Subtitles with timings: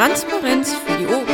[0.00, 1.26] Transparenz für die Ohren.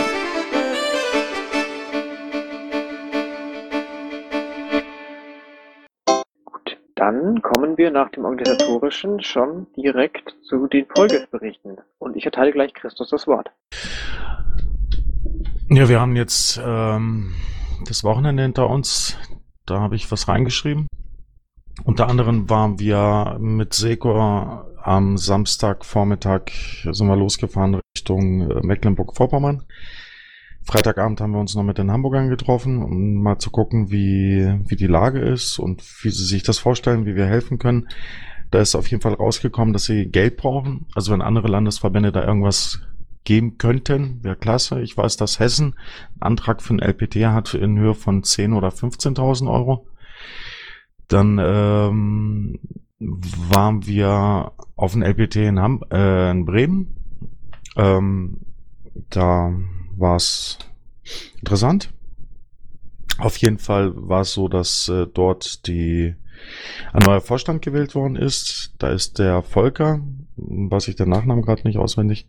[6.44, 11.76] Gut, dann kommen wir nach dem Organisatorischen schon direkt zu den Folgeberichten.
[12.00, 13.52] Und ich erteile gleich Christus das Wort.
[15.70, 17.34] Ja, wir haben jetzt ähm,
[17.86, 19.16] das Wochenende hinter uns.
[19.64, 20.88] Da habe ich was reingeschrieben.
[21.84, 26.52] Unter anderem waren wir mit Seko am Samstagvormittag
[26.92, 29.64] sind wir losgefahren Richtung äh, Mecklenburg-Vorpommern.
[30.62, 34.76] Freitagabend haben wir uns noch mit den Hamburgern getroffen, um mal zu gucken, wie, wie
[34.76, 37.88] die Lage ist und wie sie sich das vorstellen, wie wir helfen können.
[38.50, 40.86] Da ist auf jeden Fall rausgekommen, dass sie Geld brauchen.
[40.94, 42.80] Also wenn andere Landesverbände da irgendwas
[43.24, 44.80] geben könnten, wäre klasse.
[44.82, 45.74] Ich weiß, dass Hessen
[46.14, 49.86] einen Antrag für ein LPT hat in Höhe von 10.000 oder 15.000 Euro.
[51.08, 52.58] Dann ähm,
[52.98, 56.96] waren wir auf dem LPT in, Ham äh, in Bremen.
[57.76, 58.40] Ähm,
[59.10, 59.54] da
[59.96, 60.58] war es
[61.38, 61.92] interessant.
[63.18, 66.14] Auf jeden Fall war es so, dass äh, dort die
[66.92, 68.74] ein neuer Vorstand gewählt worden ist.
[68.78, 70.00] Da ist der Volker,
[70.36, 72.28] weiß ich den Nachnamen gerade nicht auswendig,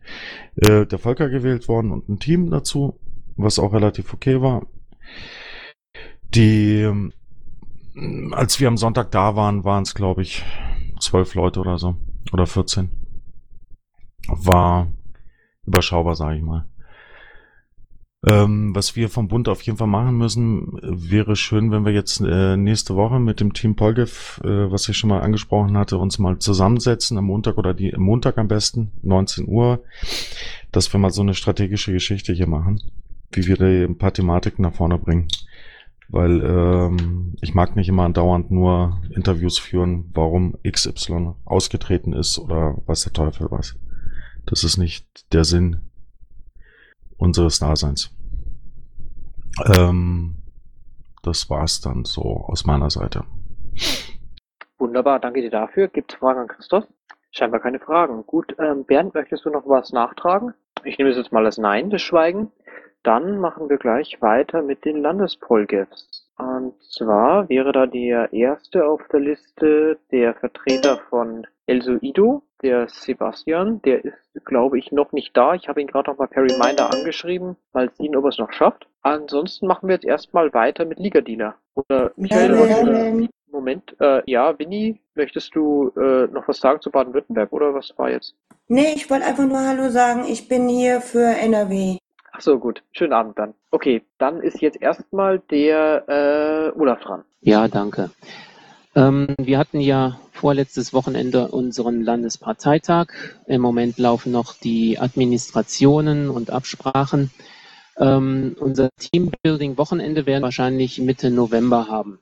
[0.56, 3.00] äh, der Volker gewählt worden und ein Team dazu,
[3.36, 4.66] was auch relativ okay war.
[6.34, 7.12] Die
[8.32, 10.44] als wir am Sonntag da waren, waren es, glaube ich,
[11.00, 11.96] zwölf Leute oder so.
[12.32, 12.90] Oder 14.
[14.28, 14.88] War
[15.66, 16.66] überschaubar, sage ich mal.
[18.28, 22.20] Ähm, was wir vom Bund auf jeden Fall machen müssen, wäre schön, wenn wir jetzt
[22.20, 26.18] äh, nächste Woche mit dem Team Polgev, äh, was ich schon mal angesprochen hatte, uns
[26.18, 29.84] mal zusammensetzen am Montag oder die Montag am besten, 19 Uhr,
[30.72, 32.82] dass wir mal so eine strategische Geschichte hier machen,
[33.32, 35.28] wie wir die ein paar Thematiken nach vorne bringen
[36.10, 42.78] weil ähm, ich mag nicht immer andauernd nur Interviews führen, warum XY ausgetreten ist oder
[42.86, 43.76] was der Teufel weiß.
[44.46, 45.82] Das ist nicht der Sinn
[47.18, 48.12] unseres Daseins.
[49.76, 50.38] Ähm,
[51.24, 53.26] das war's dann so aus meiner Seite.
[54.78, 55.88] Wunderbar, danke dir dafür.
[55.88, 56.86] Gibt es Fragen an Christoph?
[57.32, 58.26] Scheinbar keine Fragen.
[58.26, 60.54] Gut, ähm, Bernd, möchtest du noch was nachtragen?
[60.84, 62.52] Ich nehme es jetzt mal als Nein, das Schweigen.
[63.08, 66.30] Dann machen wir gleich weiter mit den Landespolgefs.
[66.38, 72.90] Und zwar wäre da der erste auf der Liste der Vertreter von El Suido, der
[72.90, 73.82] Sebastian.
[73.84, 75.54] Der ist, glaube ich, noch nicht da.
[75.54, 77.56] Ich habe ihn gerade noch mal per Reminder angeschrieben.
[77.72, 78.90] Mal sehen, ob er es noch schafft.
[79.04, 81.56] Ansonsten machen wir jetzt erstmal weiter mit Liga-Dealer.
[81.76, 86.92] Oder Michael, Ja, oder, Moment, äh, ja, Winnie, möchtest du äh, noch was sagen zu
[86.92, 88.36] Baden-Württemberg oder was war jetzt?
[88.68, 90.26] Nee, ich wollte einfach nur Hallo sagen.
[90.28, 92.00] Ich bin hier für NRW.
[92.38, 92.84] Ach so, gut.
[92.92, 93.56] Schönen Abend dann.
[93.72, 97.24] Okay, dann ist jetzt erstmal der äh, Olaf dran.
[97.42, 98.12] Ja, danke.
[98.96, 103.08] Ähm, wir hatten ja vorletztes Wochenende unseren Landesparteitag.
[103.48, 107.32] Im Moment laufen noch die Administrationen und Absprachen.
[107.98, 112.20] Ähm, unser Teambuilding-Wochenende werden wir wahrscheinlich Mitte November haben.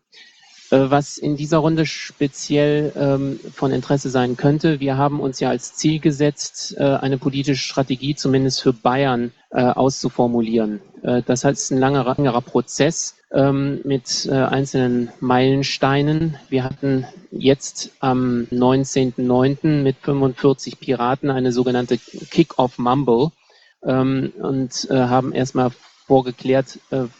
[0.72, 5.50] Äh, was in dieser Runde speziell ähm, von Interesse sein könnte, wir haben uns ja
[5.50, 10.82] als Ziel gesetzt, äh, eine politische Strategie zumindest für Bayern äh, auszuformulieren.
[11.04, 16.38] Äh, das heißt, ein langer, langer Prozess ähm, mit äh, einzelnen Meilensteinen.
[16.50, 19.84] Wir hatten jetzt am 19.09.
[19.84, 23.32] mit 45 Piraten eine sogenannte Kick-Off-Mumble
[23.84, 25.72] ähm, und äh, haben erstmal
[26.08, 26.78] vorgeklärt,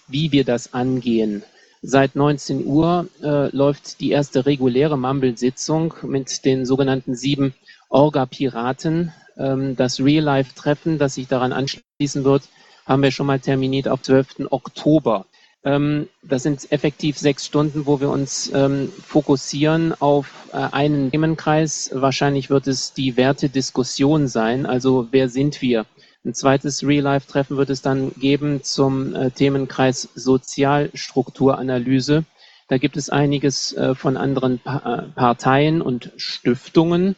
[0.08, 1.42] wie wir das angehen.
[1.88, 7.54] Seit 19 Uhr äh, läuft die erste reguläre Mumble-Sitzung mit den sogenannten sieben
[7.90, 9.14] Orga-Piraten.
[9.38, 12.50] Ähm, das Real-Life-Treffen, das sich daran anschließen wird,
[12.88, 14.48] haben wir schon mal terminiert auf 12.
[14.50, 15.28] Oktober.
[15.64, 21.92] Ähm, das sind effektiv sechs Stunden, wo wir uns ähm, fokussieren auf äh, einen Themenkreis.
[21.94, 24.66] Wahrscheinlich wird es die Wertediskussion sein.
[24.66, 25.86] Also wer sind wir?
[26.26, 32.26] Ein zweites Real-Life-Treffen wird es dann geben zum äh, Themenkreis Sozialstrukturanalyse.
[32.68, 37.16] Da gibt es einiges äh, von anderen pa äh, Parteien und Stiftungen.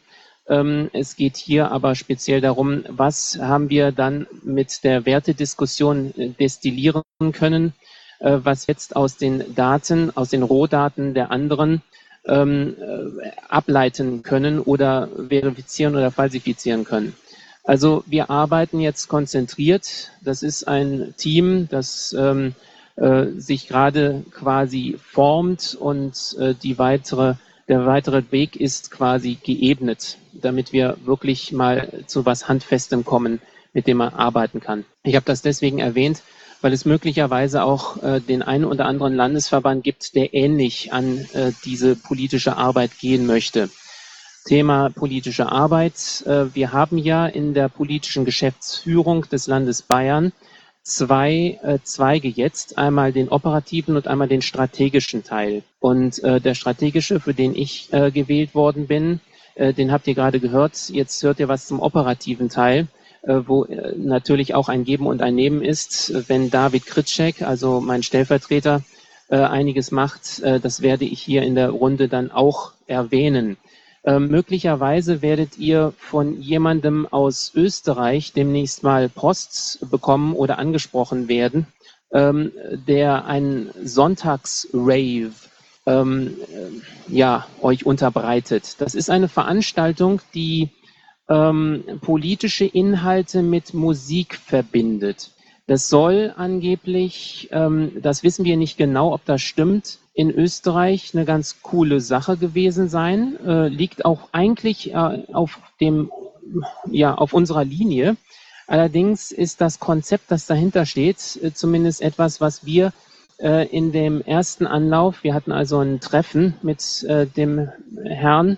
[0.49, 6.31] Ähm, es geht hier aber speziell darum, was haben wir dann mit der Wertediskussion äh,
[6.31, 7.71] destillieren können,
[8.19, 11.81] äh, was jetzt aus den Daten, aus den Rohdaten der anderen
[12.25, 17.15] ähm, äh, ableiten können oder verifizieren oder falsifizieren können.
[17.67, 20.11] Also wir arbeiten jetzt konzentriert.
[20.23, 22.55] Das ist ein Team, das ähm,
[22.95, 27.35] äh, sich gerade quasi formt und äh, die weitere,
[27.67, 33.41] der weitere Weg ist quasi geebnet, damit wir wirklich mal zu was Handfestem kommen,
[33.73, 34.85] mit dem man arbeiten kann.
[35.03, 36.23] Ich habe das deswegen erwähnt,
[36.61, 41.51] weil es möglicherweise auch äh, den einen oder anderen Landesverband gibt, der ähnlich an äh,
[41.65, 43.69] diese politische Arbeit gehen möchte.
[44.47, 46.23] Thema politische Arbeit.
[46.25, 50.31] Äh, wir haben ja in der politischen Geschäftsführung des Landes Bayern
[50.83, 55.63] zwei äh, Zweige jetzt, einmal den operativen und einmal den strategischen Teil.
[55.81, 59.19] Und äh, der strategische, für den ich äh, gewählt worden bin,
[59.59, 60.89] den habt ihr gerade gehört.
[60.89, 62.85] Jetzt hört ihr was zum operativen Teil,
[63.23, 63.65] wo
[63.95, 66.29] natürlich auch ein Geben und ein Nehmen ist.
[66.29, 68.83] Wenn David Kritschek, also mein Stellvertreter,
[69.29, 73.57] einiges macht, das werde ich hier in der Runde dann auch erwähnen.
[74.07, 81.67] Ähm, möglicherweise werdet ihr von jemandem aus Österreich demnächst mal Post bekommen oder angesprochen werden,
[82.13, 82.53] ähm,
[82.87, 85.31] der einen Sonntagsrave
[85.85, 86.37] ähm,
[87.09, 88.79] äh, ja, euch unterbreitet.
[88.79, 90.69] Das ist eine Veranstaltung, die
[91.27, 95.31] ähm, politische Inhalte mit Musik verbindet.
[95.67, 101.25] Das soll angeblich, ähm, das wissen wir nicht genau, ob das stimmt, in Österreich eine
[101.25, 103.37] ganz coole Sache gewesen sein.
[103.45, 106.11] Äh, liegt auch eigentlich äh, auf dem,
[106.89, 108.17] ja, auf unserer Linie.
[108.65, 112.93] Allerdings ist das Konzept, das dahinter steht, äh, zumindest etwas, was wir
[113.37, 117.69] äh, in dem ersten Anlauf, wir hatten also ein Treffen mit äh, dem
[118.03, 118.57] Herrn,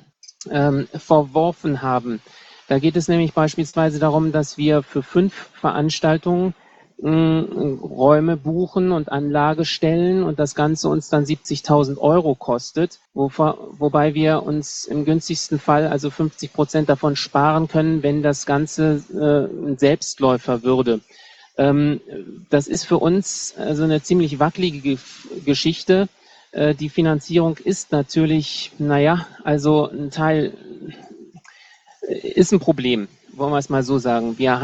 [0.49, 2.21] ähm, verworfen haben.
[2.69, 6.53] Da geht es nämlich beispielsweise darum, dass wir für fünf Veranstaltungen
[7.01, 14.13] Räume buchen und Anlage stellen und das Ganze uns dann 70.000 Euro kostet, wo, wobei
[14.15, 19.69] wir uns im günstigsten Fall also 50 Prozent davon sparen können, wenn das Ganze äh,
[19.69, 20.99] ein Selbstläufer würde.
[21.57, 22.01] Ähm,
[22.49, 24.97] das ist für uns also eine ziemlich wackelige
[25.45, 26.09] Geschichte.
[26.51, 30.53] Äh, die Finanzierung ist natürlich, naja, also ein Teil
[32.01, 34.37] äh, ist ein Problem, wollen wir es mal so sagen.
[34.37, 34.59] Wir,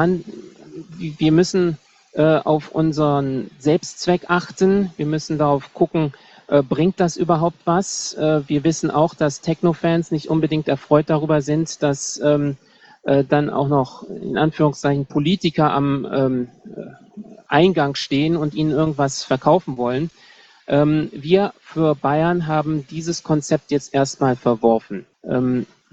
[0.98, 1.85] wir müssen äh,
[2.22, 4.92] auf unseren Selbstzweck achten.
[4.98, 6.14] Wir müssen darauf gucken,
[6.48, 8.14] äh, bringt das überhaupt was?
[8.14, 12.58] Äh, wir wissen auch, dass Techno-Fans nicht unbedingt erfreut darüber sind, dass ähm,
[13.04, 16.48] äh, dann auch noch in Anführungszeichen Politiker am ähm,
[17.48, 20.12] Eingang stehen und ihnen irgendwas verkaufen wollen.
[20.68, 25.06] Ähm, wir für Bayern haben dieses Konzept jetzt erstmal verworfen.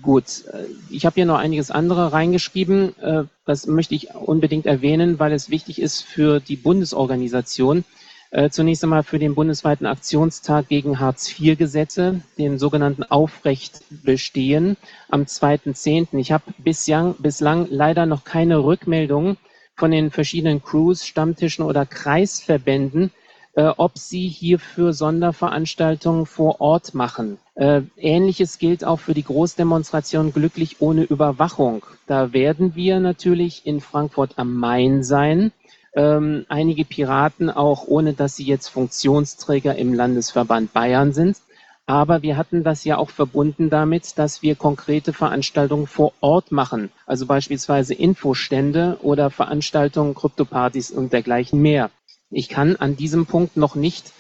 [0.03, 2.99] Gut, äh, ich habe hier noch einiges andere reingeschrieben.
[2.99, 7.85] Äh, das möchte ich unbedingt erwähnen, weil es wichtig ist für die Bundesorganisation.
[8.31, 14.77] Äh, zunächst einmal für den bundesweiten Aktionstag gegen Hartz-IV-Gesetze, den sogenannten Aufrechtbestehen
[15.09, 16.19] am 2.10.
[16.19, 19.37] Ich habe bislang, bislang leider noch keine Rückmeldung
[19.77, 23.11] von den verschiedenen Crews, Stammtischen oder Kreisverbänden,
[23.55, 27.39] ob sie hierfür Sonderveranstaltungen vor Ort machen.
[27.55, 31.85] Äh, Ähnliches gilt auch für die Großdemonstration Glücklich ohne Überwachung.
[32.07, 35.53] Da werden wir natürlich in Frankfurt am Main sein.
[35.95, 41.37] Ähm, einige Piraten auch, ohne dass sie jetzt Funktionsträger im Landesverband Bayern sind.
[41.85, 46.91] Aber wir hatten das ja auch verbunden damit, dass wir konkrete Veranstaltungen vor Ort machen.
[47.07, 51.91] Also beispielsweise Infostände oder Veranstaltungen, Kryptopartys und dergleichen mehr.
[52.33, 54.13] Ich kann an diesem Punkt noch nicht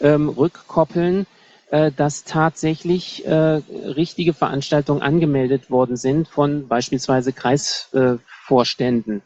[0.00, 1.26] ähm, rückkoppeln,
[1.70, 9.22] äh, dass tatsächlich äh, richtige Veranstaltungen angemeldet worden sind von beispielsweise Kreisvorständen.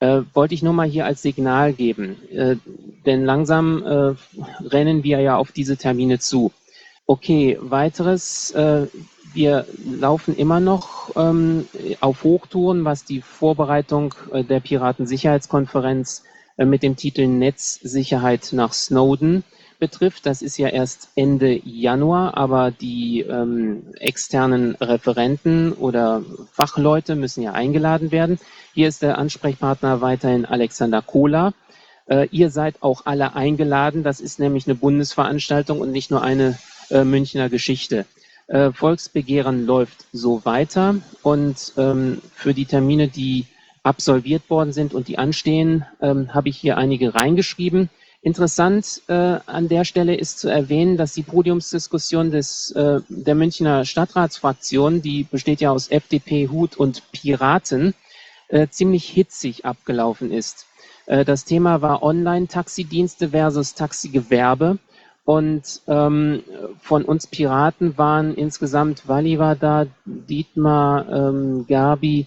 [0.00, 2.56] Äh, wollte ich nur mal hier als Signal geben, äh,
[3.06, 4.14] denn langsam äh,
[4.64, 6.52] rennen wir ja auf diese Termine zu.
[7.06, 8.86] Okay, weiteres, äh,
[9.32, 11.66] wir laufen immer noch ähm,
[12.00, 19.44] auf Hochtouren, was die Vorbereitung äh, der Piratensicherheitskonferenz äh, mit dem Titel Netzsicherheit nach Snowden
[19.78, 26.22] betrifft, das ist ja erst Ende Januar, aber die ähm, externen Referenten oder
[26.52, 28.38] Fachleute müssen ja eingeladen werden.
[28.74, 31.54] Hier ist der Ansprechpartner weiterhin Alexander Kohler.
[32.06, 34.02] Äh, ihr seid auch alle eingeladen.
[34.02, 36.58] Das ist nämlich eine Bundesveranstaltung und nicht nur eine
[36.90, 38.04] äh, Münchner Geschichte.
[38.48, 43.46] Äh, Volksbegehren läuft so weiter und ähm, für die Termine, die
[43.82, 47.90] absolviert worden sind und die anstehen, ähm, habe ich hier einige reingeschrieben.
[48.20, 53.84] Interessant äh, an der Stelle ist zu erwähnen, dass die Podiumsdiskussion des, äh, der Münchner
[53.84, 57.94] Stadtratsfraktion, die besteht ja aus FDP, Hut und Piraten,
[58.48, 60.66] äh, ziemlich hitzig abgelaufen ist.
[61.06, 64.78] Äh, das Thema war Online-Taxidienste versus Taxigewerbe.
[65.24, 66.42] Und ähm,
[66.80, 72.26] von uns Piraten waren insgesamt, Wally war da, Dietmar, ähm, Gabi,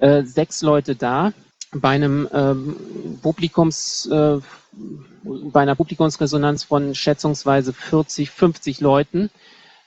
[0.00, 1.32] äh, sechs Leute da
[1.72, 2.74] bei einem ähm,
[3.22, 4.38] Publikums, äh,
[5.22, 9.30] bei einer Publikumsresonanz von schätzungsweise 40, 50 Leuten.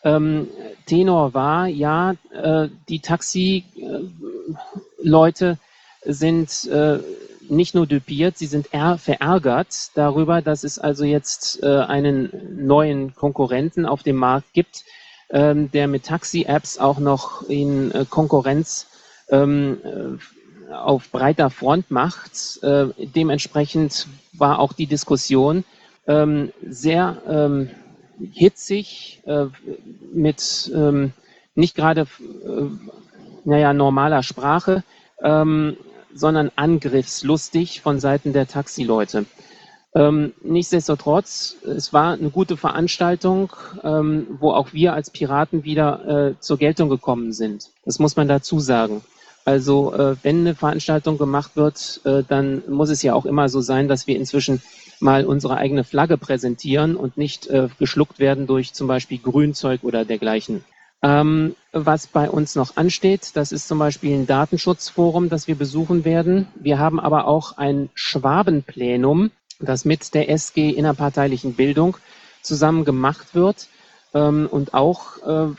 [0.03, 0.48] Ähm,
[0.86, 5.58] Tenor war, ja, äh, die Taxi-Leute
[6.05, 7.00] sind äh,
[7.50, 13.86] nicht nur düpiert, sie sind verärgert darüber, dass es also jetzt äh, einen neuen Konkurrenten
[13.86, 14.84] auf dem Markt gibt,
[15.29, 18.88] ähm, der mit Taxi-Apps auch noch in äh, Konkurrenz
[19.33, 22.61] ähm, äh, auf breiter Front macht.
[22.63, 25.63] Äh, dementsprechend war auch die Diskussion
[26.07, 27.69] ähm, sehr ähm,
[28.31, 29.45] hitzig äh,
[30.13, 31.13] mit ähm,
[31.55, 32.65] nicht gerade äh,
[33.45, 34.83] naja, normaler Sprache,
[35.21, 35.77] ähm,
[36.13, 39.25] sondern angriffslustig von Seiten der Taxileute.
[39.95, 46.39] Ähm, nichtsdestotrotz, es war eine gute Veranstaltung, ähm, wo auch wir als Piraten wieder äh,
[46.39, 47.69] zur Geltung gekommen sind.
[47.85, 49.01] Das muss man dazu sagen.
[49.45, 53.62] Also äh, wenn eine Veranstaltung gemacht wird, äh, dann muss es ja auch immer so
[53.62, 54.62] sein, dass wir inzwischen
[55.00, 60.05] mal unsere eigene Flagge präsentieren und nicht äh, geschluckt werden durch zum Beispiel Grünzeug oder
[60.05, 60.63] dergleichen.
[61.01, 66.05] Ähm, was bei uns noch ansteht, das ist zum Beispiel ein Datenschutzforum, das wir besuchen
[66.05, 66.47] werden.
[66.55, 71.97] Wir haben aber auch ein Schwabenplenum, das mit der SG innerparteilichen Bildung
[72.41, 73.67] zusammen gemacht wird
[74.13, 75.53] ähm, und auch äh,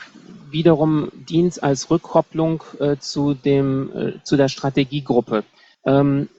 [0.49, 5.43] wiederum dient als Rückkopplung äh, zu, dem, äh, zu der Strategiegruppe.
[5.85, 6.29] Ähm,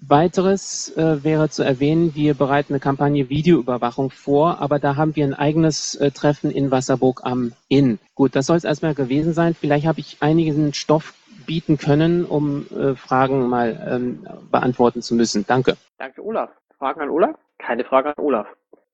[0.00, 5.24] Weiteres äh, wäre zu erwähnen, wir bereiten eine Kampagne Videoüberwachung vor, aber da haben wir
[5.24, 7.98] ein eigenes äh, Treffen in Wasserburg am Inn.
[8.14, 9.54] Gut, das soll es erstmal gewesen sein.
[9.54, 11.14] Vielleicht habe ich einigen Stoff
[11.46, 15.44] bieten können, um äh, Fragen mal ähm, beantworten zu müssen.
[15.46, 15.76] Danke.
[15.98, 16.50] Danke, Olaf.
[16.78, 17.36] Fragen an Olaf?
[17.58, 18.46] Keine Frage an Olaf.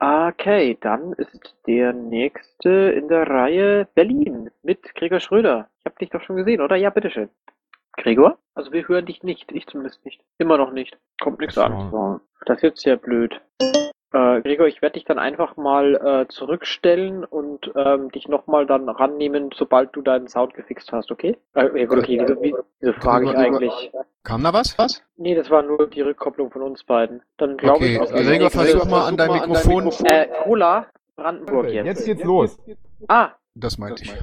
[0.04, 5.68] Okay, dann ist der nächste in der Reihe Berlin mit Gregor Schröder.
[5.78, 6.74] Ich habe dich doch schon gesehen, oder?
[6.74, 7.30] Ja, bitteschön.
[7.96, 8.36] Gregor?
[8.56, 10.20] Also wir hören dich nicht, ich zumindest nicht.
[10.38, 10.98] Immer noch nicht.
[11.20, 11.62] Kommt nichts So.
[11.62, 12.20] an.
[12.46, 13.40] Das ist jetzt ja blöd.
[14.12, 18.88] Äh, Gregor, ich werde dich dann einfach mal äh, zurückstellen und ähm, dich nochmal dann
[18.88, 21.36] rannehmen, sobald du deinen Sound gefixt hast, okay?
[21.54, 23.92] Äh, okay, wieso, wie- wieso frage ich Gregor, eigentlich?
[24.24, 24.76] Kam da was?
[24.78, 25.02] Was?
[25.16, 27.22] Nee, das war nur die Rückkopplung von uns beiden.
[27.38, 27.98] Dann glaube Okay, ich...
[27.98, 29.90] dass Gregor, als nächstes- versuch mal an dein Mikrofon.
[30.04, 31.86] Äh, Cola, Brandenburg jetzt.
[31.86, 32.58] Jetzt geht's los.
[33.08, 34.14] Ah, Das meinte ich.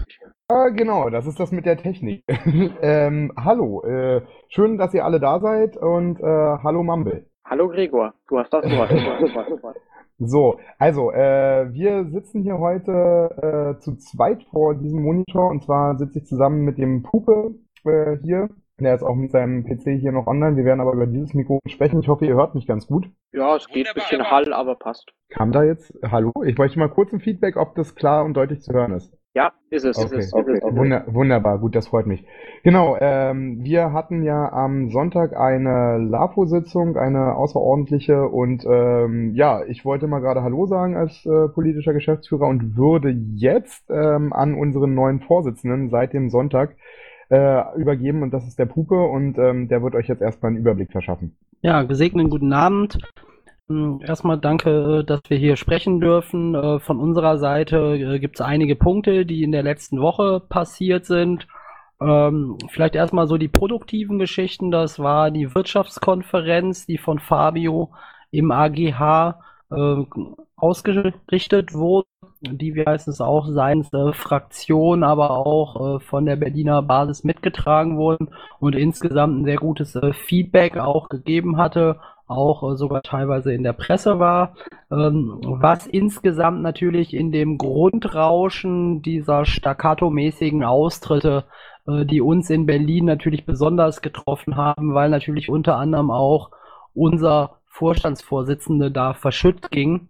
[0.47, 2.23] Ah, genau, das ist das mit der Technik.
[2.81, 6.23] ähm, hallo, äh, schön, dass ihr alle da seid und äh,
[6.63, 7.25] hallo Mumble.
[7.49, 9.75] Hallo Gregor, du hast das Wort.
[10.21, 15.97] So, also, äh, wir sitzen hier heute äh, zu zweit vor diesem Monitor und zwar
[15.97, 18.49] sitze ich zusammen mit dem Pupe äh, hier.
[18.79, 20.57] Der ist auch mit seinem PC hier noch online.
[20.57, 21.99] Wir werden aber über dieses Mikro sprechen.
[22.01, 23.09] Ich hoffe, ihr hört mich ganz gut.
[23.33, 25.11] Ja, es geht ein bisschen Hall, aber passt.
[25.29, 25.93] Kam da jetzt?
[26.03, 26.31] Hallo?
[26.45, 29.13] Ich bräuchte mal kurz ein Feedback, ob das klar und deutlich zu hören ist.
[29.39, 29.97] Ja, ist es.
[29.97, 30.75] Okay, ist es, ist es, ist es.
[30.75, 32.25] Wunder, wunderbar, gut, das freut mich.
[32.63, 39.85] Genau, ähm, wir hatten ja am Sonntag eine LAFO-Sitzung, eine außerordentliche und ähm, ja, ich
[39.85, 44.93] wollte mal gerade Hallo sagen als äh, politischer Geschäftsführer und würde jetzt ähm, an unseren
[44.93, 46.75] neuen Vorsitzenden seit dem Sonntag
[47.29, 50.59] äh, übergeben und das ist der Pupe und ähm, der wird euch jetzt erstmal einen
[50.59, 51.37] Überblick verschaffen.
[51.61, 52.97] Ja, gesegneten guten Abend.
[53.69, 56.55] Erstmal danke, äh, dass wir hier sprechen dürfen.
[56.55, 61.47] Äh, Von unserer Seite gibt es einige Punkte, die in der letzten Woche passiert sind.
[62.01, 64.71] Ähm, Vielleicht erstmal so die produktiven Geschichten.
[64.71, 67.91] Das war die Wirtschaftskonferenz, die von Fabio
[68.31, 69.39] im AGH
[69.71, 70.03] äh,
[70.55, 72.07] ausgerichtet wurde,
[72.41, 77.97] die wir meistens auch seitens der Fraktion, aber auch äh, von der Berliner Basis mitgetragen
[77.97, 81.99] wurden und insgesamt ein sehr gutes äh, Feedback auch gegeben hatte,
[82.29, 84.55] auch äh, sogar teilweise in der Presse war,
[84.91, 91.45] ähm, was insgesamt natürlich in dem Grundrauschen dieser staccato-mäßigen Austritte,
[91.87, 96.51] äh, die uns in Berlin natürlich besonders getroffen haben, weil natürlich unter anderem auch
[96.93, 100.09] unser Vorstandsvorsitzende da verschütt ging.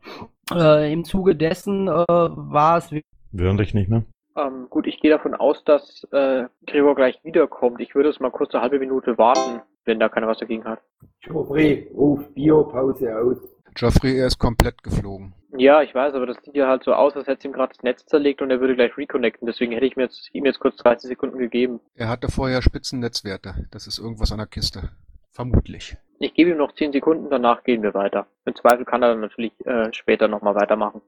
[0.52, 4.04] Äh, Im Zuge dessen äh, war es Wir hören dich nicht mehr.
[4.36, 7.82] Ähm, gut, ich gehe davon aus, dass äh, Gregor gleich wiederkommt.
[7.82, 10.80] Ich würde es mal kurz eine halbe Minute warten, wenn da keiner was dagegen hat.
[11.22, 13.38] Geoffrey, ruf Biopause aus.
[13.76, 15.34] Geoffrey, er ist komplett geflogen.
[15.58, 17.74] Ja, ich weiß, aber das sieht ja halt so aus, als hätte es ihm gerade
[17.74, 19.48] das Netz zerlegt und er würde gleich reconnecten.
[19.48, 21.80] Deswegen hätte ich mir jetzt, ihm jetzt kurz 30 Sekunden gegeben.
[21.96, 23.68] Er hatte vorher Spitzennetzwerte.
[23.72, 24.90] Das ist irgendwas an der Kiste.
[25.32, 25.98] Vermutlich.
[26.22, 28.28] Ich gebe ihm noch 10 Sekunden, danach gehen wir weiter.
[28.44, 31.02] Im Zweifel kann er dann natürlich äh, später nochmal weitermachen.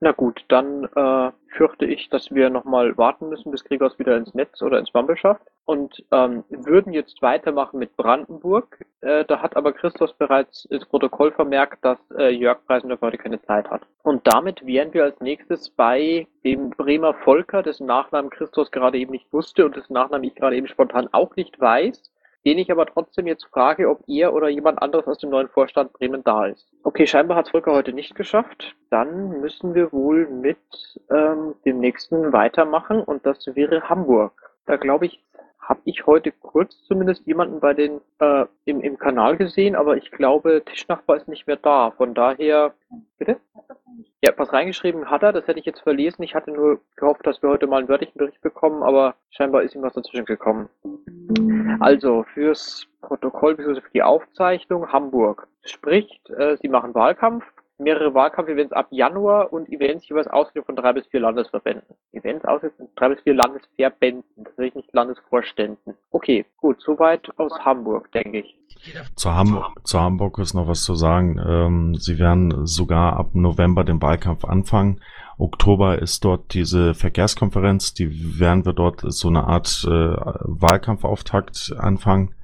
[0.00, 4.16] Na gut, dann äh, fürchte ich, dass wir nochmal warten müssen, bis Gregor es wieder
[4.16, 5.46] ins Netz oder ins Mumble schafft.
[5.64, 8.84] Und ähm, würden jetzt weitermachen mit Brandenburg.
[9.02, 13.40] Äh, da hat aber Christos bereits ins Protokoll vermerkt, dass äh, Jörg Preisendorf heute keine
[13.42, 13.86] Zeit hat.
[14.02, 19.12] Und damit wären wir als nächstes bei dem Bremer Volker, dessen Nachnamen Christos gerade eben
[19.12, 22.12] nicht wusste und dessen Nachnamen ich gerade eben spontan auch nicht weiß
[22.46, 25.92] den ich aber trotzdem jetzt frage, ob er oder jemand anderes aus dem neuen Vorstand
[25.92, 26.64] Bremen da ist.
[26.84, 28.76] Okay, scheinbar hat es Volker heute nicht geschafft.
[28.88, 30.56] Dann müssen wir wohl mit
[31.10, 34.32] ähm, dem nächsten weitermachen und das wäre Hamburg.
[34.64, 35.20] Da glaube ich,
[35.68, 40.10] habe ich heute kurz zumindest jemanden bei den äh, im, im Kanal gesehen, aber ich
[40.12, 41.90] glaube, Tischnachbar ist nicht mehr da.
[41.90, 42.74] Von daher,
[43.18, 43.40] bitte?
[44.22, 46.22] Ja, was reingeschrieben hat er, das hätte ich jetzt verlesen.
[46.22, 49.74] Ich hatte nur gehofft, dass wir heute mal einen wörtlichen Bericht bekommen, aber scheinbar ist
[49.74, 50.68] ihm was dazwischen gekommen.
[51.80, 53.80] Also, fürs Protokoll bzw.
[53.80, 57.44] für die Aufzeichnung Hamburg spricht, äh, sie machen Wahlkampf,
[57.78, 61.96] mehrere Wahlkampfevents ab Januar und Events jeweils ausgehend von drei bis vier Landesverbänden.
[62.12, 65.94] Events ausgehend von drei bis vier Landesverbänden, das will ich nicht Landesvorständen.
[66.10, 68.56] Okay, gut, soweit aus Hamburg, denke ich.
[69.14, 71.38] Zu, Ham zu Hamburg ist noch was zu sagen.
[71.46, 75.00] Ähm, sie werden sogar ab November den Wahlkampf anfangen.
[75.38, 82.34] Oktober ist dort diese Verkehrskonferenz, die werden wir dort so eine Art äh, Wahlkampfauftakt anfangen.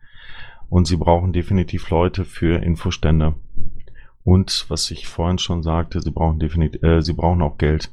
[0.69, 3.35] Und sie brauchen definitiv Leute für Infostände.
[4.25, 7.91] Und was ich vorhin schon sagte, sie brauchen definitiv, äh, sie brauchen auch Geld.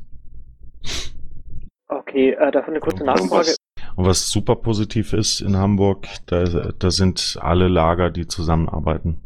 [1.87, 3.55] Okay, äh, dafür eine kurze Nachfrage.
[3.95, 9.21] Und was super positiv ist in Hamburg, da, da sind alle Lager, die zusammenarbeiten.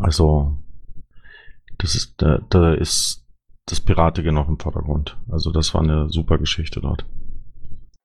[0.00, 0.56] Also,
[1.78, 3.26] das ist, da, da ist
[3.66, 5.18] das Piratige noch im Vordergrund.
[5.30, 7.04] Also, das war eine super Geschichte dort.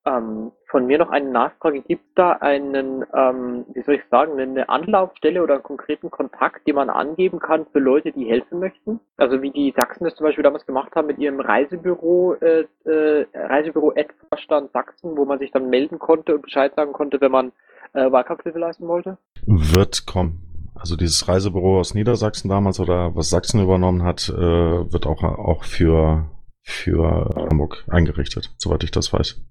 [0.06, 1.82] Ähm, von mir noch eine Nachfrage.
[1.82, 6.68] Gibt es da einen, ähm, wie soll ich sagen, eine Anlaufstelle oder einen konkreten Kontakt,
[6.68, 9.00] den man angeben kann für Leute, die helfen möchten?
[9.16, 13.26] Also wie die Sachsen das zum Beispiel damals gemacht haben mit ihrem Reisebüro, äh, äh,
[13.34, 13.94] Reisebüro
[14.30, 17.52] Vorstand Sachsen, wo man sich dann melden konnte und Bescheid sagen konnte, wenn man
[17.94, 19.18] äh, Wahlkampfhilfe leisten wollte?
[19.46, 20.72] Wird kommen.
[20.76, 25.64] Also dieses Reisebüro aus Niedersachsen damals oder was Sachsen übernommen hat, äh, wird auch, auch
[25.64, 26.30] für,
[26.62, 29.42] für Hamburg eingerichtet, soweit ich das weiß.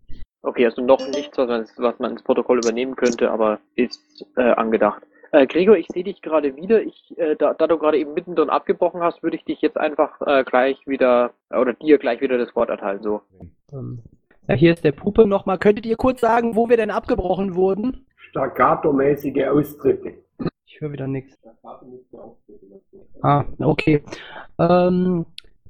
[0.46, 4.42] Okay, also noch nichts, was man, was man ins Protokoll übernehmen könnte, aber ist äh,
[4.42, 5.02] angedacht.
[5.32, 6.82] Äh, Gregor, ich sehe dich gerade wieder.
[6.82, 10.20] Ich, äh, da, da du gerade eben mittendrin abgebrochen hast, würde ich dich jetzt einfach
[10.24, 13.02] äh, gleich wieder oder dir gleich wieder das Wort erteilen.
[13.02, 13.22] So.
[14.46, 15.58] Ja, hier ist der Puppe nochmal.
[15.58, 18.06] Könntet ihr kurz sagen, wo wir denn abgebrochen wurden?
[18.30, 20.14] Staccato-mäßige Austritte.
[20.64, 21.36] Ich höre wieder nichts.
[23.20, 24.04] Ah, okay.
[24.60, 25.26] Ähm,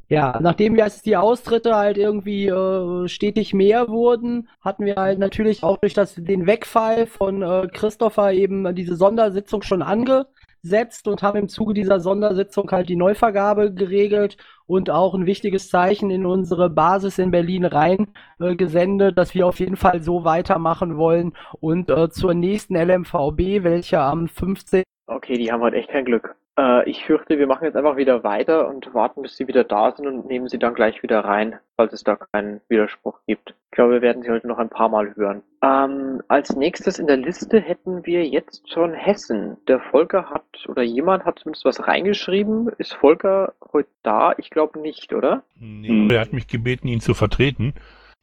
[0.08, 5.64] ja, nachdem jetzt die Austritte halt irgendwie äh, stetig mehr wurden, hatten wir halt natürlich
[5.64, 11.38] auch durch das, den Wegfall von äh, Christopher eben diese Sondersitzung schon angesetzt und haben
[11.38, 16.70] im Zuge dieser Sondersitzung halt die Neuvergabe geregelt und auch ein wichtiges Zeichen in unsere
[16.70, 18.06] Basis in Berlin rein
[18.38, 23.64] äh, gesendet, dass wir auf jeden Fall so weitermachen wollen und äh, zur nächsten LMVB,
[23.64, 24.84] welche am 15.
[25.06, 26.34] Okay, die haben halt echt kein Glück.
[26.58, 29.92] Äh, ich fürchte, wir machen jetzt einfach wieder weiter und warten, bis sie wieder da
[29.92, 33.50] sind und nehmen sie dann gleich wieder rein, falls es da keinen Widerspruch gibt.
[33.70, 35.42] Ich glaube, wir werden sie heute noch ein paar Mal hören.
[35.62, 39.58] Ähm, als nächstes in der Liste hätten wir jetzt schon Hessen.
[39.68, 42.70] Der Volker hat, oder jemand hat zumindest was reingeschrieben.
[42.78, 44.34] Ist Volker heute da?
[44.38, 45.42] Ich glaube nicht, oder?
[45.60, 47.74] Nee, er hat mich gebeten, ihn zu vertreten.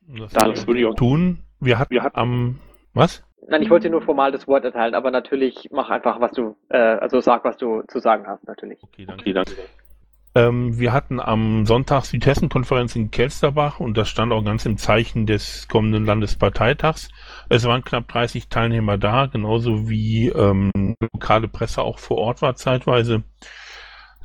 [0.08, 1.39] Das Dann- würde ich auch tun.
[1.60, 2.60] Wir hatten, wir hatten am,
[2.93, 3.24] was?
[3.47, 6.56] Nein, ich wollte dir nur formal das Wort erteilen, aber natürlich mach einfach, was du,
[6.69, 8.79] äh, also sag, was du zu sagen hast, natürlich.
[8.84, 9.45] Okay, danke.
[10.36, 15.27] Ähm, wir hatten am Sonntag Südhessen-Konferenz in Kelsterbach und das stand auch ganz im Zeichen
[15.27, 17.10] des kommenden Landesparteitags.
[17.49, 22.56] Es waren knapp 30 Teilnehmer da, genauso wie ähm, lokale Presse auch vor Ort war
[22.56, 23.23] zeitweise.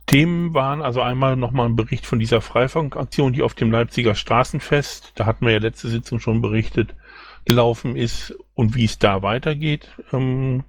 [0.07, 5.13] Themen waren also einmal nochmal ein Bericht von dieser Freifunkaktion, die auf dem Leipziger Straßenfest,
[5.17, 6.95] da hatten wir ja letzte Sitzung schon berichtet,
[7.49, 9.89] gelaufen ist und wie es da weitergeht.
[10.13, 10.65] Ähm,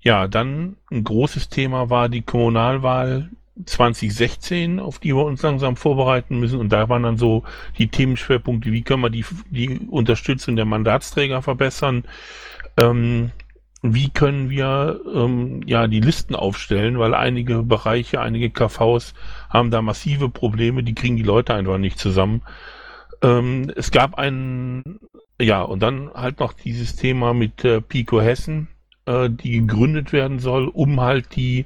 [0.00, 3.30] ja, dann ein großes Thema war die Kommunalwahl
[3.66, 6.60] 2016, auf die wir uns langsam vorbereiten müssen.
[6.60, 7.42] Und da waren dann so
[7.78, 12.04] die Themenschwerpunkte, wie können wir die, die Unterstützung der Mandatsträger verbessern,
[12.76, 13.32] ähm,
[13.82, 19.14] wie können wir ähm, ja die Listen aufstellen, weil einige Bereiche, einige KVs
[19.50, 22.42] haben da massive Probleme, die kriegen die Leute einfach nicht zusammen.
[23.24, 25.00] Ähm, es gab einen,
[25.40, 28.68] ja, und dann halt noch dieses Thema mit äh, Pico Hessen,
[29.06, 31.64] äh, die gegründet werden soll, um halt die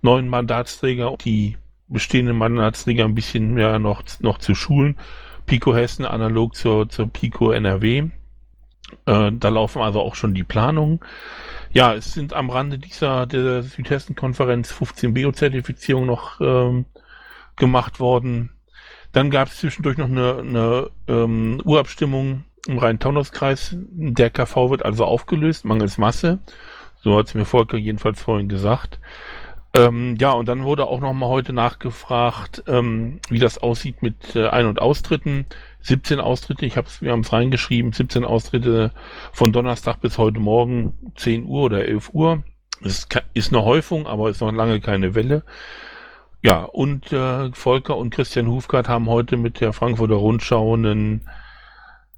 [0.00, 4.96] neuen Mandatsträger, die bestehenden Mandatsträger ein bisschen mehr noch, noch zu schulen.
[5.44, 8.08] Pico Hessen analog zur, zur Pico NRW.
[9.06, 11.00] Äh, da laufen also auch schon die Planungen.
[11.72, 16.86] Ja, es sind am Rande dieser der Südhessen-Konferenz 15 BO-Zertifizierungen noch ähm,
[17.56, 18.53] gemacht worden.
[19.14, 23.76] Dann gab es zwischendurch noch eine, eine ähm, Urabstimmung im Rhein-Taunus-Kreis.
[23.78, 26.40] Der KV wird also aufgelöst, mangels Masse.
[27.00, 28.98] So hat es mir Volker jedenfalls vorhin gesagt.
[29.72, 34.34] Ähm, ja, und dann wurde auch noch mal heute nachgefragt, ähm, wie das aussieht mit
[34.34, 35.46] äh, Ein- und Austritten.
[35.80, 38.90] 17 Austritte, ich hab's, wir haben es reingeschrieben, 17 Austritte
[39.32, 42.42] von Donnerstag bis heute Morgen 10 Uhr oder 11 Uhr.
[42.82, 45.44] Das ist, ist eine Häufung, aber ist noch lange keine Welle.
[46.44, 51.22] Ja, und äh, Volker und Christian Hufgart haben heute mit der Frankfurter Rundschau einen,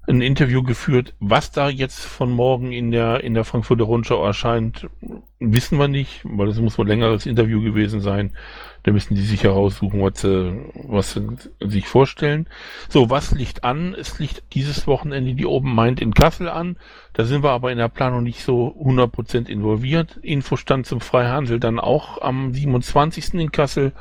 [0.07, 1.13] ein Interview geführt.
[1.19, 4.87] Was da jetzt von morgen in der, in der Frankfurter Rundschau erscheint,
[5.39, 8.31] wissen wir nicht, weil es muss wohl ein längeres Interview gewesen sein.
[8.83, 11.27] Da müssen die sich heraussuchen, was sie, was sie
[11.59, 12.47] sich vorstellen.
[12.87, 13.93] So, was liegt an?
[13.93, 16.77] Es liegt dieses Wochenende die Open Mind in Kassel an.
[17.11, 20.17] Da sind wir aber in der Planung nicht so 100% involviert.
[20.21, 23.33] Infostand zum Freihandel dann auch am 27.
[23.33, 23.91] in Kassel.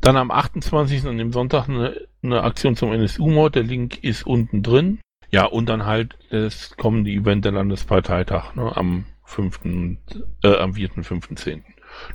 [0.00, 1.06] Dann am 28.
[1.06, 3.54] an dem Sonntag eine, eine Aktion zum NSU-Mord.
[3.54, 4.98] Der Link ist unten drin.
[5.32, 9.60] Ja, und dann halt das kommende Event der Landesparteitag ne, am 5.,
[10.44, 11.64] äh, am 4., 5., 10.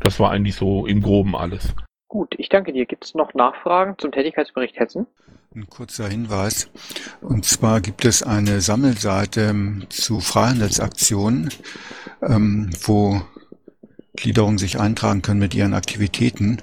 [0.02, 1.74] Das war eigentlich so im Groben alles.
[2.08, 2.86] Gut, ich danke dir.
[2.86, 5.08] Gibt es noch Nachfragen zum Tätigkeitsbericht Hessen?
[5.56, 6.70] Ein kurzer Hinweis.
[7.22, 11.50] Und zwar gibt es eine Sammelseite ähm, zu Freihandelsaktionen,
[12.22, 13.22] ähm, wo
[14.18, 16.58] Gliederungen sich eintragen können mit ihren Aktivitäten.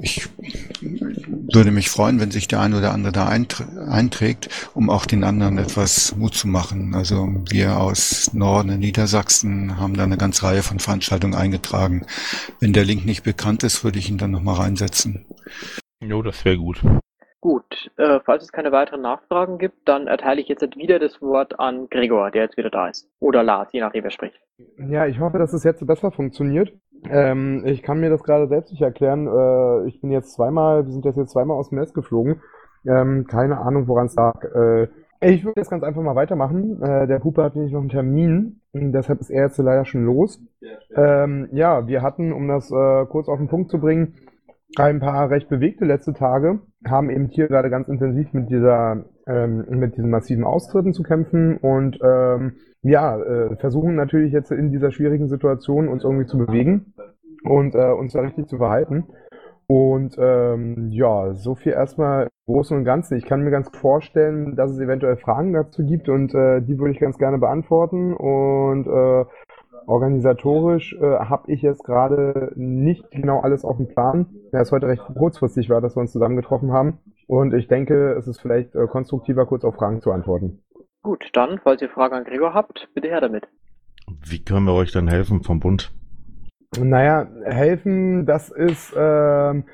[0.00, 0.28] Ich
[1.52, 5.58] würde mich freuen, wenn sich der eine oder andere da einträgt, um auch den anderen
[5.58, 6.94] etwas Mut zu machen.
[6.94, 12.06] Also wir aus Norden in Niedersachsen haben da eine ganze Reihe von Veranstaltungen eingetragen.
[12.60, 15.26] Wenn der Link nicht bekannt ist, würde ich ihn dann nochmal reinsetzen.
[16.00, 16.82] Jo, das wäre gut.
[17.42, 21.58] Gut, äh, falls es keine weiteren Nachfragen gibt, dann erteile ich jetzt wieder das Wort
[21.58, 23.10] an Gregor, der jetzt wieder da ist.
[23.18, 24.40] Oder Lars, je nachdem, wer spricht.
[24.78, 26.72] Ja, ich hoffe, dass es jetzt besser funktioniert.
[27.10, 29.26] Ähm, ich kann mir das gerade selbst nicht erklären.
[29.26, 32.40] Äh, ich bin jetzt zweimal, wir sind jetzt, jetzt zweimal aus dem Nest geflogen.
[32.86, 34.40] Ähm, keine Ahnung, woran es lag.
[34.44, 34.86] Äh,
[35.20, 36.80] ich würde jetzt ganz einfach mal weitermachen.
[36.80, 38.60] Äh, der Puppe hat nämlich noch einen Termin.
[38.72, 40.40] Deshalb ist er jetzt leider schon los.
[40.94, 44.14] Ähm, ja, wir hatten, um das äh, kurz auf den Punkt zu bringen,
[44.76, 49.64] ein paar recht bewegte letzte Tage, haben eben hier gerade ganz intensiv mit dieser, ähm,
[49.70, 54.90] mit diesen massiven Austritten zu kämpfen und ähm, ja, äh, versuchen natürlich jetzt in dieser
[54.90, 56.94] schwierigen Situation uns irgendwie zu bewegen
[57.44, 59.04] und äh, uns da richtig zu verhalten.
[59.68, 63.16] Und ähm, ja, so viel erstmal im Großen und Ganzen.
[63.16, 66.92] Ich kann mir ganz vorstellen, dass es eventuell Fragen dazu gibt und äh, die würde
[66.92, 68.12] ich ganz gerne beantworten.
[68.12, 69.24] Und äh,
[69.86, 74.26] Organisatorisch äh, habe ich jetzt gerade nicht genau alles auf dem Plan.
[74.52, 76.98] Ja, es heute recht kurzfristig war, dass wir uns zusammengetroffen haben.
[77.26, 80.62] Und ich denke, es ist vielleicht äh, konstruktiver, kurz auf Fragen zu antworten.
[81.02, 83.48] Gut, dann, falls ihr Fragen an Gregor habt, bitte her damit.
[84.24, 85.92] Wie können wir euch denn helfen vom Bund?
[86.78, 89.64] Naja, helfen, das ist, ähm,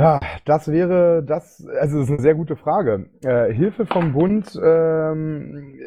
[0.00, 3.06] ja, das wäre, das, also das ist eine sehr gute Frage.
[3.22, 5.78] Äh, Hilfe vom Bund, ähm,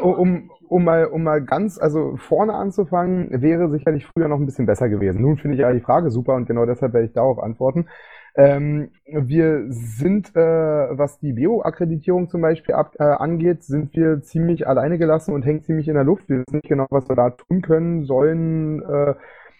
[0.00, 4.66] um, um, mal, um mal ganz, also vorne anzufangen, wäre sicherlich früher noch ein bisschen
[4.66, 5.22] besser gewesen.
[5.22, 7.88] Nun finde ich ja die Frage super und genau deshalb werde ich darauf antworten.
[8.34, 14.66] Ähm, wir sind, äh, was die Bio-Akkreditierung zum Beispiel ab, äh, angeht, sind wir ziemlich
[14.66, 16.28] alleine gelassen und hängen ziemlich in der Luft.
[16.28, 19.14] Wir wissen nicht genau, was wir da tun können, sollen äh,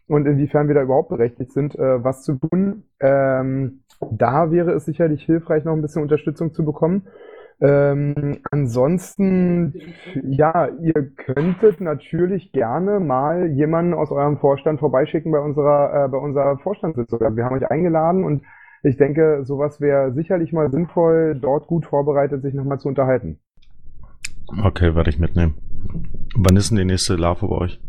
[0.09, 2.85] und inwiefern wir da überhaupt berechtigt sind, äh, was zu tun.
[3.01, 7.07] Ähm, da wäre es sicherlich hilfreich, noch ein bisschen Unterstützung zu bekommen.
[7.61, 9.75] Ähm, ansonsten,
[10.25, 16.19] ja, ihr könntet natürlich gerne mal jemanden aus eurem Vorstand vorbeischicken bei unserer, äh, bei
[16.19, 17.21] unserer Vorstandssitzung.
[17.21, 18.43] Also wir haben euch eingeladen und
[18.83, 23.38] ich denke, sowas wäre sicherlich mal sinnvoll, dort gut vorbereitet sich nochmal zu unterhalten.
[24.65, 25.55] Okay, werde ich mitnehmen.
[26.37, 27.81] Wann ist denn die nächste LAFO bei euch?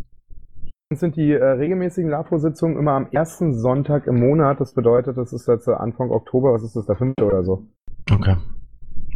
[0.95, 4.60] Sind die äh, regelmäßigen LAFO-Sitzungen immer am ersten Sonntag im Monat.
[4.60, 7.65] Das bedeutet, das ist jetzt Anfang Oktober, was ist das, der fünfte oder so.
[8.12, 8.36] Okay.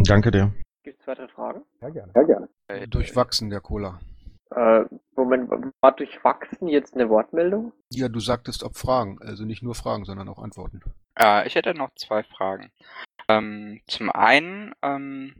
[0.06, 0.54] Danke dir.
[0.84, 1.62] Gibt es weitere Fragen?
[1.82, 2.12] Ja, gerne.
[2.16, 2.50] Ja, gerne.
[2.68, 4.00] Äh, durchwachsen, der Cola.
[4.56, 4.86] Äh,
[5.16, 5.50] Moment,
[5.82, 7.74] war durchwachsen jetzt eine Wortmeldung?
[7.92, 10.82] Ja, du sagtest ob Fragen, also nicht nur Fragen, sondern auch Antworten.
[11.20, 12.72] Äh, ich hätte noch zwei Fragen.
[13.28, 15.34] Ähm, zum einen, ähm,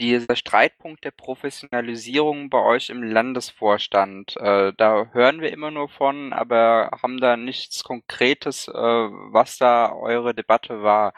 [0.00, 6.32] dieser Streitpunkt der Professionalisierung bei euch im Landesvorstand, äh, da hören wir immer nur von,
[6.32, 11.14] aber haben da nichts Konkretes, äh, was da eure Debatte war.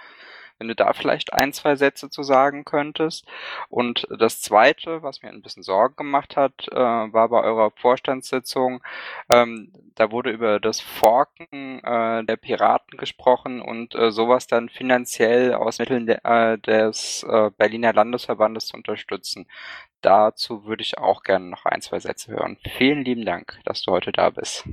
[0.61, 3.27] Wenn du da vielleicht ein, zwei Sätze zu sagen könntest.
[3.71, 8.83] Und das Zweite, was mir ein bisschen Sorgen gemacht hat, äh, war bei eurer Vorstandssitzung,
[9.31, 15.55] ähm, da wurde über das Forken äh, der Piraten gesprochen und äh, sowas dann finanziell
[15.55, 19.47] aus Mitteln de, äh, des äh, Berliner Landesverbandes zu unterstützen.
[20.03, 22.59] Dazu würde ich auch gerne noch ein, zwei Sätze hören.
[22.77, 24.67] Vielen lieben Dank, dass du heute da bist.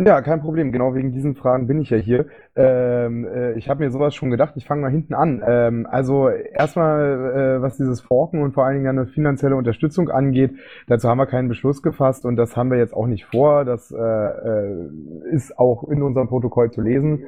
[0.00, 0.70] Ja, kein Problem.
[0.70, 2.26] Genau wegen diesen Fragen bin ich ja hier.
[2.54, 4.52] Ähm, äh, ich habe mir sowas schon gedacht.
[4.54, 5.42] Ich fange mal hinten an.
[5.44, 10.52] Ähm, also erstmal, äh, was dieses Forken und vor allen Dingen eine finanzielle Unterstützung angeht,
[10.86, 13.64] dazu haben wir keinen Beschluss gefasst und das haben wir jetzt auch nicht vor.
[13.64, 14.88] Das äh, äh
[15.32, 17.24] ist auch in unserem Protokoll zu lesen.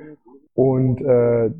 [0.54, 1.50] Und äh,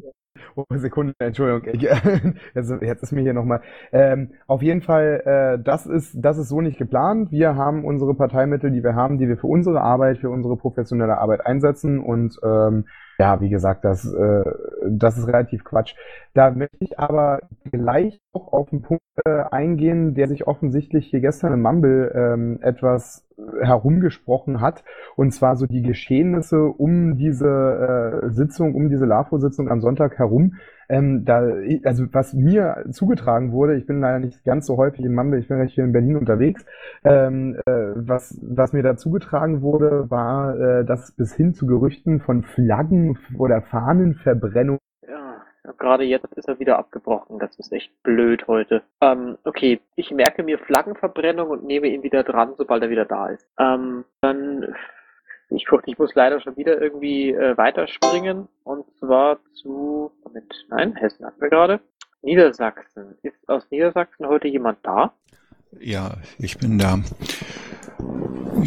[0.55, 1.81] Oh, Sekunde, Entschuldigung.
[2.55, 3.63] Jetzt, jetzt ist mir hier nochmal.
[3.93, 7.33] Ähm, auf jeden Fall, äh, das, ist, das ist so nicht geplant.
[7.33, 11.19] Wir haben unsere Parteimittel, die wir haben, die wir für unsere Arbeit, für unsere professionelle
[11.19, 11.99] Arbeit einsetzen.
[11.99, 12.87] Und ähm,
[13.21, 14.45] ja, wie gesagt, das, äh,
[14.89, 15.95] das ist relativ Quatsch.
[16.33, 21.21] Da möchte ich aber gleich auch auf einen Punkt äh, eingehen, der sich offensichtlich hier
[21.21, 23.29] gestern im Mumble ähm, etwas
[23.61, 24.85] herumgesprochen hat,
[25.17, 30.55] und zwar so die Geschehnisse um diese äh, Sitzung, um diese LAFO-Sitzung am Sonntag herum.
[30.91, 31.41] Ähm, da,
[31.85, 35.49] also was mir zugetragen wurde, ich bin leider nicht ganz so häufig in Mumble, ich
[35.49, 36.67] bin recht hier in Berlin unterwegs,
[37.05, 42.21] ähm, äh, was, was mir da zugetragen wurde, war, äh, dass bis hin zu Gerüchten
[42.21, 44.79] von Flaggen oder Fahnenverbrennung
[45.79, 47.39] Gerade jetzt ist er wieder abgebrochen.
[47.39, 48.83] Das ist echt blöd heute.
[49.01, 53.29] Ähm, okay, ich merke mir Flaggenverbrennung und nehme ihn wieder dran, sobald er wieder da
[53.29, 53.47] ist.
[53.59, 54.75] Ähm, dann,
[55.51, 58.49] ich fürchte, ich muss leider schon wieder irgendwie äh, weiterspringen.
[58.65, 61.81] Und zwar zu, Moment, nein, Hessen hatten wir gerade.
[62.23, 63.17] Niedersachsen.
[63.23, 65.13] Ist aus Niedersachsen heute jemand da?
[65.81, 67.01] Ja, ich bin da.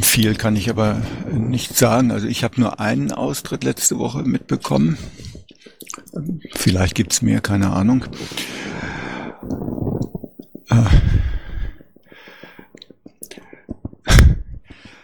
[0.02, 2.12] Viel kann ich aber nicht sagen.
[2.12, 4.98] Also ich habe nur einen Austritt letzte Woche mitbekommen.
[6.56, 8.06] Vielleicht gibt's mehr, keine Ahnung.
[10.70, 11.13] Äh.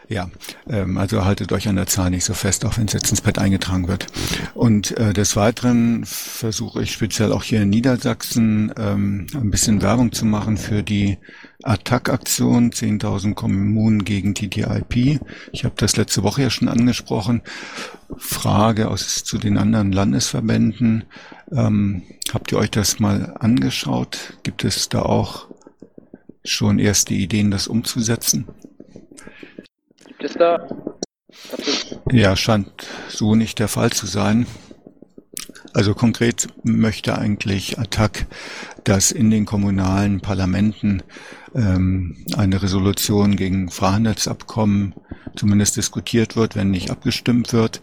[0.10, 0.28] Ja,
[0.68, 3.22] ähm, also haltet euch an der Zahl nicht so fest, auch wenn es jetzt ins
[3.22, 4.08] Bett eingetragen wird.
[4.56, 10.12] Und äh, des Weiteren versuche ich speziell auch hier in Niedersachsen ähm, ein bisschen Werbung
[10.12, 11.20] zu machen für die
[11.62, 15.20] Attack-Aktion 10.000 Kommunen gegen TTIP.
[15.52, 17.44] Ich habe das letzte Woche ja schon angesprochen.
[18.18, 21.04] Frage aus zu den anderen Landesverbänden.
[21.52, 22.02] Ähm,
[22.34, 24.40] habt ihr euch das mal angeschaut?
[24.42, 25.50] Gibt es da auch
[26.44, 28.48] schon erste Ideen, das umzusetzen?
[30.20, 30.38] Gibt?
[32.12, 34.46] Ja, scheint so nicht der Fall zu sein.
[35.74, 38.26] Also konkret möchte eigentlich Attac,
[38.84, 41.04] dass in den kommunalen Parlamenten
[41.54, 44.94] ähm, eine Resolution gegen Freihandelsabkommen
[45.36, 47.82] zumindest diskutiert wird, wenn nicht abgestimmt wird.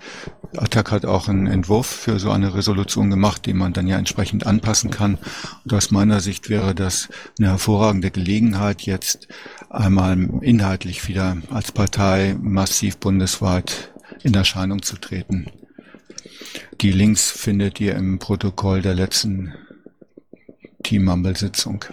[0.56, 4.46] Attac hat auch einen Entwurf für so eine Resolution gemacht, den man dann ja entsprechend
[4.46, 5.18] anpassen kann.
[5.64, 9.28] Und aus meiner Sicht wäre das eine hervorragende Gelegenheit, jetzt
[9.70, 15.46] einmal inhaltlich wieder als Partei massiv bundesweit in Erscheinung zu treten.
[16.80, 19.54] Die Links findet ihr im Protokoll der letzten
[20.82, 21.84] Team Mumble Sitzung.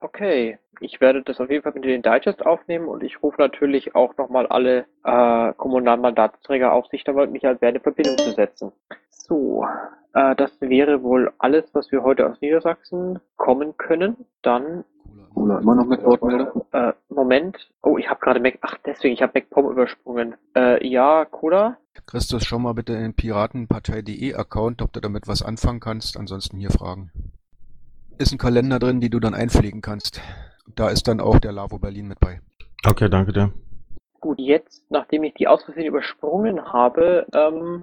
[0.00, 3.40] Okay, ich werde das auf jeden Fall mit in den Digest aufnehmen und ich rufe
[3.40, 8.30] natürlich auch nochmal alle äh, kommunalen Mandatsträger auf, sich damit mich als in Verbindung zu
[8.30, 8.72] setzen.
[9.10, 9.66] So,
[10.14, 14.26] äh, das wäre wohl alles, was wir heute aus Niedersachsen kommen können.
[14.42, 14.84] Dann
[15.44, 16.64] Cola immer noch mit Wortmeldung?
[16.72, 17.70] Äh, Moment.
[17.82, 18.58] Oh, ich habe gerade Mac.
[18.62, 20.36] Ach, deswegen, ich habe MacPom übersprungen.
[20.56, 21.76] Äh, ja, Cola?
[22.06, 26.16] Christus, schau mal bitte in den Piratenpartei.de Account, ob du damit was anfangen kannst.
[26.16, 27.12] Ansonsten hier Fragen.
[28.16, 30.22] Ist ein Kalender drin, die du dann einpflegen kannst.
[30.74, 32.40] Da ist dann auch der Lavo Berlin mit bei.
[32.88, 33.52] Okay, danke dir.
[34.20, 37.82] Gut, jetzt, nachdem ich die aus übersprungen habe, ähm,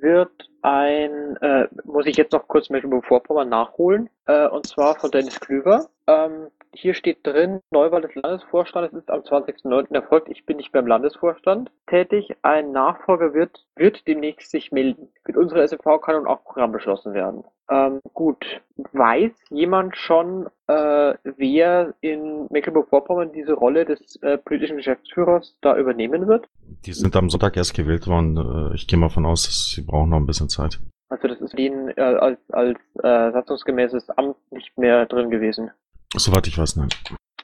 [0.00, 5.38] wird ein, äh, muss ich jetzt noch kurz Mecklenburg-Vorpommern nachholen, äh, und zwar von Dennis
[5.38, 5.88] Klüver.
[6.06, 9.94] Ähm, hier steht drin, Neuwahl des Landesvorstandes ist am 20.09.
[9.94, 10.28] erfolgt.
[10.28, 12.36] Ich bin nicht beim Landesvorstand tätig.
[12.42, 15.08] Ein Nachfolger wird, wird demnächst sich melden.
[15.26, 17.44] Mit unserer SFV kann nun auch Programm beschlossen werden.
[17.70, 18.60] Ähm, gut.
[18.92, 26.28] Weiß jemand schon, äh, wer in Mecklenburg-Vorpommern diese Rolle des äh, politischen Geschäftsführers da übernehmen
[26.28, 26.46] wird?
[26.84, 28.36] Die sind am Sonntag erst gewählt worden.
[28.36, 30.78] Äh, ich gehe mal von aus, dass sie brauchen noch ein bisschen Zeit.
[31.08, 35.70] Also das ist ihnen äh, als, als äh, satzungsgemäßes Amt nicht mehr drin gewesen.
[36.16, 36.88] Soweit ich weiß, nein.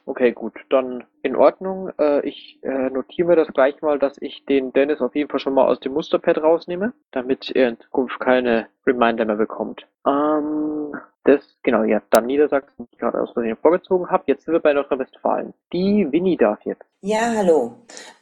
[0.05, 1.91] Okay, gut, dann in Ordnung.
[1.97, 5.39] Äh, ich äh, notiere mir das gleich mal, dass ich den Dennis auf jeden Fall
[5.39, 9.87] schon mal aus dem Musterpad rausnehme, damit er in Zukunft keine Reminder mehr bekommt.
[10.05, 14.23] Ähm, das, genau, ja, dann Niedersachsen, die ich gerade aus Versehen vorgezogen habe.
[14.27, 15.53] Jetzt sind wir bei Nordrhein-Westfalen.
[15.71, 16.83] Die Winnie darf jetzt.
[16.99, 17.77] Ja, hallo.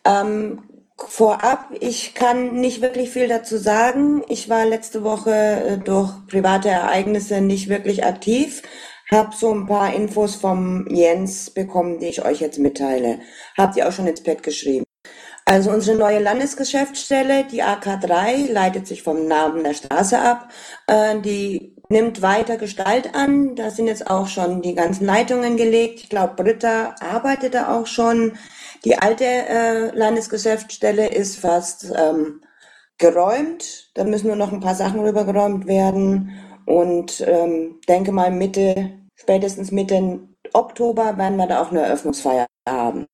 [0.06, 0.60] Ähm,
[0.98, 4.24] vorab, ich kann nicht wirklich viel dazu sagen.
[4.28, 8.62] Ich war letzte Woche äh, durch private Ereignisse nicht wirklich aktiv
[9.14, 13.20] hab so ein paar Infos vom Jens bekommen, die ich euch jetzt mitteile.
[13.58, 14.86] Habt ihr auch schon ins Pad geschrieben.
[15.46, 20.50] Also unsere neue Landesgeschäftsstelle, die AK3, leitet sich vom Namen der Straße ab.
[20.88, 23.56] Äh, die nimmt weiter Gestalt an.
[23.56, 26.00] Da sind jetzt auch schon die ganzen Leitungen gelegt.
[26.04, 28.38] Ich glaube, Britta arbeitet da auch schon.
[28.86, 32.42] Die alte äh, Landesgeschäftsstelle ist fast ähm,
[32.98, 33.92] geräumt.
[33.96, 36.32] Da müssen nur noch ein paar Sachen rübergeräumt werden.
[36.66, 40.20] Und ähm, denke mal, Mitte spätestens Mitte
[40.54, 43.06] Oktober werden wir da auch eine Eröffnungsfeier haben.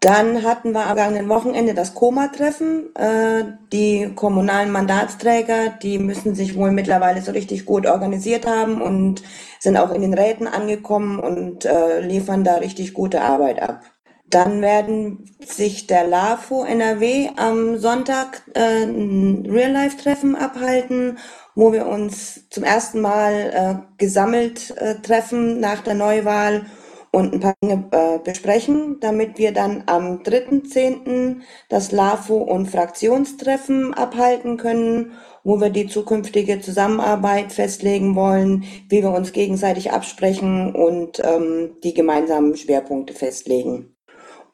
[0.00, 2.94] Dann hatten wir am vergangenen Wochenende das Koma-Treffen.
[2.94, 9.22] Äh, die kommunalen Mandatsträger, die müssen sich wohl mittlerweile so richtig gut organisiert haben und
[9.58, 13.80] sind auch in den Räten angekommen und äh, liefern da richtig gute Arbeit ab.
[14.28, 21.18] Dann werden sich der LAFO NRW am Sonntag äh, ein Real-Life-Treffen abhalten,
[21.56, 26.66] wo wir uns zum ersten Mal äh, gesammelt äh, treffen nach der Neuwahl
[27.10, 31.40] und ein paar Dinge äh, besprechen, damit wir dann am 3.10.
[31.70, 39.12] das LAFO und Fraktionstreffen abhalten können, wo wir die zukünftige Zusammenarbeit festlegen wollen, wie wir
[39.12, 43.96] uns gegenseitig absprechen und ähm, die gemeinsamen Schwerpunkte festlegen.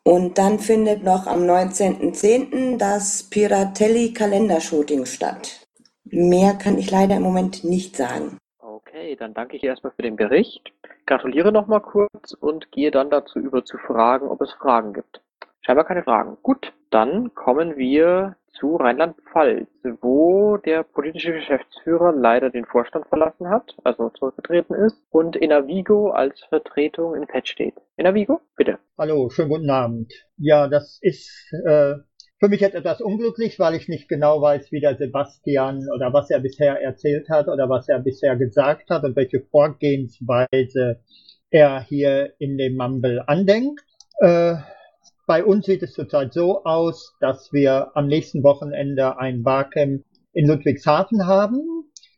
[0.05, 2.77] Und dann findet noch am 19.10.
[2.77, 5.62] das Piratelli Kalendershooting statt.
[6.15, 8.37] Mehr kann ich leider im Moment nicht sagen.
[8.59, 10.71] Okay, dann danke ich erstmal für den Bericht,
[11.07, 15.23] gratuliere nochmal kurz und gehe dann dazu über zu fragen, ob es Fragen gibt.
[15.63, 16.37] Scheinbar keine Fragen.
[16.43, 19.71] Gut, dann kommen wir zu Rheinland-Pfalz,
[20.03, 26.45] wo der politische Geschäftsführer leider den Vorstand verlassen hat, also zurückgetreten ist, und Inavigo als
[26.51, 27.75] Vertretung in Pet steht.
[27.97, 28.79] Inavigo, bitte.
[28.99, 30.13] Hallo, schönen guten Abend.
[30.37, 31.95] Ja, das ist äh,
[32.43, 36.29] für mich jetzt etwas unglücklich, weil ich nicht genau weiß, wie der Sebastian oder was
[36.29, 40.99] er bisher erzählt hat oder was er bisher gesagt hat und welche Vorgehensweise
[41.51, 43.81] er hier in dem Mumble andenkt.
[44.19, 44.57] Äh,
[45.25, 50.03] bei uns sieht es zurzeit so aus, dass wir am nächsten Wochenende ein Barcamp
[50.33, 51.61] in Ludwigshafen haben.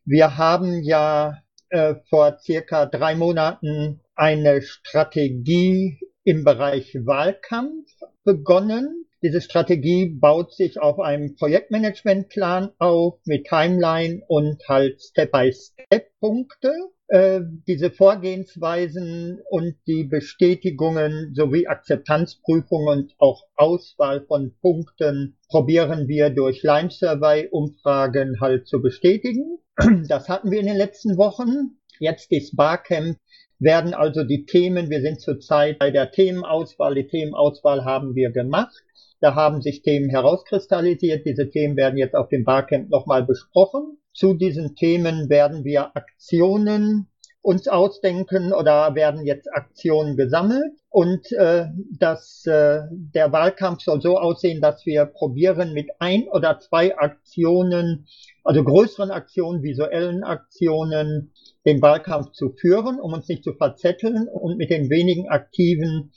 [0.06, 1.36] Wir haben ja
[1.68, 7.90] äh, vor circa drei Monaten eine Strategie im Bereich Wahlkampf
[8.24, 9.04] begonnen.
[9.24, 16.70] Diese Strategie baut sich auf einem Projektmanagementplan auf mit Timeline und halt Step-by-Step-Punkte.
[17.08, 26.28] Äh, diese Vorgehensweisen und die Bestätigungen sowie Akzeptanzprüfungen und auch Auswahl von Punkten probieren wir
[26.28, 29.58] durch Line Survey Umfragen halt zu bestätigen.
[30.06, 31.78] Das hatten wir in den letzten Wochen.
[31.98, 33.16] Jetzt ist Barcamp
[33.58, 38.84] werden also die Themen, wir sind zurzeit bei der Themenauswahl, die Themenauswahl haben wir gemacht.
[39.24, 41.24] Da haben sich Themen herauskristallisiert.
[41.24, 43.96] Diese Themen werden jetzt auf dem Barcamp nochmal besprochen.
[44.12, 47.06] Zu diesen Themen werden wir Aktionen
[47.40, 50.74] uns ausdenken oder werden jetzt Aktionen gesammelt.
[50.90, 56.58] Und äh, das, äh, der Wahlkampf soll so aussehen, dass wir probieren mit ein oder
[56.58, 58.06] zwei Aktionen,
[58.44, 61.32] also größeren Aktionen, visuellen Aktionen,
[61.64, 66.12] den Wahlkampf zu führen, um uns nicht zu verzetteln und mit den wenigen Aktiven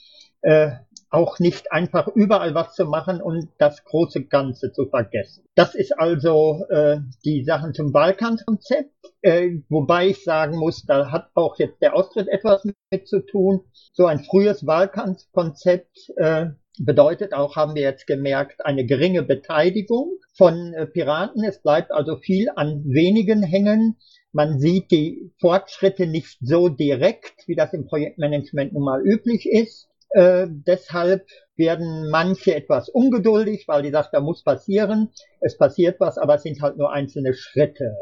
[0.48, 0.70] äh,
[1.10, 5.44] auch nicht einfach überall was zu machen und das große Ganze zu vergessen.
[5.54, 11.28] Das ist also äh, die Sachen zum Balkankonzept, äh, wobei ich sagen muss, da hat
[11.34, 13.60] auch jetzt der Austritt etwas mit zu tun.
[13.92, 16.46] So ein frühes Wahlkampfkonzept äh,
[16.78, 21.44] bedeutet auch, haben wir jetzt gemerkt, eine geringe Beteiligung von äh, Piraten.
[21.44, 23.96] Es bleibt also viel an wenigen hängen.
[24.32, 29.88] Man sieht die Fortschritte nicht so direkt, wie das im Projektmanagement nun mal üblich ist.
[30.10, 35.10] Äh, deshalb werden manche etwas ungeduldig, weil die sagt, da muss passieren.
[35.40, 37.94] Es passiert was, aber es sind halt nur einzelne Schritte.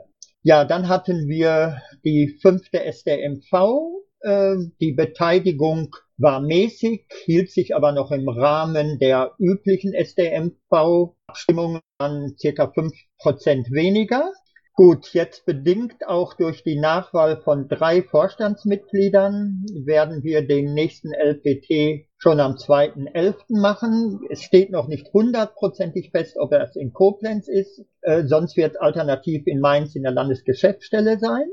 [0.43, 4.05] Ja, dann hatten wir die fünfte SDMV.
[4.21, 11.15] Äh, die Beteiligung war mäßig, hielt sich aber noch im Rahmen der üblichen SDMV.
[11.27, 14.33] Abstimmungen waren circa fünf Prozent weniger.
[14.79, 22.07] Gut, jetzt bedingt auch durch die Nachwahl von drei Vorstandsmitgliedern werden wir den nächsten LPT
[22.19, 23.59] schon am 2.11.
[23.59, 24.21] machen.
[24.29, 28.73] Es steht noch nicht hundertprozentig fest, ob er es in Koblenz ist, äh, sonst wird
[28.73, 31.47] es alternativ in Mainz in der Landesgeschäftsstelle sein.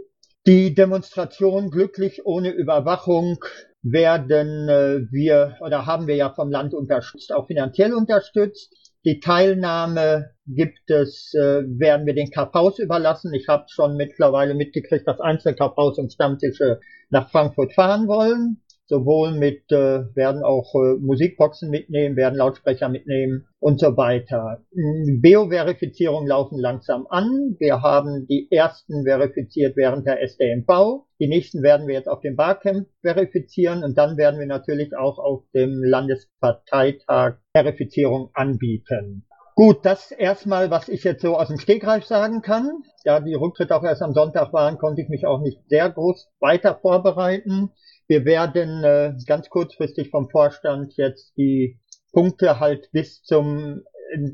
[0.45, 3.37] Die Demonstration glücklich ohne Überwachung
[3.83, 8.82] werden äh, wir oder haben wir ja vom Land unterstützt, auch finanziell unterstützt.
[9.05, 13.33] Die Teilnahme gibt es, äh, werden wir den KVs überlassen.
[13.33, 18.61] Ich habe schon mittlerweile mitgekriegt, dass einzelne KVs und Stammtische nach Frankfurt fahren wollen.
[18.93, 24.61] Sowohl mit, äh, werden auch äh, Musikboxen mitnehmen, werden Lautsprecher mitnehmen und so weiter.
[24.71, 27.55] Bio-Verifizierungen laufen langsam an.
[27.57, 31.07] Wir haben die ersten verifiziert während der SDMV.
[31.19, 35.17] Die nächsten werden wir jetzt auf dem Barcamp verifizieren und dann werden wir natürlich auch
[35.17, 39.25] auf dem Landesparteitag Verifizierung anbieten.
[39.55, 42.83] Gut, das erstmal, was ich jetzt so aus dem Stegreif sagen kann.
[43.05, 46.29] Da die Rücktritte auch erst am Sonntag waren, konnte ich mich auch nicht sehr groß
[46.39, 47.71] weiter vorbereiten.
[48.07, 51.79] Wir werden äh, ganz kurzfristig vom Vorstand jetzt die
[52.11, 53.83] Punkte halt bis zum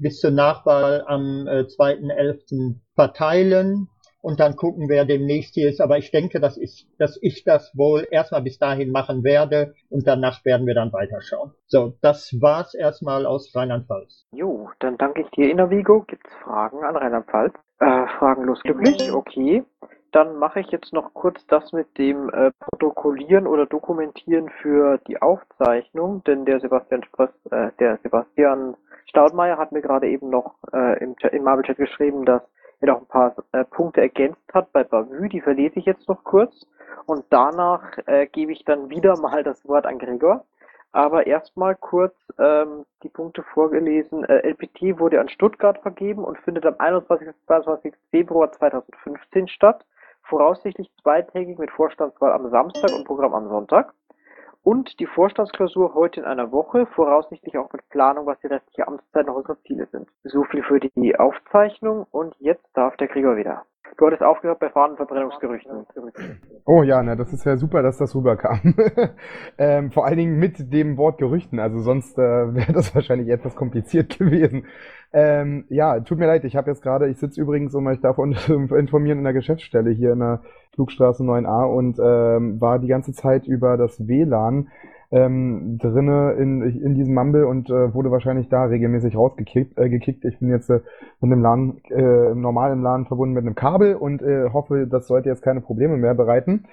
[0.01, 2.75] bis zur Nachwahl am äh, 2.11.
[2.95, 3.87] verteilen
[4.21, 5.81] und dann gucken, wer demnächst hier ist.
[5.81, 10.07] Aber ich denke, dass ich, dass ich das wohl erstmal bis dahin machen werde und
[10.07, 11.53] danach werden wir dann weiterschauen.
[11.67, 14.27] So, das war's erstmal aus Rheinland-Pfalz.
[14.31, 16.03] Jo, dann danke ich dir, Inavigo.
[16.07, 17.53] Gibt's Fragen an Rheinland-Pfalz?
[17.79, 19.63] Äh, fragenlos glücklich, okay.
[20.11, 25.21] Dann mache ich jetzt noch kurz das mit dem äh, Protokollieren oder Dokumentieren für die
[25.21, 28.75] Aufzeichnung, denn der Sebastian Spröss, äh, der Sebastian
[29.07, 32.43] Staudmeier hat mir gerade eben noch äh, im, im Marvel-Chat geschrieben, dass
[32.79, 36.23] er noch ein paar äh, Punkte ergänzt hat bei Bavü, die verlese ich jetzt noch
[36.23, 36.65] kurz
[37.05, 40.45] und danach äh, gebe ich dann wieder mal das Wort an Gregor.
[40.91, 44.23] Aber erstmal kurz ähm, die Punkte vorgelesen.
[44.23, 47.27] Äh, LPT wurde an Stuttgart vergeben und findet am 21.
[47.27, 47.93] und 22.
[48.09, 49.85] Februar 2015 statt.
[50.29, 53.93] Voraussichtlich zweitägig mit Vorstandswahl am Samstag und Programm am Sonntag.
[54.61, 59.25] Und die Vorstandsklausur heute in einer Woche, voraussichtlich auch mit Planung, was die restliche Amtszeit
[59.25, 60.07] noch unsere Ziele sind.
[60.23, 63.65] So viel für die Aufzeichnung und jetzt darf der Gregor wieder.
[63.97, 65.85] Du hattest aufgehört bei Fahnenverbrennungsgerüchten.
[66.65, 68.75] Oh ja, na, das ist ja super, dass das rüberkam.
[69.57, 71.59] ähm, vor allen Dingen mit dem Wort Gerüchten.
[71.59, 74.65] Also sonst äh, wäre das wahrscheinlich etwas kompliziert gewesen.
[75.11, 78.33] Ähm, ja, tut mir leid, ich habe jetzt gerade, ich sitze übrigens, um euch davon
[78.47, 80.41] informieren, in der Geschäftsstelle hier in der
[80.75, 84.69] Flugstraße 9a und ähm, war die ganze Zeit über das WLAN
[85.11, 89.77] ähm, drinne in, in diesem Mumble und äh, wurde wahrscheinlich da regelmäßig rausgekickt.
[89.77, 90.23] Äh, gekickt.
[90.25, 90.81] Ich bin jetzt äh,
[91.19, 95.07] mit einem LAN, äh, normal im LAN verbunden mit einem Kabel und äh, hoffe, das
[95.07, 96.65] sollte jetzt keine Probleme mehr bereiten.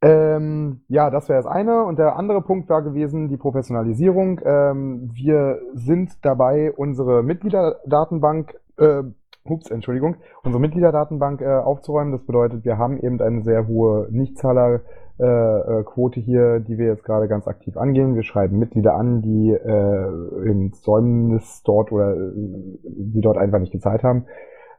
[0.00, 1.84] Ähm, ja, das wäre das eine.
[1.84, 4.40] Und der andere Punkt war gewesen, die Professionalisierung.
[4.44, 9.02] Ähm, wir sind dabei, unsere Mitgliederdatenbank, äh,
[9.44, 12.12] ups, Entschuldigung, unsere Mitgliederdatenbank äh, aufzuräumen.
[12.12, 14.80] Das bedeutet, wir haben eben eine sehr hohe Nichtzahler
[15.20, 18.14] äh, äh, Quote hier, die wir jetzt gerade ganz aktiv angehen.
[18.14, 22.32] Wir schreiben Mitglieder an, die äh, im Säumnis dort oder äh,
[22.84, 24.26] die dort einfach nicht gezahlt haben.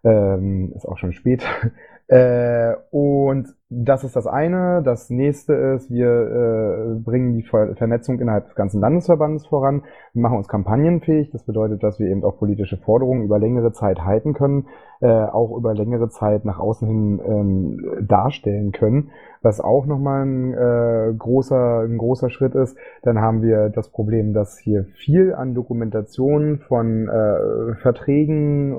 [0.04, 1.44] Ähm, ist auch schon spät.
[2.08, 4.82] äh, und das ist das eine.
[4.84, 9.84] Das nächste ist, wir äh, bringen die Ver Vernetzung innerhalb des ganzen Landesverbandes voran.
[10.14, 11.30] Wir machen uns kampagnenfähig.
[11.30, 14.66] Das bedeutet, dass wir eben auch politische Forderungen über längere Zeit halten können,
[15.02, 19.12] äh, auch über längere Zeit nach außen hin ähm, darstellen können.
[19.44, 22.76] Was auch nochmal ein äh, großer, ein großer Schritt ist.
[23.04, 28.76] Dann haben wir das Problem, dass hier viel an Dokumentation von äh, Verträgen, äh,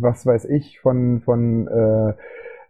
[0.00, 2.14] was weiß ich, von, von äh,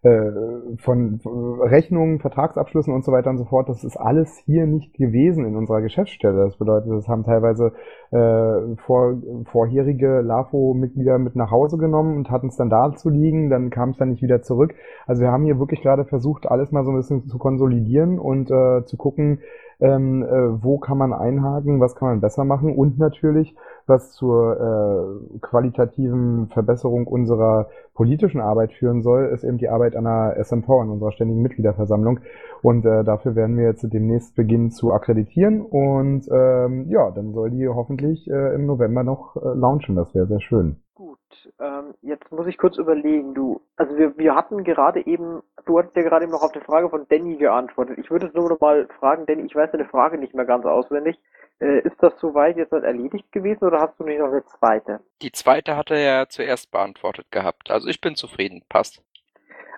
[0.02, 1.20] von
[1.60, 5.56] Rechnungen, Vertragsabschlüssen und so weiter und so fort, das ist alles hier nicht gewesen in
[5.56, 6.44] unserer Geschäftsstelle.
[6.44, 7.72] Das bedeutet, das haben teilweise
[8.10, 13.50] äh, vor, vorherige LAFO-Mitglieder mit nach Hause genommen und hatten es dann da zu liegen,
[13.50, 14.74] dann kam es dann nicht wieder zurück.
[15.06, 18.50] Also wir haben hier wirklich gerade versucht, alles mal so ein bisschen zu konsolidieren und
[18.50, 19.40] äh, zu gucken,
[19.80, 23.54] ähm, äh, wo kann man einhaken, was kann man besser machen und natürlich,
[23.86, 30.04] was zur äh, qualitativen Verbesserung unserer politischen Arbeit führen soll, ist eben die Arbeit an
[30.04, 32.20] der SMV, an unserer ständigen Mitgliederversammlung.
[32.62, 37.50] Und äh, dafür werden wir jetzt demnächst beginnen zu akkreditieren und ähm, ja, dann soll
[37.50, 39.96] die hoffentlich äh, im November noch äh, launchen.
[39.96, 40.76] Das wäre sehr schön.
[41.00, 41.18] Gut,
[41.58, 45.96] ähm, jetzt muss ich kurz überlegen, du, also wir, wir hatten gerade eben, du hattest
[45.96, 47.96] ja gerade eben noch auf die Frage von Danny geantwortet.
[47.96, 50.66] Ich würde es nur noch mal fragen, Danny, ich weiß deine Frage nicht mehr ganz
[50.66, 51.18] auswendig.
[51.58, 55.00] Äh, ist das soweit jetzt halt erledigt gewesen oder hast du nicht noch eine zweite?
[55.22, 57.70] Die zweite hat er ja zuerst beantwortet gehabt.
[57.70, 59.02] Also ich bin zufrieden, passt.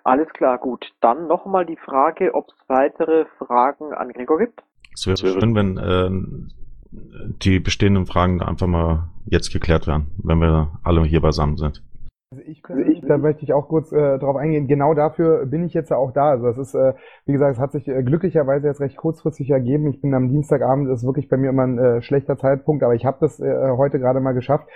[0.03, 0.91] Alles klar, gut.
[1.01, 4.65] Dann nochmal die Frage, ob es weitere Fragen an Gregor gibt.
[4.93, 6.53] Es wäre schön, wenn äh,
[7.43, 11.83] die bestehenden Fragen einfach mal jetzt geklärt werden, wenn wir alle hier beisammen sind.
[12.33, 12.63] Also ich
[13.07, 14.67] da möchte ich auch kurz äh, drauf eingehen.
[14.67, 16.31] Genau dafür bin ich jetzt ja auch da.
[16.31, 16.95] Also das ist, äh,
[17.27, 19.89] wie gesagt, es hat sich äh, glücklicherweise jetzt recht kurzfristig ergeben.
[19.89, 22.95] Ich bin am Dienstagabend, das ist wirklich bei mir immer ein äh, schlechter Zeitpunkt, aber
[22.95, 24.67] ich habe das äh, heute gerade mal geschafft,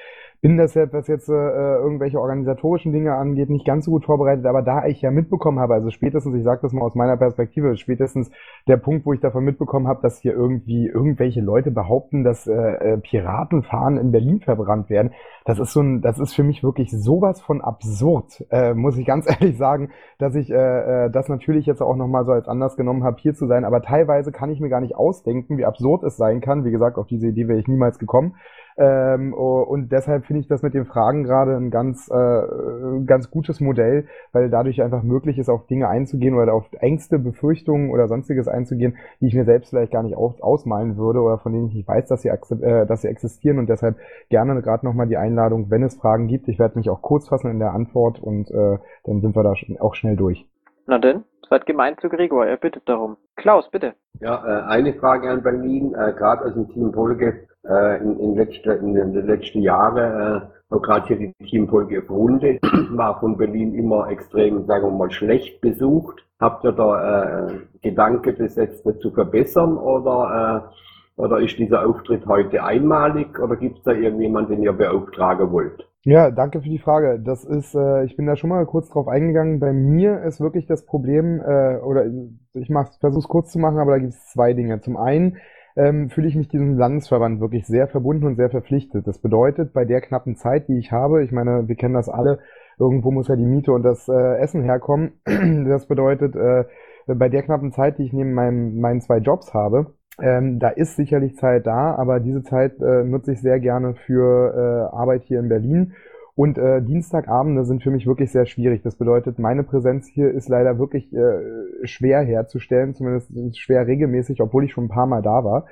[0.40, 4.62] bin deshalb, was jetzt äh, irgendwelche organisatorischen Dinge angeht, nicht ganz so gut vorbereitet, aber
[4.62, 8.30] da ich ja mitbekommen habe, also spätestens, ich sage das mal aus meiner Perspektive, spätestens
[8.66, 12.52] der Punkt, wo ich davon mitbekommen habe, dass hier irgendwie irgendwelche Leute behaupten, dass äh,
[12.52, 15.12] äh Piratenfahnen in Berlin verbrannt werden,
[15.44, 19.06] das ist so ein, das ist für mich wirklich sowas von absurd, äh, muss ich
[19.06, 22.76] ganz ehrlich sagen, dass ich äh, äh, das natürlich jetzt auch nochmal so als Anlass
[22.76, 26.04] genommen habe, hier zu sein, aber teilweise kann ich mir gar nicht ausdenken, wie absurd
[26.04, 26.64] es sein kann.
[26.64, 28.34] Wie gesagt, auf diese Idee wäre ich niemals gekommen.
[28.78, 33.60] Ähm, und deshalb finde ich das mit den Fragen gerade ein ganz, äh, ganz gutes
[33.60, 38.48] Modell, weil dadurch einfach möglich ist, auf Dinge einzugehen oder auf Ängste, Befürchtungen oder sonstiges
[38.48, 41.74] einzugehen, die ich mir selbst vielleicht gar nicht aus ausmalen würde oder von denen ich
[41.74, 43.96] nicht weiß, dass sie, äh, dass sie existieren und deshalb
[44.28, 46.48] gerne gerade nochmal die Einladung, wenn es Fragen gibt.
[46.48, 49.54] Ich werde mich auch kurz fassen in der Antwort und äh, dann sind wir da
[49.80, 50.46] auch schnell durch.
[50.86, 53.16] Na denn, seid gemeint zu Gregor, er bittet darum.
[53.34, 53.94] Klaus, bitte.
[54.20, 58.36] Ja, äh, eine Frage an Berlin, äh, gerade aus dem Team Polge äh, in, in,
[58.36, 62.60] letzte, in den letzten Jahren, äh, gerade hier die Teamfolge-Runde,
[62.90, 66.24] war von Berlin immer extrem, sagen wir mal, schlecht besucht.
[66.38, 70.70] Habt ihr da äh, Gedanke, das jetzt zu verbessern oder
[71.16, 75.88] Oder ist dieser Auftritt heute einmalig oder gibt es da irgendjemanden, den ihr beauftragen wollt?
[76.02, 77.18] Ja, danke für die Frage.
[77.18, 79.58] Das ist, äh, ich bin da schon mal kurz drauf eingegangen.
[79.58, 82.06] Bei mir ist wirklich das Problem, äh, oder
[82.54, 84.80] ich versuche es kurz zu machen, aber da gibt es zwei Dinge.
[84.82, 85.38] Zum einen
[85.74, 89.06] ähm, fühle ich mich diesem Landesverband wirklich sehr verbunden und sehr verpflichtet.
[89.06, 92.38] Das bedeutet, bei der knappen Zeit, die ich habe, ich meine, wir kennen das alle,
[92.78, 95.20] irgendwo muss ja die Miete und das äh, Essen herkommen.
[95.24, 96.64] das bedeutet, äh,
[97.06, 100.96] bei der knappen Zeit, die ich neben meinem, meinen zwei Jobs habe, ähm, da ist
[100.96, 104.54] sicherlich Zeit da, aber diese Zeit äh, nutze ich sehr gerne für
[104.92, 105.92] äh, Arbeit hier in Berlin.
[106.34, 108.82] Und äh, Dienstagabende sind für mich wirklich sehr schwierig.
[108.82, 114.64] Das bedeutet, meine Präsenz hier ist leider wirklich äh, schwer herzustellen, zumindest schwer regelmäßig, obwohl
[114.64, 115.66] ich schon ein paar Mal da war.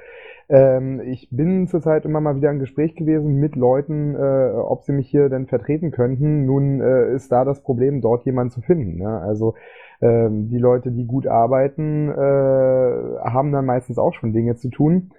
[0.49, 4.93] Ähm, ich bin zurzeit immer mal wieder im Gespräch gewesen mit Leuten, äh, ob sie
[4.93, 6.47] mich hier denn vertreten könnten.
[6.47, 8.99] Nun äh, ist da das Problem, dort jemanden zu finden.
[8.99, 9.21] Ne?
[9.21, 9.55] Also
[10.05, 15.13] ähm, die Leute, die gut arbeiten, äh, haben dann meistens auch schon Dinge zu tun.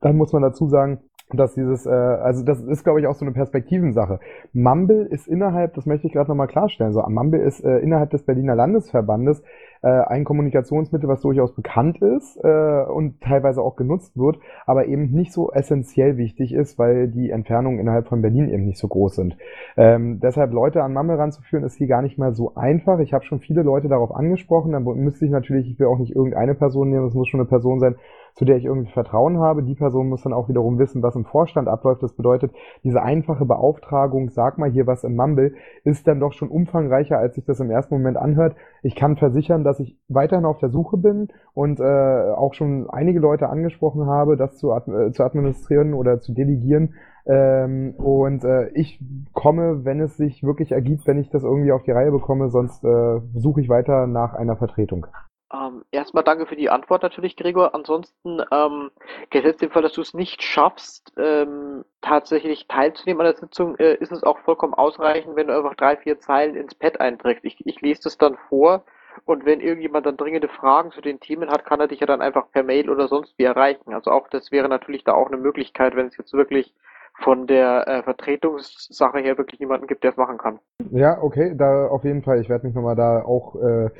[0.00, 0.98] Dann muss man dazu sagen,
[1.30, 4.20] dass dieses, äh, also das ist, glaube ich, auch so eine Perspektivensache.
[4.52, 8.24] Mumble ist innerhalb, das möchte ich gerade nochmal klarstellen, so Mumble ist äh, innerhalb des
[8.24, 9.42] Berliner Landesverbandes
[9.86, 15.32] ein Kommunikationsmittel, was durchaus bekannt ist äh, und teilweise auch genutzt wird, aber eben nicht
[15.32, 19.36] so essentiell wichtig ist, weil die Entfernungen innerhalb von Berlin eben nicht so groß sind.
[19.76, 22.98] Ähm, deshalb Leute an Mumble ranzuführen, ist hier gar nicht mal so einfach.
[22.98, 26.14] Ich habe schon viele Leute darauf angesprochen, dann müsste ich natürlich, ich will auch nicht
[26.14, 27.96] irgendeine Person nehmen, es muss schon eine Person sein,
[28.38, 29.64] zu der ich irgendwie Vertrauen habe.
[29.64, 32.04] Die Person muss dann auch wiederum wissen, was im Vorstand abläuft.
[32.04, 32.52] Das bedeutet,
[32.84, 37.34] diese einfache Beauftragung, sag mal hier was im Mumble, ist dann doch schon umfangreicher, als
[37.34, 38.54] sich das im ersten Moment anhört.
[38.82, 43.18] Ich kann versichern, dass ich weiterhin auf der Suche bin und äh, auch schon einige
[43.18, 46.94] Leute angesprochen habe, das zu, äh, zu administrieren oder zu delegieren.
[47.26, 51.82] Ähm, und äh, ich komme, wenn es sich wirklich ergibt, wenn ich das irgendwie auf
[51.82, 55.06] die Reihe bekomme, sonst äh, suche ich weiter nach einer Vertretung.
[55.52, 57.74] Ähm, erstmal danke für die Antwort natürlich, Gregor.
[57.74, 58.90] Ansonsten, ähm,
[59.30, 63.94] gesetzt im Fall, dass du es nicht schaffst, ähm, tatsächlich teilzunehmen an der Sitzung, äh,
[63.94, 67.44] ist es auch vollkommen ausreichend, wenn du einfach drei, vier Zeilen ins Pad einträgst.
[67.44, 68.84] Ich, ich lese das dann vor
[69.24, 72.20] und wenn irgendjemand dann dringende Fragen zu den Themen hat, kann er dich ja dann
[72.20, 73.94] einfach per Mail oder sonst wie erreichen.
[73.94, 76.74] Also auch das wäre natürlich da auch eine Möglichkeit, wenn es jetzt wirklich
[77.20, 80.60] von der äh, Vertretungssache her wirklich niemanden gibt, der es machen kann.
[80.90, 82.40] Ja, okay, da auf jeden Fall.
[82.40, 83.90] Ich werde mich nochmal da auch äh,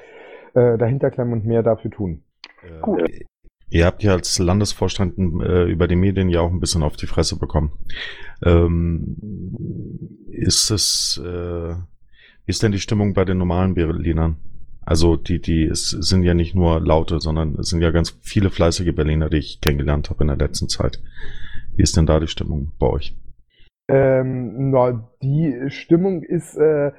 [0.55, 2.22] äh, dahinter klemmen und mehr dafür tun.
[2.82, 3.09] Gut.
[3.70, 7.07] Ihr habt ja als Landesvorstand äh, über die Medien ja auch ein bisschen auf die
[7.07, 7.72] Fresse bekommen.
[8.42, 9.16] Ähm,
[10.30, 14.36] ist es, äh, wie ist denn die Stimmung bei den normalen Berlinern?
[14.86, 18.49] Also die, die, es sind ja nicht nur Laute, sondern es sind ja ganz viele
[18.49, 21.03] fleißige Berliner, die ich kennengelernt habe in der letzten Zeit.
[21.76, 23.14] Wie ist denn da die Stimmung bei euch?
[23.90, 26.92] Ähm, na, die Stimmung ist äh,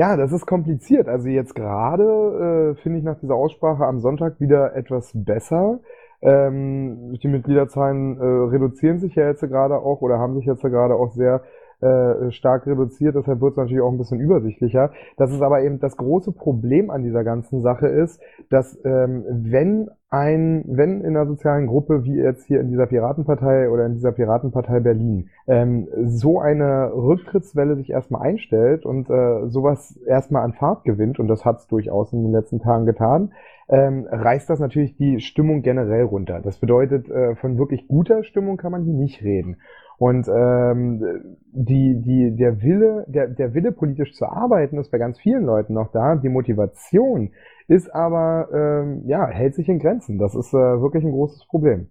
[0.00, 1.08] ja, das ist kompliziert.
[1.08, 5.80] Also jetzt gerade äh, finde ich nach dieser Aussprache am Sonntag wieder etwas besser.
[6.22, 10.94] Ähm, die Mitgliederzahlen äh, reduzieren sich ja jetzt gerade auch oder haben sich jetzt gerade
[10.94, 11.42] auch sehr
[11.80, 14.90] äh, stark reduziert, deshalb wird es natürlich auch ein bisschen übersichtlicher.
[15.16, 18.20] Das ist aber eben das große Problem an dieser ganzen Sache ist,
[18.50, 23.70] dass ähm, wenn ein, wenn in einer sozialen Gruppe wie jetzt hier in dieser Piratenpartei
[23.70, 29.96] oder in dieser Piratenpartei Berlin ähm, so eine Rücktrittswelle sich erstmal einstellt und äh, sowas
[30.06, 33.32] erstmal an Fahrt gewinnt, und das hat es durchaus in den letzten Tagen getan,
[33.68, 36.40] ähm, reißt das natürlich die Stimmung generell runter.
[36.42, 39.58] Das bedeutet, äh, von wirklich guter Stimmung kann man hier nicht reden.
[40.00, 45.20] Und ähm, die, die, der Wille, der, der Wille politisch zu arbeiten, ist bei ganz
[45.20, 46.16] vielen Leuten noch da.
[46.16, 47.32] Die Motivation
[47.68, 50.16] ist aber, ähm, ja, hält sich in Grenzen.
[50.16, 51.88] Das ist äh, wirklich ein großes Problem.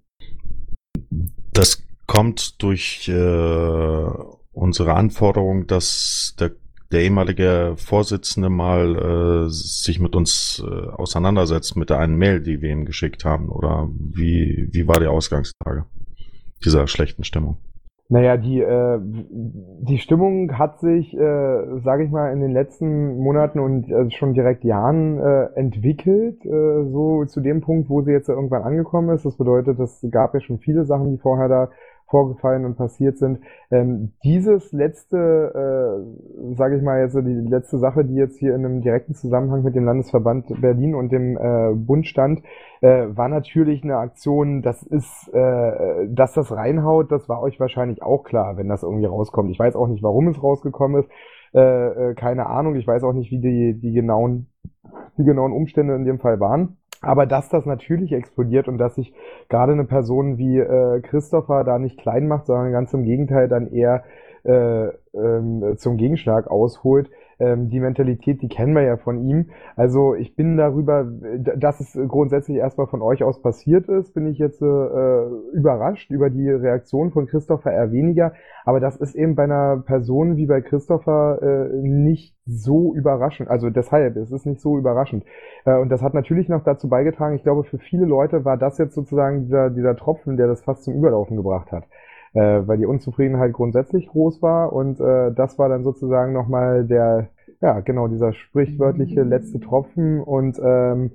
[1.53, 4.07] Das kommt durch äh,
[4.53, 6.53] unsere Anforderung, dass der,
[6.91, 12.59] der ehemalige Vorsitzende mal äh, sich mit uns äh, auseinandersetzt mit der einen Mail, die
[12.59, 13.49] wir ihm geschickt haben.
[13.49, 15.85] Oder wie, wie war die Ausgangslage
[16.65, 17.57] dieser schlechten Stimmung?
[18.11, 23.59] Naja, die, äh, die Stimmung hat sich, äh, sage ich mal, in den letzten Monaten
[23.59, 28.27] und äh, schon direkt Jahren äh, entwickelt, äh, so zu dem Punkt, wo sie jetzt
[28.27, 29.25] irgendwann angekommen ist.
[29.25, 31.69] Das bedeutet, es gab ja schon viele Sachen, die vorher da
[32.09, 33.39] vorgefallen und passiert sind.
[33.71, 38.65] Ähm, dieses letzte, äh, sage ich mal jetzt, die letzte Sache, die jetzt hier in
[38.65, 42.41] einem direkten Zusammenhang mit dem Landesverband Berlin und dem äh, Bund stand,
[42.81, 48.01] äh, war natürlich eine Aktion, das ist, äh, dass das reinhaut, das war euch wahrscheinlich
[48.01, 49.51] auch klar, wenn das irgendwie rauskommt.
[49.51, 51.09] Ich weiß auch nicht, warum es rausgekommen ist.
[51.53, 52.75] Äh, äh, keine Ahnung.
[52.75, 54.47] Ich weiß auch nicht, wie die, die genauen,
[55.17, 56.77] die genauen Umstände in dem Fall waren.
[57.01, 59.13] Aber dass das natürlich explodiert und dass sich
[59.47, 63.71] gerade eine Person wie äh, Christopher da nicht klein macht, sondern ganz im Gegenteil dann
[63.71, 64.03] eher
[64.43, 67.09] äh, ähm, zum Gegenschlag ausholt,
[67.39, 69.47] ähm, die Mentalität, die kennen wir ja von ihm.
[69.75, 71.09] Also ich bin darüber,
[71.55, 76.29] dass es grundsätzlich erstmal von euch aus passiert ist, bin ich jetzt äh, überrascht über
[76.29, 78.33] die Reaktion von Christopher eher weniger.
[78.65, 83.49] Aber das ist eben bei einer Person wie bei Christopher äh, nicht so überraschend.
[83.49, 85.23] Also deshalb, es ist nicht so überraschend.
[85.65, 88.77] Äh, und das hat natürlich noch dazu beigetragen, ich glaube, für viele Leute war das
[88.77, 91.85] jetzt sozusagen dieser, dieser Tropfen, der das fast zum Überlaufen gebracht hat
[92.33, 97.29] äh, weil die Unzufriedenheit grundsätzlich groß war und äh, das war dann sozusagen nochmal der,
[97.61, 101.11] ja genau, dieser sprichwörtliche letzte Tropfen und ähm,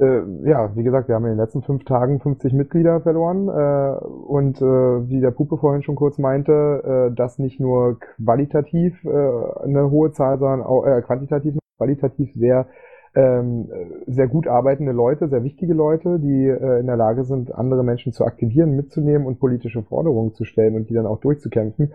[0.00, 4.04] äh, ja, wie gesagt, wir haben in den letzten fünf Tagen 50 Mitglieder verloren äh,
[4.04, 9.08] und äh, wie der Puppe vorhin schon kurz meinte, äh, das nicht nur qualitativ äh,
[9.08, 12.66] eine hohe Zahl, sondern auch äh, quantitativ, qualitativ sehr
[13.14, 13.68] ähm,
[14.06, 18.12] sehr gut arbeitende Leute, sehr wichtige Leute, die äh, in der Lage sind, andere Menschen
[18.12, 21.92] zu aktivieren, mitzunehmen und politische Forderungen zu stellen und die dann auch durchzukämpfen.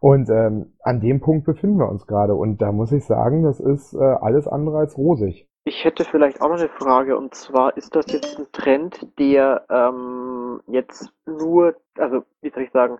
[0.00, 2.34] Und ähm, an dem Punkt befinden wir uns gerade.
[2.34, 5.46] Und da muss ich sagen, das ist äh, alles andere als rosig.
[5.64, 9.64] Ich hätte vielleicht auch noch eine Frage, und zwar ist das jetzt ein Trend, der
[9.70, 12.98] ähm, jetzt nur, also wie soll ich sagen,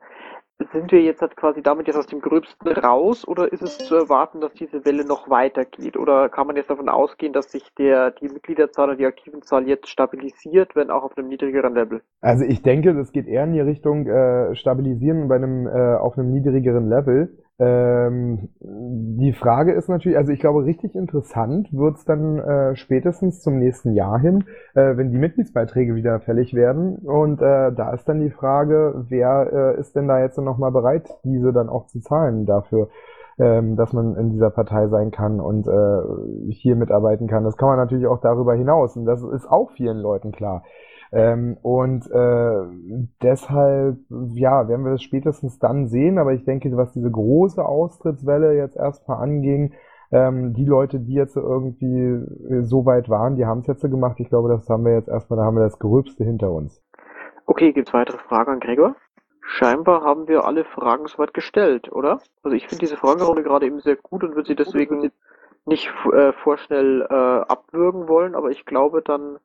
[0.72, 3.94] sind wir jetzt halt quasi damit jetzt aus dem Gröbsten raus oder ist es zu
[3.94, 5.96] erwarten, dass diese Welle noch weitergeht?
[5.96, 9.88] Oder kann man jetzt davon ausgehen, dass sich der, die Mitgliederzahl und die aktiven jetzt
[9.88, 12.02] stabilisiert, wenn auch auf einem niedrigeren Level?
[12.20, 16.16] Also ich denke, das geht eher in die Richtung äh, stabilisieren bei einem äh, auf
[16.16, 17.41] einem niedrigeren Level.
[17.58, 23.58] Ähm, die Frage ist natürlich, also ich glaube, richtig interessant wird's dann äh, spätestens zum
[23.58, 24.44] nächsten Jahr hin,
[24.74, 26.96] äh, wenn die Mitgliedsbeiträge wieder fällig werden.
[26.96, 31.08] Und äh, da ist dann die Frage, wer äh, ist denn da jetzt nochmal bereit,
[31.24, 32.88] diese dann auch zu zahlen dafür,
[33.38, 37.44] ähm, dass man in dieser Partei sein kann und äh, hier mitarbeiten kann.
[37.44, 38.96] Das kann man natürlich auch darüber hinaus.
[38.96, 40.64] Und das ist auch vielen Leuten klar.
[41.12, 42.64] Ähm, und äh,
[43.22, 43.98] deshalb,
[44.34, 46.18] ja, werden wir das spätestens dann sehen.
[46.18, 49.74] Aber ich denke, was diese große Austrittswelle jetzt erstmal anging,
[50.10, 52.02] ähm, die Leute, die jetzt irgendwie
[52.50, 54.20] äh, so weit waren, die haben es jetzt gemacht.
[54.20, 56.82] Ich glaube, das haben wir jetzt erstmal, da haben wir das Gröbste hinter uns.
[57.46, 58.96] Okay, gibt's weitere Fragen an Gregor?
[59.40, 62.20] Scheinbar haben wir alle Fragen soweit gestellt, oder?
[62.42, 65.10] Also ich finde diese Fragerunde gerade eben sehr gut und würde sie deswegen
[65.66, 69.38] nicht äh, vorschnell äh, abwürgen wollen, aber ich glaube, dann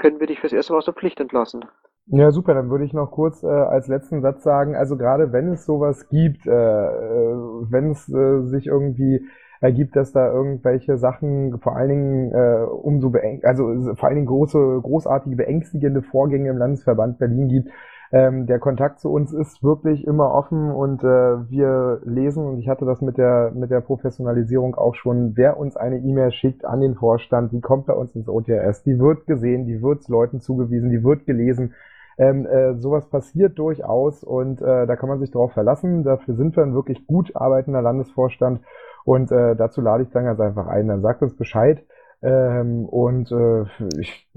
[0.00, 1.64] können wir dich fürs erste Mal aus der Pflicht entlassen.
[2.06, 2.54] Ja, super.
[2.54, 6.08] Dann würde ich noch kurz äh, als letzten Satz sagen, also gerade wenn es sowas
[6.08, 7.36] gibt, äh, äh,
[7.70, 9.24] wenn es äh, sich irgendwie
[9.60, 14.26] ergibt, dass da irgendwelche Sachen vor allen Dingen äh, umso beäng also vor allen Dingen
[14.26, 17.68] große, großartige, beängstigende Vorgänge im Landesverband Berlin gibt,
[18.12, 21.06] ähm, der Kontakt zu uns ist wirklich immer offen und äh,
[21.48, 25.76] wir lesen, und ich hatte das mit der, mit der Professionalisierung auch schon, wer uns
[25.76, 29.66] eine E-Mail schickt an den Vorstand, die kommt bei uns ins OTRS, die wird gesehen,
[29.66, 31.74] die wird Leuten zugewiesen, die wird gelesen.
[32.18, 36.02] Ähm, äh, sowas passiert durchaus und äh, da kann man sich drauf verlassen.
[36.02, 38.60] Dafür sind wir ein wirklich gut arbeitender Landesvorstand
[39.04, 40.88] und äh, dazu lade ich dann ganz einfach ein.
[40.88, 41.82] Dann sagt uns Bescheid.
[42.22, 43.64] Ähm, und äh,
[43.98, 44.28] ich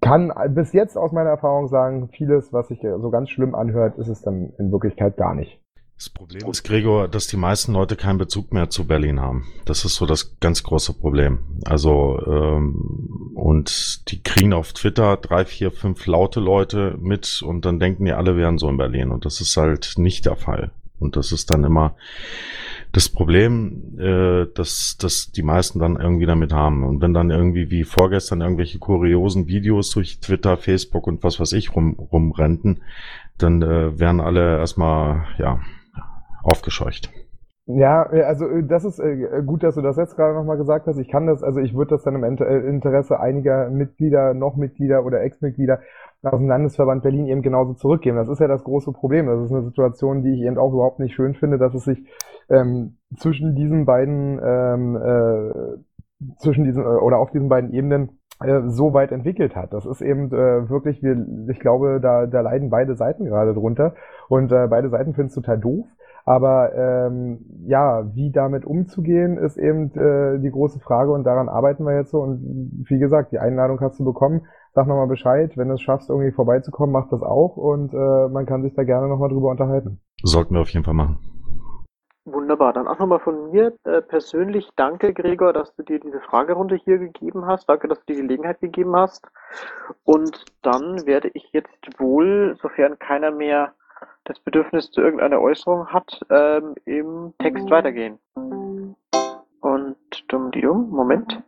[0.00, 4.08] kann bis jetzt aus meiner Erfahrung sagen, vieles, was sich so ganz schlimm anhört, ist
[4.08, 5.60] es dann in Wirklichkeit gar nicht.
[5.96, 9.46] Das Problem ist, Gregor, dass die meisten Leute keinen Bezug mehr zu Berlin haben.
[9.64, 11.38] Das ist so das ganz große Problem.
[11.66, 17.78] Also, ähm, und die kriegen auf Twitter drei, vier, fünf laute Leute mit und dann
[17.78, 19.12] denken die alle wären so in Berlin.
[19.12, 20.72] Und das ist halt nicht der Fall.
[20.98, 21.94] Und das ist dann immer
[22.94, 26.84] das Problem, äh, dass, dass die meisten dann irgendwie damit haben.
[26.84, 31.52] Und wenn dann irgendwie wie vorgestern irgendwelche kuriosen Videos durch Twitter, Facebook und was weiß
[31.52, 32.82] ich rum, rumrennten,
[33.36, 35.58] dann äh, werden alle erstmal, ja,
[36.44, 37.10] aufgescheucht.
[37.66, 40.98] Ja, also äh, das ist äh, gut, dass du das jetzt gerade nochmal gesagt hast.
[40.98, 45.04] Ich kann das, also ich würde das dann im äh, Interesse einiger Mitglieder, noch Mitglieder
[45.04, 45.80] oder Ex-Mitglieder
[46.26, 48.16] aus dem Landesverband Berlin eben genauso zurückgeben.
[48.16, 49.26] Das ist ja das große Problem.
[49.26, 52.06] Das ist eine Situation, die ich eben auch überhaupt nicht schön finde, dass es sich
[52.48, 58.62] ähm, zwischen diesen beiden, ähm, äh, zwischen diesen äh, oder auf diesen beiden Ebenen äh,
[58.66, 59.72] so weit entwickelt hat.
[59.72, 61.16] Das ist eben äh, wirklich, wir,
[61.48, 63.94] ich glaube, da, da leiden beide Seiten gerade drunter
[64.28, 65.86] und äh, beide Seiten finden es total doof.
[66.26, 71.84] Aber ähm, ja, wie damit umzugehen, ist eben äh, die große Frage und daran arbeiten
[71.84, 72.20] wir jetzt so.
[72.20, 74.46] Und wie gesagt, die Einladung hast du bekommen.
[74.74, 78.44] Sag nochmal Bescheid, wenn du es schaffst, irgendwie vorbeizukommen, mach das auch und äh, man
[78.44, 80.00] kann sich da gerne nochmal drüber unterhalten.
[80.24, 81.18] Sollten wir auf jeden Fall machen.
[82.24, 82.72] Wunderbar.
[82.72, 86.98] Dann auch nochmal von mir äh, persönlich danke, Gregor, dass du dir diese Fragerunde hier
[86.98, 87.68] gegeben hast.
[87.68, 89.24] Danke, dass du die Gelegenheit gegeben hast.
[90.02, 93.74] Und dann werde ich jetzt wohl, sofern keiner mehr
[94.24, 98.18] das Bedürfnis zu irgendeiner Äußerung hat, ähm, im Text weitergehen.
[99.60, 99.96] Und
[100.28, 101.42] dumm die dumm, Moment.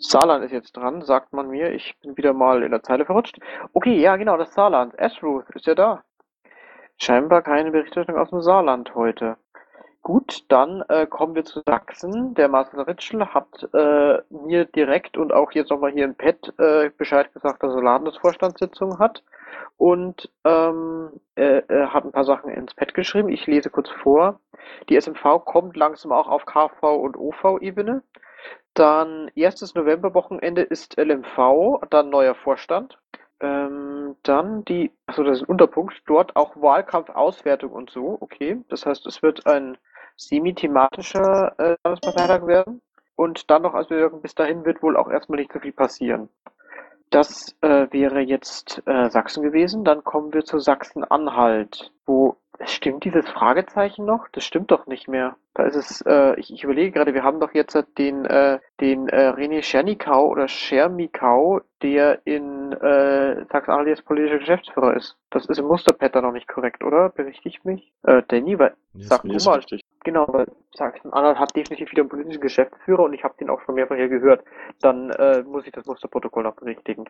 [0.00, 1.72] Saarland ist jetzt dran, sagt man mir.
[1.72, 3.38] Ich bin wieder mal in der Zeile verrutscht.
[3.74, 4.98] Okay, ja genau, das Saarland.
[4.98, 6.02] Ashruth ist ja da.
[6.96, 9.36] Scheinbar keine Berichterstattung aus dem Saarland heute.
[10.02, 12.34] Gut, dann äh, kommen wir zu Sachsen.
[12.34, 16.90] Der Marcel Ritschl hat äh, mir direkt und auch jetzt nochmal hier im Pad äh,
[16.96, 19.22] Bescheid gesagt, dass er Landesvorstandssitzung hat
[19.76, 23.28] und ähm, äh, hat ein paar Sachen ins Pad geschrieben.
[23.28, 24.40] Ich lese kurz vor.
[24.88, 28.02] Die SMV kommt langsam auch auf KV und OV-Ebene.
[28.74, 32.98] Dann erstes Novemberwochenende ist LMV, dann neuer Vorstand.
[33.40, 38.62] Ähm, dann die, also das ist ein Unterpunkt, dort auch Wahlkampfauswertung und so, okay.
[38.68, 39.78] Das heißt, es wird ein
[40.16, 42.82] semi-thematischer äh, Landesparteitag werden.
[43.16, 46.28] Und dann noch als Bewirkung, bis dahin wird wohl auch erstmal nicht so viel passieren.
[47.10, 49.84] Das äh, wäre jetzt äh, Sachsen gewesen.
[49.84, 52.36] Dann kommen wir zu Sachsen-Anhalt, wo
[52.66, 54.28] Stimmt dieses Fragezeichen noch?
[54.32, 55.36] Das stimmt doch nicht mehr.
[55.54, 59.08] Da ist es, äh, ich, ich überlege gerade, wir haben doch jetzt den, äh, den
[59.08, 65.16] äh, René Schernikau oder Schermikau, der in äh, Sachsen-Anhalt jetzt politischer Geschäftsführer ist.
[65.30, 67.08] Das ist im Musterpattern noch nicht korrekt, oder?
[67.08, 67.90] Berichte ich mich?
[68.02, 69.56] Äh, Danny, weil, sag du mal.
[69.56, 69.80] Richtig.
[70.04, 73.74] Genau, weil Sachsen-Anhalt hat definitiv wieder einen politischen Geschäftsführer und ich habe den auch schon
[73.74, 74.44] mehrfach hier gehört.
[74.82, 77.06] Dann äh, muss ich das Musterprotokoll noch berichtigen.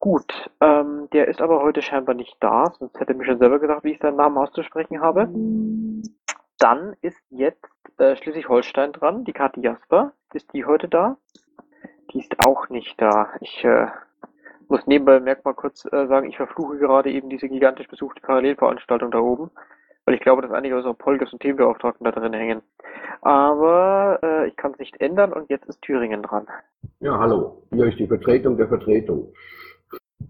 [0.00, 3.58] Gut, ähm, der ist aber heute scheinbar nicht da, sonst hätte er mir schon selber
[3.58, 5.28] gesagt, wie ich seinen Namen auszusprechen habe.
[6.58, 10.12] Dann ist jetzt äh, Schleswig-Holstein dran, die Kathi Jasper.
[10.32, 11.18] Ist die heute da?
[12.12, 13.28] Die ist auch nicht da.
[13.42, 13.88] Ich äh,
[14.68, 19.10] muss nebenbei merk mal kurz äh, sagen, ich verfluche gerade eben diese gigantisch besuchte Parallelveranstaltung
[19.10, 19.50] da oben,
[20.06, 22.62] weil ich glaube, dass einige unserer Polgers und Themenbeauftragten da drin hängen.
[23.20, 26.46] Aber äh, ich kann es nicht ändern und jetzt ist Thüringen dran.
[27.00, 27.64] Ja, hallo.
[27.70, 29.34] Hier ist die Vertretung der Vertretung.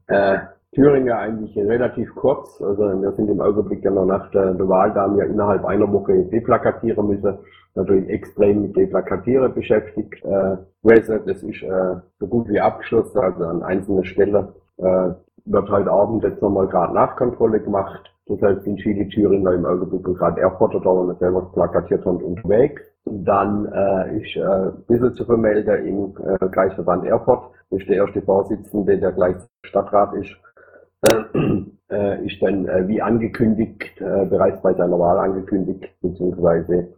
[0.06, 0.38] Äh,
[0.72, 2.60] Thüringen eigentlich relativ kurz.
[2.62, 5.64] Also wir sind im Augenblick ja noch nach der, der Wahl, da haben wir innerhalb
[5.64, 7.38] einer Woche deplakatieren müssen.
[7.74, 10.24] Natürlich extrem mit Deplakatieren beschäftigt.
[10.24, 13.18] Äh, das ist äh, so gut wie abgeschlossen.
[13.18, 15.10] Also an einzelnen Stellen äh,
[15.44, 18.12] wird heute Abend jetzt nochmal gerade Nachkontrolle gemacht.
[18.28, 22.82] Deshalb sind viele Thüringer im Augenblick und gerade Erfurter da, wir selber plakatiert haben, unterwegs.
[23.04, 27.50] Dann äh, ist äh, bisschen zu vermelden im äh, Kreisverband Erfurt.
[27.70, 30.36] Ist der erste Vorsitzende, der gleich Stadtrat ist.
[31.90, 36.94] Äh, ist dann äh, wie angekündigt, äh, bereits bei seiner Wahl angekündigt, beziehungsweise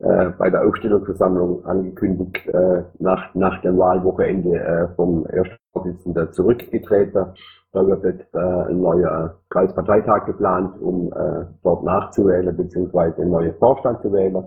[0.00, 7.26] äh, bei der Aufstellungsversammlung angekündigt, äh, nach, nach dem Wahlwochenende äh, vom ersten Vorsitzenden zurückgetreten.
[7.72, 13.54] Da wird jetzt äh, ein neuer Kreisparteitag geplant, um äh, dort nachzuwählen, beziehungsweise einen neuen
[13.54, 14.44] Vorstand zu wählen.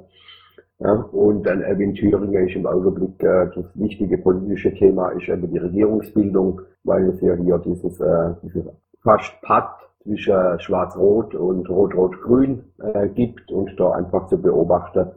[0.80, 5.50] Ja, und dann eben Thüringen ist im Augenblick äh, das wichtige politische Thema ist eben
[5.50, 8.66] die Regierungsbildung, weil es ja hier dieses, äh, dieses
[9.02, 9.72] fast Patt
[10.04, 12.64] zwischen Schwarz-Rot und Rot-Rot-Grün
[12.94, 15.08] äh, gibt und da einfach zu beobachten,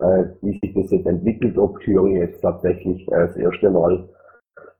[0.00, 4.08] äh, wie sich das jetzt entwickelt, ob Thüringen jetzt tatsächlich äh, das erste Mal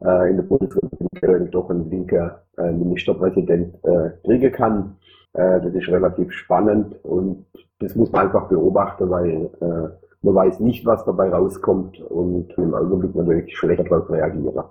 [0.05, 4.97] äh, in der Bundesrepublik äh, doch einen linker äh, Ministerpräsident äh, kriegen kann.
[5.32, 7.45] Äh, das ist relativ spannend und
[7.80, 12.74] das muss man einfach beobachten, weil äh, man weiß nicht, was dabei rauskommt und im
[12.74, 14.64] Augenblick natürlich schlecht darauf reagieren.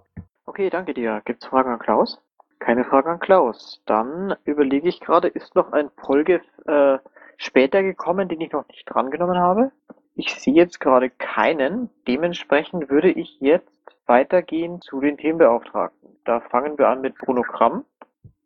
[0.45, 1.21] Okay, danke dir.
[1.25, 2.21] Gibt es Fragen an Klaus?
[2.59, 3.81] Keine Frage an Klaus.
[3.85, 6.97] Dann überlege ich gerade, ist noch ein Polge äh,
[7.37, 9.71] später gekommen, den ich noch nicht drangenommen habe?
[10.15, 11.89] Ich sehe jetzt gerade keinen.
[12.07, 13.69] Dementsprechend würde ich jetzt
[14.07, 16.09] weitergehen zu den Themenbeauftragten.
[16.25, 17.85] Da fangen wir an mit Bruno Kramm.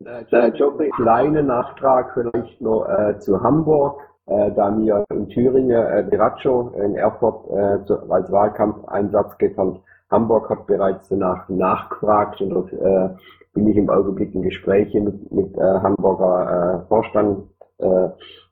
[0.03, 4.01] Äh, Job, kleine Nachtrag vielleicht noch äh, zu Hamburg.
[4.31, 9.79] Äh, da wir in Thüringen äh, Beraccio in Erfurt äh, zu, als Wahlkampfeinsatz getan.
[10.09, 13.09] Hamburg hat bereits danach nachgefragt und dort äh,
[13.53, 18.07] bin ich im Augenblick in Gesprächen mit, mit äh, Hamburger äh, Vorstand, äh,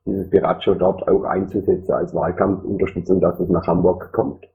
[0.05, 4.45] dieses Beraccio dort auch einzusetzen als Wahlkampfunterstützung, dass es nach Hamburg kommt.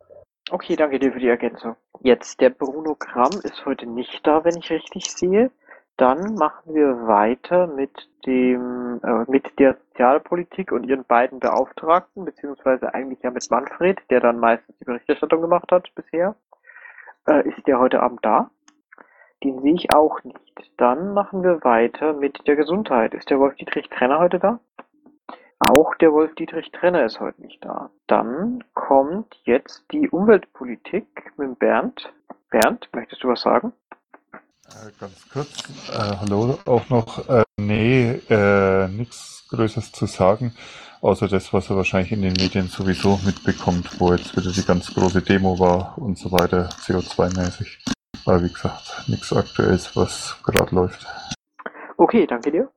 [0.51, 1.75] Okay, danke dir für die Ergänzung.
[2.01, 5.51] Jetzt, der Bruno Kramm ist heute nicht da, wenn ich richtig sehe.
[5.97, 12.93] Dann machen wir weiter mit dem, äh, mit der Sozialpolitik und ihren beiden Beauftragten, beziehungsweise
[12.95, 16.35] eigentlich ja mit Manfred, der dann meistens die Berichterstattung gemacht hat bisher.
[17.29, 18.51] Äh, ist der heute Abend da?
[19.45, 20.73] Den sehe ich auch nicht.
[20.79, 23.15] Dann machen wir weiter mit der Gesundheit.
[23.15, 24.59] Ist der Wolf-Dietrich Trenner heute da?
[25.61, 27.91] Auch der Wolf-Dietrich Trenner ist heute nicht da.
[28.07, 32.13] Dann kommt jetzt die Umweltpolitik mit Bernd.
[32.51, 33.73] Bernd, möchtest du was sagen?
[34.67, 35.51] Äh, ganz kurz,
[35.91, 37.29] äh, hallo auch noch.
[37.29, 40.55] Äh, nee, äh, nichts Größeres zu sagen,
[41.03, 44.93] außer das, was er wahrscheinlich in den Medien sowieso mitbekommt, wo jetzt wieder die ganz
[44.95, 47.79] große Demo war und so weiter, CO2-mäßig.
[48.25, 51.07] Aber wie gesagt, nichts Aktuelles, was gerade läuft.
[51.99, 52.71] Okay, danke dir.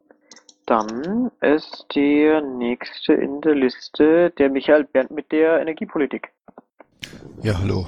[0.66, 6.34] Dann ist der nächste in der Liste der Michael Bernd mit der Energiepolitik.
[7.42, 7.88] Ja, hallo.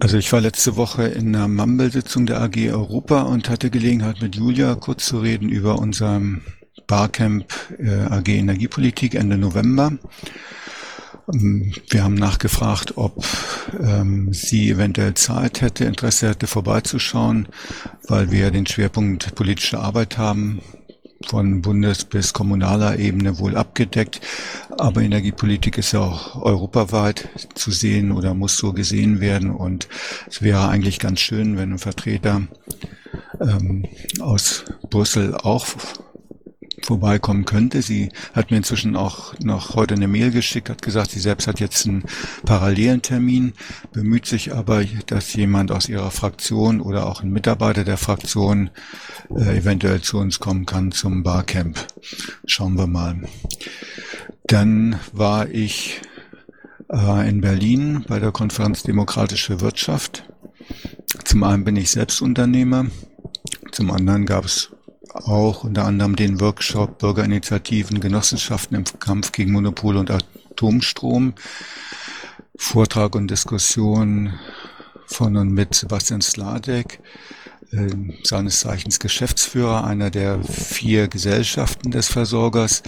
[0.00, 4.36] Also ich war letzte Woche in einer Mumble-Sitzung der AG Europa und hatte Gelegenheit mit
[4.36, 6.42] Julia kurz zu reden über unserem
[6.86, 7.46] Barcamp
[7.78, 9.92] äh, AG Energiepolitik Ende November.
[11.32, 13.24] Ähm, wir haben nachgefragt, ob
[13.80, 17.48] ähm, sie eventuell Zeit hätte, Interesse hätte, vorbeizuschauen,
[18.08, 20.60] weil wir den Schwerpunkt politische Arbeit haben,
[21.26, 24.20] von Bundes- bis kommunaler Ebene wohl abgedeckt.
[24.78, 29.50] Aber Energiepolitik ist ja auch europaweit zu sehen oder muss so gesehen werden.
[29.50, 29.88] Und
[30.28, 32.42] es wäre eigentlich ganz schön, wenn ein Vertreter
[33.40, 33.86] ähm,
[34.20, 35.66] aus Brüssel auch
[36.84, 37.82] vorbeikommen könnte.
[37.82, 41.60] Sie hat mir inzwischen auch noch heute eine Mail geschickt, hat gesagt, sie selbst hat
[41.60, 42.04] jetzt einen
[42.44, 43.54] parallelen Termin,
[43.92, 48.70] bemüht sich aber, dass jemand aus ihrer Fraktion oder auch ein Mitarbeiter der Fraktion
[49.34, 51.78] äh, eventuell zu uns kommen kann zum Barcamp.
[52.46, 53.22] Schauen wir mal.
[54.46, 56.02] Dann war ich
[56.90, 60.24] äh, in Berlin bei der Konferenz Demokratische Wirtschaft.
[61.24, 62.86] Zum einen bin ich Selbstunternehmer,
[63.72, 64.70] zum anderen gab es
[65.14, 71.34] auch unter anderem den Workshop Bürgerinitiativen, Genossenschaften im Kampf gegen Monopol und Atomstrom.
[72.56, 74.34] Vortrag und Diskussion
[75.06, 77.00] von und mit Sebastian Sladek,
[77.72, 77.88] äh,
[78.22, 82.82] seines Zeichens Geschäftsführer einer der vier Gesellschaften des Versorgers.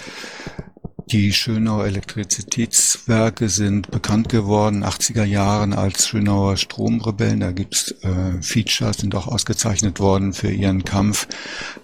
[1.11, 7.39] Die Schönauer Elektrizitätswerke sind bekannt geworden, 80er Jahren als Schönauer Stromrebellen.
[7.39, 11.29] Da gibt's äh, Features, sind auch ausgezeichnet worden für ihren Kampf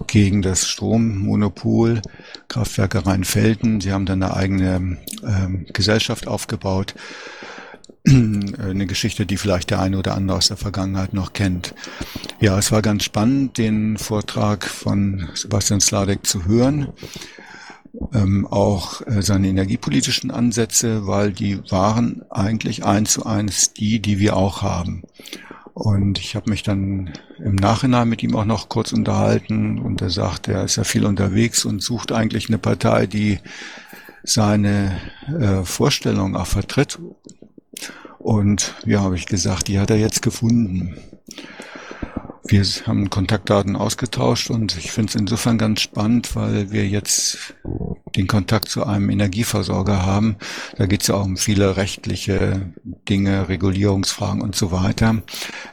[0.08, 2.02] gegen das Strommonopol.
[2.50, 6.94] Kraftwerke Rheinfelden, sie haben dann eine eigene äh, Gesellschaft aufgebaut.
[8.06, 11.74] Eine Geschichte, die vielleicht der eine oder andere aus der Vergangenheit noch kennt.
[12.42, 16.90] Ja, es war ganz spannend, den Vortrag von Sebastian Sladek zu hören
[18.14, 24.20] ähm, auch äh, seine energiepolitischen Ansätze, weil die waren eigentlich eins zu eins die, die
[24.20, 25.04] wir auch haben.
[25.74, 30.12] Und ich habe mich dann im Nachhinein mit ihm auch noch kurz unterhalten und er
[30.12, 33.40] sagt, er ist ja viel unterwegs und sucht eigentlich eine Partei, die
[34.24, 37.00] seine äh, Vorstellung auch vertritt.
[38.20, 40.96] Und ja, habe ich gesagt, die hat er jetzt gefunden.
[42.46, 47.56] Wir haben Kontaktdaten ausgetauscht und ich finde es insofern ganz spannend, weil wir jetzt
[48.16, 50.36] den Kontakt zu einem Energieversorger haben.
[50.78, 55.24] Da geht es ja auch um viele rechtliche Dinge, Regulierungsfragen und so weiter.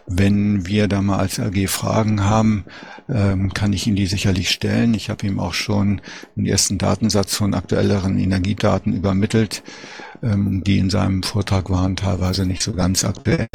[0.07, 2.65] Wenn wir da mal als AG Fragen haben,
[3.09, 4.95] ähm, kann ich Ihnen die sicherlich stellen.
[4.95, 6.01] Ich habe ihm auch schon
[6.37, 9.65] den ersten Datensatz von aktuelleren Energiedaten übermittelt.
[10.23, 13.49] Ähm, die in seinem Vortrag waren teilweise nicht so ganz aktuell.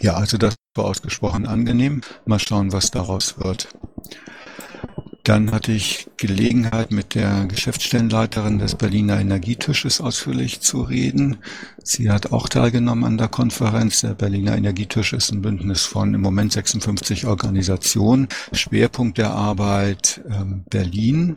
[0.00, 2.00] Ja, also das war ausgesprochen angenehm.
[2.26, 3.68] Mal schauen, was daraus wird.
[5.24, 11.38] Dann hatte ich Gelegenheit, mit der Geschäftsstellenleiterin des Berliner Energietisches ausführlich zu reden.
[11.84, 14.00] Sie hat auch teilgenommen an der Konferenz.
[14.00, 18.28] Der Berliner Energietisch ist ein Bündnis von im Moment 56 Organisationen.
[18.52, 21.36] Schwerpunkt der Arbeit ähm, Berlin.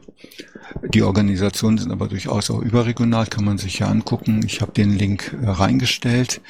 [0.93, 4.41] Die Organisationen sind aber durchaus auch überregional, kann man sich ja angucken.
[4.45, 6.41] Ich habe den Link äh, reingestellt.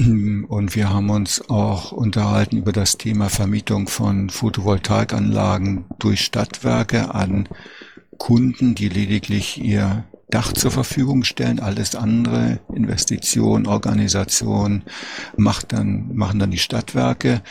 [0.00, 7.48] Und wir haben uns auch unterhalten über das Thema Vermietung von Photovoltaikanlagen durch Stadtwerke an
[8.16, 11.58] Kunden, die lediglich ihr Dach zur Verfügung stellen.
[11.58, 14.84] Alles andere, Investition, Organisation,
[15.36, 17.42] macht dann, machen dann die Stadtwerke.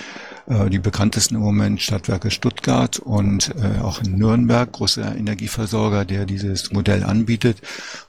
[0.47, 6.25] Äh, die bekanntesten im Moment Stadtwerke Stuttgart und äh, auch in Nürnberg, großer Energieversorger, der
[6.25, 7.61] dieses Modell anbietet.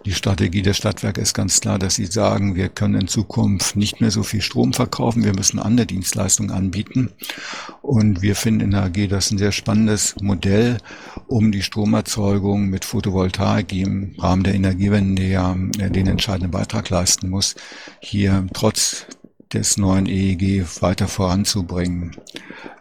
[0.05, 4.01] Die Strategie der Stadtwerke ist ganz klar, dass sie sagen, wir können in Zukunft nicht
[4.01, 7.11] mehr so viel Strom verkaufen, wir müssen andere Dienstleistungen anbieten.
[7.83, 10.79] Und wir finden in der AG das ein sehr spannendes Modell,
[11.27, 17.31] um die Stromerzeugung mit Photovoltaik, im Rahmen der Energiewende ja äh, den entscheidenden Beitrag leisten
[17.31, 17.57] muss,
[18.01, 19.07] hier trotz
[19.53, 22.17] des neuen EEG weiter voranzubringen.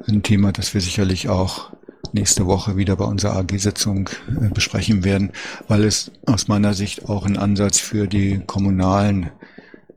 [0.08, 1.72] Ein Thema, das wir sicherlich auch
[2.14, 5.32] nächste Woche wieder bei unserer AG-Sitzung äh, besprechen werden,
[5.68, 9.30] weil es aus meiner Sicht auch ein Ansatz für die kommunalen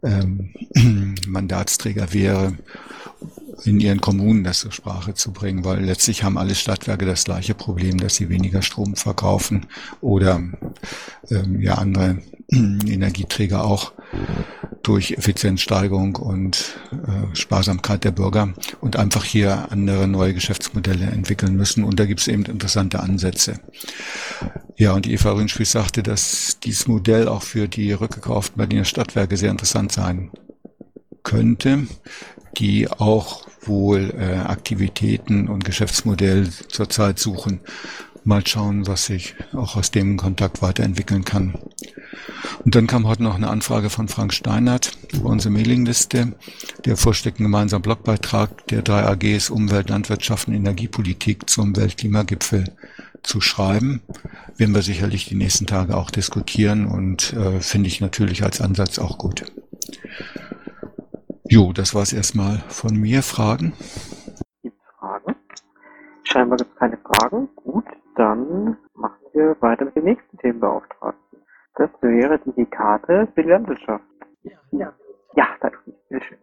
[0.02, 0.54] ähm,
[1.26, 2.54] Mandatsträger wäre,
[3.64, 7.54] in ihren Kommunen das zur Sprache zu bringen, weil letztlich haben alle Stadtwerke das gleiche
[7.54, 9.66] Problem, dass sie weniger Strom verkaufen
[10.00, 10.42] oder
[11.30, 12.18] ähm, ja andere
[12.50, 13.92] Energieträger auch
[14.82, 21.84] durch Effizienzsteigerung und äh, Sparsamkeit der Bürger und einfach hier andere neue Geschäftsmodelle entwickeln müssen.
[21.84, 23.60] Und da gibt es eben interessante Ansätze.
[24.76, 29.50] Ja, und Eva Rünschwitz sagte, dass dieses Modell auch für die rückgekauften Berliner Stadtwerke sehr
[29.50, 30.30] interessant sein
[31.22, 31.86] könnte,
[32.56, 37.60] die auch wohl äh, Aktivitäten und Geschäftsmodell zurzeit suchen.
[38.24, 41.54] Mal schauen, was sich auch aus dem Kontakt weiterentwickeln kann.
[42.64, 46.34] Und dann kam heute noch eine Anfrage von Frank Steinert über unsere Mailingliste.
[46.84, 52.64] Der vorsteckt einen gemeinsamen Blogbeitrag der drei AGs Umwelt, Landwirtschaft und Energiepolitik zum Weltklimagipfel
[53.22, 54.02] zu schreiben.
[54.56, 58.98] Werden wir sicherlich die nächsten Tage auch diskutieren und äh, finde ich natürlich als Ansatz
[58.98, 59.44] auch gut.
[61.52, 63.24] Jo, das war's erstmal von mir.
[63.24, 63.72] Fragen?
[64.62, 65.34] Gibt's Fragen?
[66.22, 67.48] Scheinbar gibt es keine Fragen.
[67.56, 71.40] Gut, dann machen wir weiter mit dem nächsten Themenbeauftragten.
[71.74, 74.04] Das wäre die Karte für die Landwirtschaft.
[74.70, 74.92] Ja.
[75.34, 75.78] Ja, danke.
[76.08, 76.38] Bitteschön.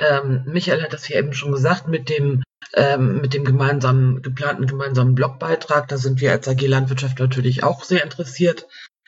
[0.00, 2.42] Ähm, Michael hat das hier eben schon gesagt mit dem
[2.74, 5.86] ähm, mit dem gemeinsamen geplanten gemeinsamen Blogbeitrag.
[5.86, 8.66] Da sind wir als AG Landwirtschaft natürlich auch sehr interessiert.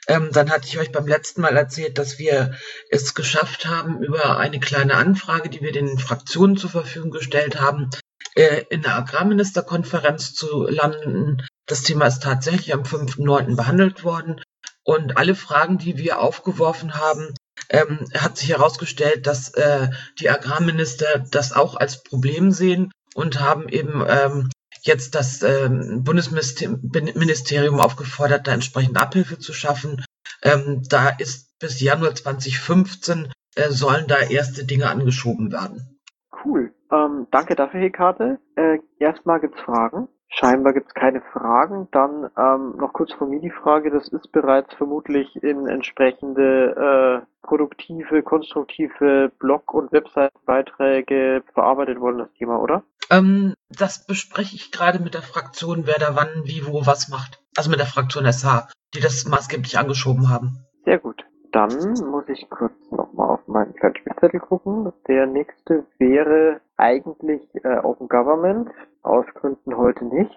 [0.08, 2.54] Ähm, dann hatte ich euch beim letzten Mal erzählt, dass wir
[2.90, 7.90] es geschafft haben, über eine kleine Anfrage, die wir den Fraktionen zur Verfügung gestellt haben,
[8.34, 11.46] äh, in der Agrarministerkonferenz zu landen.
[11.66, 13.54] Das Thema ist tatsächlich am 5.9.
[13.54, 14.40] behandelt worden.
[14.82, 17.34] Und alle Fragen, die wir aufgeworfen haben,
[17.68, 19.88] ähm, hat sich herausgestellt, dass äh,
[20.18, 24.48] die Agrarminister das auch als Problem sehen und haben eben ähm,
[24.82, 30.04] jetzt das ähm, Bundesministerium aufgefordert, da entsprechend Abhilfe zu schaffen.
[30.42, 35.98] Ähm, da ist bis Januar 2015 äh, sollen da erste Dinge angeschoben werden.
[36.44, 36.72] Cool.
[36.92, 38.38] Ähm, danke dafür, Hekate.
[38.56, 40.08] Äh, erstmal gibt's Fragen.
[40.30, 41.88] Scheinbar gibt's keine Fragen.
[41.90, 47.46] Dann ähm, noch kurz von mir die Frage, das ist bereits vermutlich in entsprechende äh,
[47.46, 52.84] produktive, konstruktive Blog- und Website-Beiträge verarbeitet worden, das Thema, oder?
[53.10, 57.42] Ähm, das bespreche ich gerade mit der Fraktion, wer da wann, wie, wo, was macht.
[57.56, 60.64] Also mit der Fraktion SH, die das maßgeblich angeschoben haben.
[60.84, 61.24] Sehr gut.
[61.52, 61.68] Dann
[62.10, 64.92] muss ich kurz nochmal auf meinen kleinen Spielzettel gucken.
[65.08, 68.68] Der nächste wäre eigentlich äh, Open Government,
[69.02, 70.30] aus Gründen heute nicht.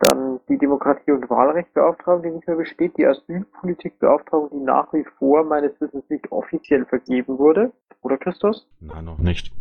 [0.00, 5.44] Dann die Demokratie- und Wahlrechtsbeauftragung, die nicht mehr besteht, die Asylpolitikbeauftragung, die nach wie vor
[5.44, 7.72] meines Wissens nicht offiziell vergeben wurde.
[8.02, 8.68] Oder Christus?
[8.80, 9.52] Nein, noch nicht.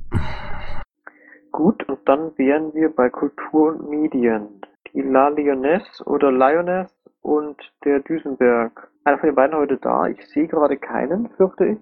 [1.54, 4.60] Gut, und dann wären wir bei Kultur und Medien.
[4.92, 6.92] Die La Lyonesse oder Lioness
[7.22, 8.90] und der Düsenberg.
[9.04, 10.08] Einer von den beiden heute da.
[10.08, 11.78] Ich sehe gerade keinen, fürchte ich.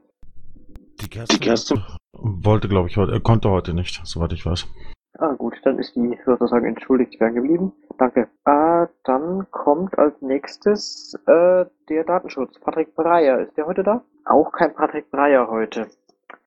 [1.00, 4.68] Die Kerstin, wollte, glaube ich, heute, er konnte heute nicht, soweit ich weiß.
[5.20, 7.72] Ah gut, dann ist die sozusagen entschuldigt werden geblieben.
[7.98, 8.28] Danke.
[8.44, 12.60] Äh, dann kommt als nächstes äh, der Datenschutz.
[12.60, 14.04] Patrick Breyer, ist der heute da?
[14.26, 15.88] Auch kein Patrick Breyer heute.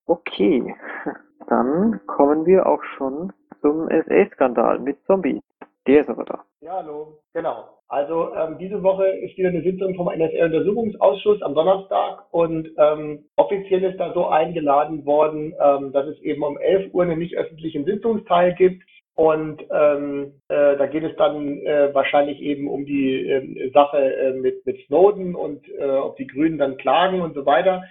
[0.06, 0.76] Okay,
[1.48, 5.40] dann kommen wir auch schon zum SA-Skandal mit Zombie.
[5.86, 6.44] Der ist aber da.
[6.60, 7.18] Ja, hallo.
[7.34, 7.68] Genau.
[7.88, 13.84] Also ähm, diese Woche ist wieder eine Sitzung vom NSA-Untersuchungsausschuss am Donnerstag und ähm, offiziell
[13.84, 17.84] ist da so eingeladen worden, ähm, dass es eben um 11 Uhr einen nicht öffentlichen
[17.84, 18.82] Sitzungsteil gibt.
[19.16, 24.32] Und ähm, äh, da geht es dann äh, wahrscheinlich eben um die äh, Sache äh,
[24.32, 27.84] mit, mit Snowden und äh, ob die Grünen dann klagen und so weiter.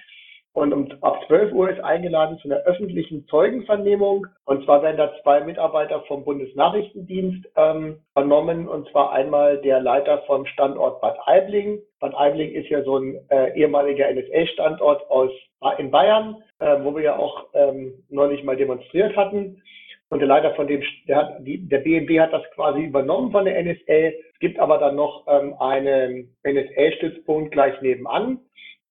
[0.53, 4.27] Und um, ab 12 Uhr ist eingeladen zu einer öffentlichen Zeugenvernehmung.
[4.45, 8.67] Und zwar werden da zwei Mitarbeiter vom Bundesnachrichtendienst ähm, vernommen.
[8.67, 11.79] Und zwar einmal der Leiter vom Standort Bad Aibling.
[11.99, 15.31] Bad Aibling ist ja so ein äh, ehemaliger NSA-Standort aus
[15.79, 19.61] in Bayern, äh, wo wir ja auch ähm, neulich mal demonstriert hatten.
[20.09, 23.45] Und der Leiter von dem, der, hat, die, der BND hat das quasi übernommen von
[23.45, 24.13] der NSA.
[24.33, 28.39] Es gibt aber dann noch ähm, einen NSA-Stützpunkt gleich nebenan.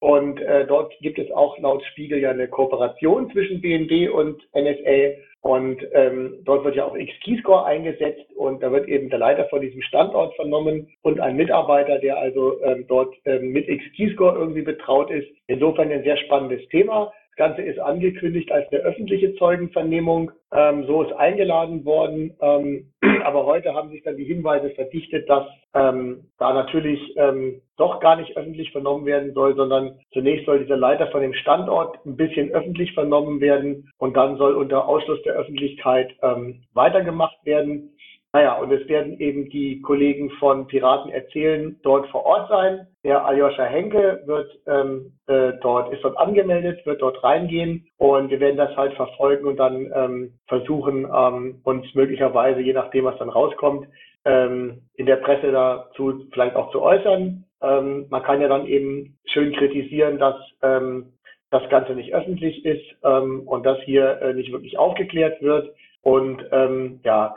[0.03, 5.15] Und äh, dort gibt es auch laut Spiegel ja eine Kooperation zwischen BND und NSA.
[5.43, 9.61] Und ähm, dort wird ja auch X-Keyscore eingesetzt und da wird eben der Leiter von
[9.61, 15.09] diesem Standort vernommen und ein Mitarbeiter, der also ähm, dort ähm, mit X-Keyscore irgendwie betraut
[15.13, 15.29] ist.
[15.47, 17.13] Insofern ein sehr spannendes Thema.
[17.35, 20.33] Das Ganze ist angekündigt als eine öffentliche Zeugenvernehmung.
[20.53, 22.37] Ähm, so ist eingeladen worden.
[22.43, 22.93] Ähm,
[23.25, 28.17] aber heute haben sich dann die Hinweise verdichtet, dass ähm, da natürlich ähm, doch gar
[28.17, 32.51] nicht öffentlich vernommen werden soll, sondern zunächst soll dieser Leiter von dem Standort ein bisschen
[32.51, 37.92] öffentlich vernommen werden und dann soll unter Ausschluss der Öffentlichkeit ähm, weitergemacht werden.
[38.35, 42.87] Naja, und es werden eben die Kollegen von Piraten erzählen dort vor Ort sein.
[43.05, 48.41] Der Aljoscha Henke wird ähm, äh, dort, ist dort angemeldet, wird dort reingehen und wir
[48.41, 53.29] werden das halt verfolgen und dann ähm, versuchen, ähm, uns möglicherweise, je nachdem, was dann
[53.29, 53.87] rauskommt,
[54.25, 57.45] ähm, in der Presse dazu vielleicht auch zu äußern.
[57.61, 61.13] Ähm, man kann ja dann eben schön kritisieren, dass ähm,
[61.51, 65.75] das Ganze nicht öffentlich ist ähm, und dass hier äh, nicht wirklich aufgeklärt wird.
[66.01, 67.37] Und ähm, ja,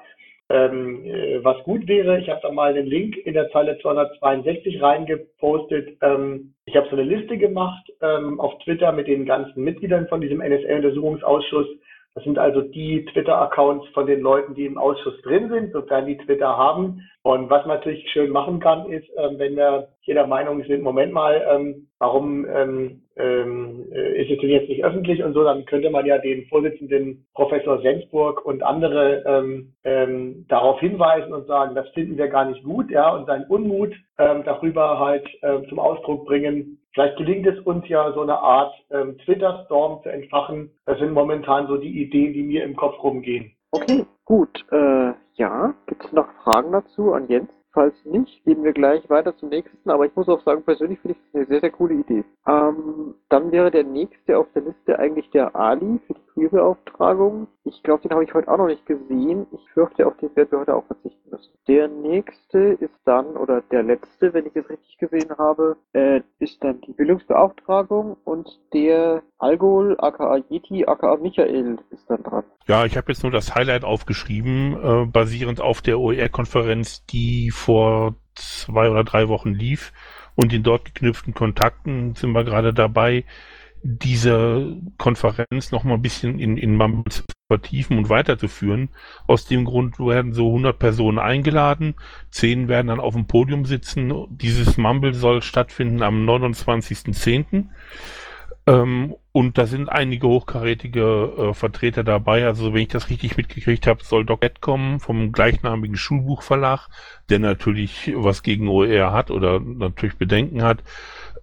[0.49, 4.81] ähm, äh, was gut wäre, ich habe da mal den Link in der Zeile 262
[4.81, 5.97] reingepostet.
[6.01, 10.21] Ähm, ich habe so eine Liste gemacht ähm, auf Twitter mit den ganzen Mitgliedern von
[10.21, 11.67] diesem NSA-Untersuchungsausschuss.
[12.15, 16.17] Das sind also die Twitter-Accounts von den Leuten, die im Ausschuss drin sind, sofern die
[16.17, 17.01] Twitter haben.
[17.23, 20.81] Und was man natürlich schön machen kann, ist, ähm, wenn wir hier der Meinung sind,
[20.81, 25.43] Moment mal, ähm, warum ähm, ähm, äh, ist es denn jetzt nicht öffentlich und so,
[25.43, 31.47] dann könnte man ja den Vorsitzenden Professor Sensburg und andere ähm, ähm, darauf hinweisen und
[31.47, 35.67] sagen, das finden wir gar nicht gut, ja, und seinen Unmut ähm, darüber halt ähm,
[35.67, 36.79] zum Ausdruck bringen.
[36.95, 40.71] Vielleicht gelingt es uns ja so eine Art ähm, Twitter-Storm zu entfachen.
[40.85, 43.51] Das sind momentan so die Ideen, die mir im Kopf rumgehen.
[43.71, 44.65] Okay, gut.
[44.71, 47.49] Äh, ja, gibt es noch Fragen dazu an Jens?
[47.73, 49.89] Falls nicht, gehen wir gleich weiter zum nächsten.
[49.89, 52.23] Aber ich muss auch sagen, persönlich finde ich das eine sehr, sehr coole Idee.
[52.47, 57.47] Ähm, dann wäre der nächste auf der Liste eigentlich der Ali für die Queerbeauftragung.
[57.63, 59.47] Ich glaube, den habe ich heute auch noch nicht gesehen.
[59.51, 61.51] Ich fürchte, auf den werden wir heute auch verzichten müssen.
[61.67, 66.63] Der nächste ist dann, oder der letzte, wenn ich es richtig gesehen habe, äh, ist
[66.63, 72.43] dann die Bildungsbeauftragung und der Algol, aka Yeti, aka Michael ist dann dran.
[72.67, 78.15] Ja, ich habe jetzt nur das Highlight aufgeschrieben, äh, basierend auf der OER-Konferenz, die vor
[78.35, 79.93] zwei oder drei Wochen lief.
[80.35, 83.23] Und den dort geknüpften Kontakten sind wir gerade dabei,
[83.87, 88.89] diese Konferenz noch mal ein bisschen in, in Mumble zu vertiefen und weiterzuführen.
[89.27, 91.93] Aus dem Grund werden so 100 Personen eingeladen,
[92.31, 94.11] 10 werden dann auf dem Podium sitzen.
[94.31, 97.65] Dieses Mumble soll stattfinden am 29.10.
[98.65, 101.01] Ähm, und da sind einige hochkarätige
[101.37, 102.47] äh, Vertreter dabei.
[102.47, 106.87] Also wenn ich das richtig mitgekriegt habe, soll Doc Ed kommen vom gleichnamigen Schulbuchverlag,
[107.29, 110.81] der natürlich was gegen OER hat oder natürlich Bedenken hat.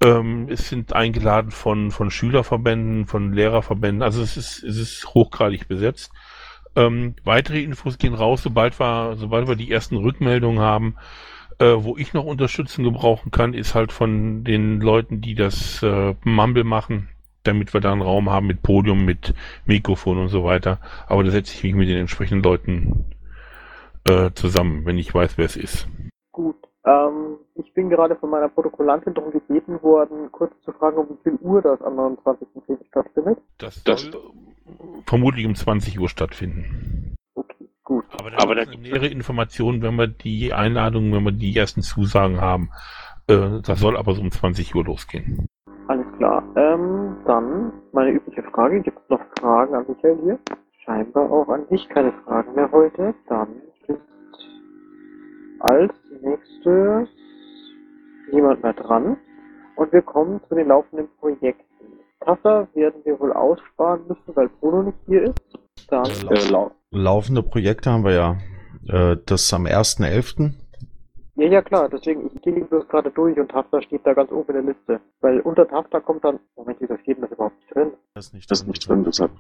[0.03, 4.03] Ähm, es sind eingeladen von, von Schülerverbänden, von Lehrerverbänden.
[4.03, 6.13] Also es ist, es ist hochgradig besetzt.
[6.75, 10.97] Ähm, weitere Infos gehen raus, sobald wir, sobald wir die ersten Rückmeldungen haben.
[11.59, 16.15] Äh, wo ich noch Unterstützung gebrauchen kann, ist halt von den Leuten, die das äh,
[16.25, 17.09] Mumble machen,
[17.45, 19.35] damit wir da einen Raum haben mit Podium, mit
[19.67, 20.81] Mikrofon und so weiter.
[21.07, 23.05] Aber da setze ich mich mit den entsprechenden Leuten
[24.05, 25.87] äh, zusammen, wenn ich weiß, wer es ist.
[26.33, 26.57] Gut.
[26.85, 31.23] Ähm, ich bin gerade von meiner Protokollantin darum gebeten worden, kurz zu fragen, um wie
[31.23, 32.87] viel Uhr das am 29.10.
[32.89, 33.39] stattfindet.
[33.59, 34.13] Das soll
[35.07, 37.15] vermutlich um 20 Uhr stattfinden.
[37.35, 38.05] Okay, gut.
[38.19, 42.41] Aber da Aber gibt nähere Informationen, wenn wir die Einladungen, wenn wir die ersten Zusagen
[42.41, 42.71] haben.
[43.27, 45.47] Äh, das soll aber so um 20 Uhr losgehen.
[45.89, 46.43] Alles klar.
[46.57, 48.81] Ähm, dann meine übliche Frage.
[48.81, 50.39] Gibt es noch Fragen an Michael hier?
[50.85, 53.15] Scheinbar auch an dich keine Fragen mehr heute.
[53.29, 53.49] Dann
[53.87, 54.01] ist
[55.61, 55.93] als
[56.23, 57.09] nächstes
[58.33, 59.17] niemand mehr dran.
[59.77, 61.65] Und wir kommen zu den laufenden Projekten.
[62.21, 65.41] Tassa werden wir wohl aussparen müssen, weil Bruno nicht hier ist.
[65.89, 68.37] Dann Äh, lau laufende Projekte haben wir ja.
[68.89, 70.53] Äh, das am 1.11.
[71.35, 74.55] Ja, ja, klar, deswegen, ich gehe bloß gerade durch und Tafta steht da ganz oben
[74.55, 75.01] in der Liste.
[75.23, 77.93] Weil unter Tafta kommt dann, Moment, wieso steht das überhaupt nicht drin?
[78.15, 79.31] Das ist nicht Das ist nicht drin, deshalb.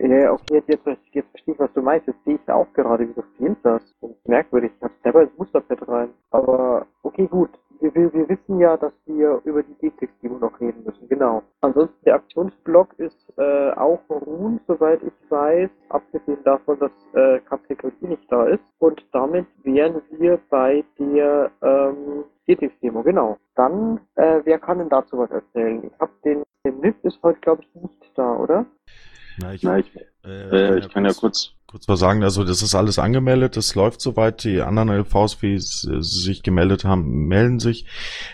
[0.00, 2.08] Ja, okay, jetzt, jetzt, jetzt verstehe ich, was du meinst.
[2.08, 3.82] Jetzt sehe ich da auch gerade, wieso fehlt das?
[4.00, 6.08] Das ist merkwürdig, ich habe selber ins Musterpad rein.
[6.30, 7.50] Aber, okay, gut.
[7.80, 11.42] Wir, wir, wir wissen ja, dass wir über die D-Text-Demo noch reden müssen, genau.
[11.60, 18.08] Ansonsten, der Aktionsblock ist äh, auch ruhend, soweit ich weiß, abgesehen davon, dass äh, Kapselkologie
[18.08, 18.64] nicht da ist.
[18.78, 23.38] Und damit wären wir bei der ähm, D-Text-Demo, genau.
[23.54, 25.84] Dann, äh, wer kann denn dazu was erzählen?
[25.84, 28.66] Ich habe den, den NIP ist heute, glaube ich, nicht da, oder?
[29.40, 31.57] Na, ich, Na, ich, äh, äh, ich kann ja kurz.
[31.68, 32.24] Kurz was sagen.
[32.24, 34.42] Also das ist alles angemeldet, das läuft soweit.
[34.42, 37.86] Die anderen LVs, wie sie sich gemeldet haben, melden sich.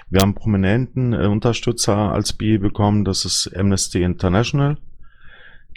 [0.08, 4.78] Wir haben prominenten äh, Unterstützer als BI bekommen, das ist Amnesty International.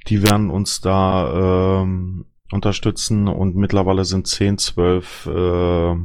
[0.07, 5.95] Die werden uns da ähm, unterstützen und mittlerweile sind 10, 12 äh,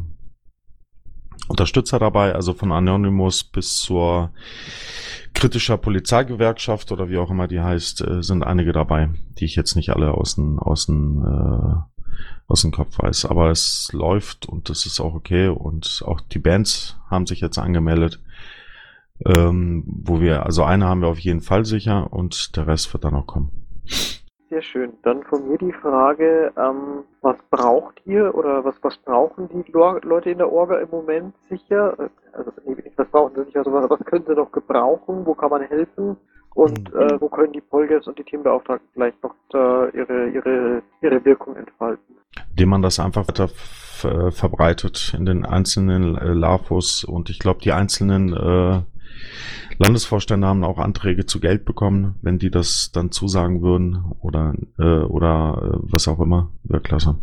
[1.52, 4.30] Unterstützer dabei, also von Anonymous bis zur
[5.34, 9.76] kritischer Polizeigewerkschaft oder wie auch immer die heißt, äh, sind einige dabei, die ich jetzt
[9.76, 11.74] nicht alle aus dem, aus dem, äh,
[12.48, 13.26] aus dem Kopf weiß.
[13.26, 17.58] Aber es läuft und das ist auch okay und auch die Bands haben sich jetzt
[17.58, 18.18] angemeldet.
[19.26, 23.04] Ähm, wo wir, also eine haben wir auf jeden Fall sicher und der Rest wird
[23.04, 23.50] dann noch kommen.
[24.52, 24.92] Sehr schön.
[25.02, 30.28] Dann von mir die Frage, ähm, was braucht ihr oder was, was brauchen die Leute
[30.28, 31.96] in der Orga im Moment sicher?
[32.34, 35.32] Also nee, nicht was brauchen sie nicht, also was, was können sie noch gebrauchen, wo
[35.32, 36.18] kann man helfen
[36.54, 41.24] und äh, wo können die Polgers und die Teambeauftragten vielleicht noch äh, ihre, ihre, ihre
[41.24, 42.16] Wirkung entfalten?
[42.50, 43.48] Indem man das einfach weiter
[44.04, 48.82] äh, verbreitet in den einzelnen äh, LAFOs und ich glaube, die einzelnen äh,
[49.78, 55.04] Landesvorstände haben auch Anträge zu Geld bekommen, wenn die das dann zusagen würden oder äh,
[55.04, 57.18] oder äh, was auch immer, wäre klasse.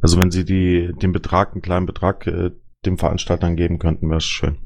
[0.00, 2.50] Also wenn sie die den Betrag, einen kleinen Betrag äh,
[2.84, 4.58] dem Veranstaltern geben könnten, wäre es schön.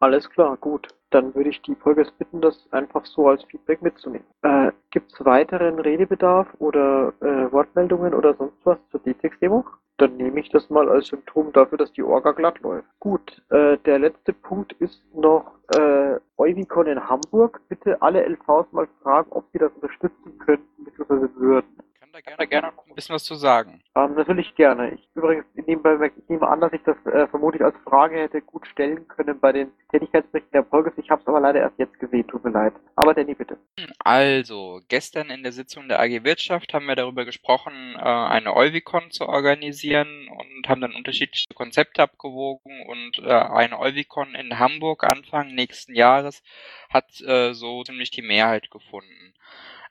[0.00, 0.88] Alles klar, gut.
[1.10, 4.26] dann würde ich die Polgers bitten, das einfach so als Feedback mitzunehmen.
[4.42, 9.64] Äh, Gibt es weiteren Redebedarf oder äh, Wortmeldungen oder sonst was zur D-Text-Demo?
[9.98, 12.88] Dann nehme ich das mal als Symptom dafür, dass die Orga glatt läuft.
[13.00, 17.60] Gut, äh, der letzte Punkt ist noch äh, Euvicon in Hamburg.
[17.68, 21.28] Bitte alle LVs mal fragen, ob sie das unterstützen könnten bzw.
[21.34, 21.82] würden
[22.18, 23.82] da gerne, gerne noch ein bisschen was zu sagen.
[23.94, 24.92] Ähm, natürlich gerne.
[24.94, 28.66] Ich übrigens nebenbei, ich nehme an, dass ich das äh, vermutlich als Frage hätte gut
[28.66, 30.92] stellen können bei den Tätigkeitsberichten der Polges.
[30.96, 32.74] Ich habe es aber leider erst jetzt gesehen, tut mir leid.
[32.96, 33.58] Aber Danny, bitte.
[34.00, 39.10] Also, gestern in der Sitzung der AG Wirtschaft haben wir darüber gesprochen, äh, eine Euvicon
[39.10, 45.54] zu organisieren und haben dann unterschiedliche Konzepte abgewogen und äh, eine Euvicon in Hamburg Anfang
[45.54, 46.42] nächsten Jahres
[46.90, 49.34] hat äh, so ziemlich die Mehrheit gefunden.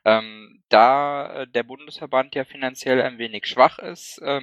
[0.08, 4.40] Ähm, da äh, der Bundesverband ja finanziell ein wenig schwach ist, äh,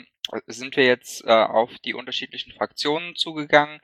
[0.47, 3.79] sind wir jetzt äh, auf die unterschiedlichen Fraktionen zugegangen,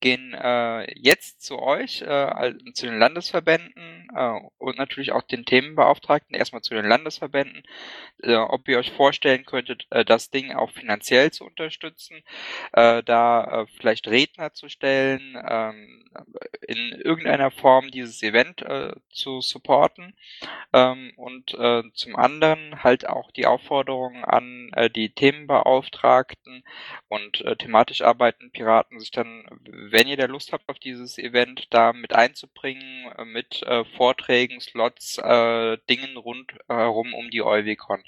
[0.00, 6.36] gehen äh, jetzt zu euch, äh, zu den Landesverbänden äh, und natürlich auch den Themenbeauftragten,
[6.36, 7.62] erstmal zu den Landesverbänden,
[8.22, 12.22] äh, ob ihr euch vorstellen könntet, äh, das Ding auch finanziell zu unterstützen,
[12.72, 15.72] äh, da äh, vielleicht Redner zu stellen, äh,
[16.66, 20.14] in irgendeiner Form dieses Event äh, zu supporten.
[20.72, 26.64] Ähm, und äh, zum anderen halt auch die Aufforderung an äh, die Themenbeauftragten, Beauftragten
[27.08, 31.66] und äh, thematisch arbeitenden Piraten sich dann, wenn ihr da Lust habt auf dieses Event,
[31.70, 38.02] da mit einzubringen, äh, mit äh, Vorträgen, Slots, äh, Dingen rundherum um die Euvicon.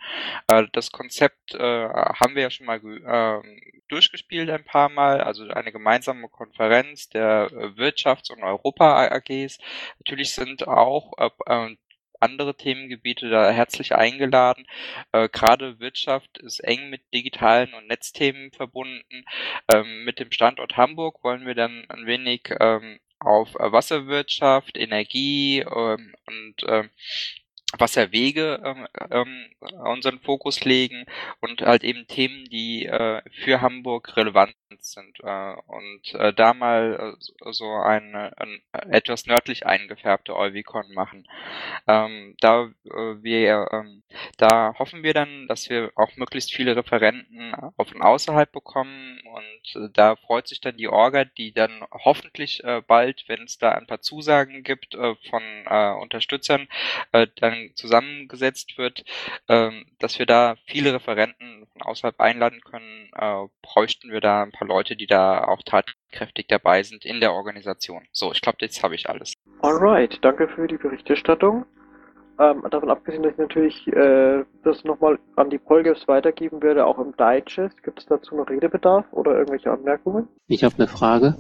[0.49, 5.49] Äh, das Konzept äh, haben wir ja schon mal äh, durchgespielt ein paar Mal, also
[5.49, 9.59] eine gemeinsame Konferenz der äh, Wirtschafts- und Europa-AGs.
[9.99, 11.77] Natürlich sind auch äh, äh
[12.21, 14.67] andere Themengebiete da herzlich eingeladen.
[15.13, 19.25] Äh, Gerade Wirtschaft ist eng mit digitalen und Netzthemen verbunden.
[19.73, 26.15] Ähm, mit dem Standort Hamburg wollen wir dann ein wenig ähm, auf Wasserwirtschaft, Energie ähm,
[26.27, 26.91] und ähm,
[27.77, 29.51] Wasserwege ähm, ähm,
[29.85, 31.05] unseren Fokus legen
[31.41, 37.17] und halt eben Themen, die äh, für Hamburg relevant sind äh, und äh, da mal
[37.19, 41.29] äh, so eine, ein, etwas nördlich eingefärbte Euvicon machen.
[41.87, 44.03] Ähm, da äh, wir ähm,
[44.39, 49.85] da hoffen wir dann, dass wir auch möglichst viele Referenten auf und außerhalb bekommen und
[49.85, 53.73] äh, da freut sich dann die Orga, die dann hoffentlich äh, bald, wenn es da
[53.73, 56.69] ein paar Zusagen gibt äh, von äh, Unterstützern,
[57.13, 59.05] äh, dann zusammengesetzt wird,
[59.49, 64.53] äh, dass wir da viele Referenten von außerhalb einladen können, äh, bräuchten wir da ein
[64.53, 68.07] paar Leute, die da auch tatkräftig dabei sind in der Organisation.
[68.13, 69.35] So, ich glaube, jetzt habe ich alles.
[69.61, 71.65] Alright, danke für die Berichterstattung.
[72.41, 76.99] Ähm, davon abgesehen, dass ich natürlich äh, das nochmal an die Polgefs weitergeben werde, auch
[76.99, 77.83] im Digest.
[77.83, 80.29] Gibt es dazu noch Redebedarf oder irgendwelche Anmerkungen?
[80.47, 81.35] Ich habe eine Frage.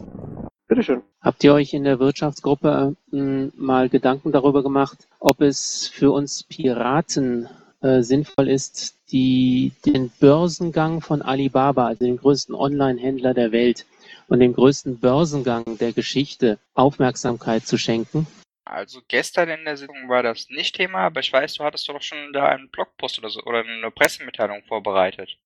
[0.68, 1.02] Bitteschön.
[1.22, 3.16] Habt ihr euch in der Wirtschaftsgruppe äh,
[3.56, 7.48] mal Gedanken darüber gemacht, ob es für uns Piraten
[7.80, 13.86] äh, sinnvoll ist, die, den Börsengang von Alibaba, also dem größten Online-Händler der Welt
[14.28, 18.26] und dem größten Börsengang der Geschichte Aufmerksamkeit zu schenken?
[18.66, 22.02] Also gestern in der Sitzung war das nicht Thema, aber ich weiß, du hattest doch
[22.02, 25.38] schon da einen Blogpost oder so oder eine Pressemitteilung vorbereitet.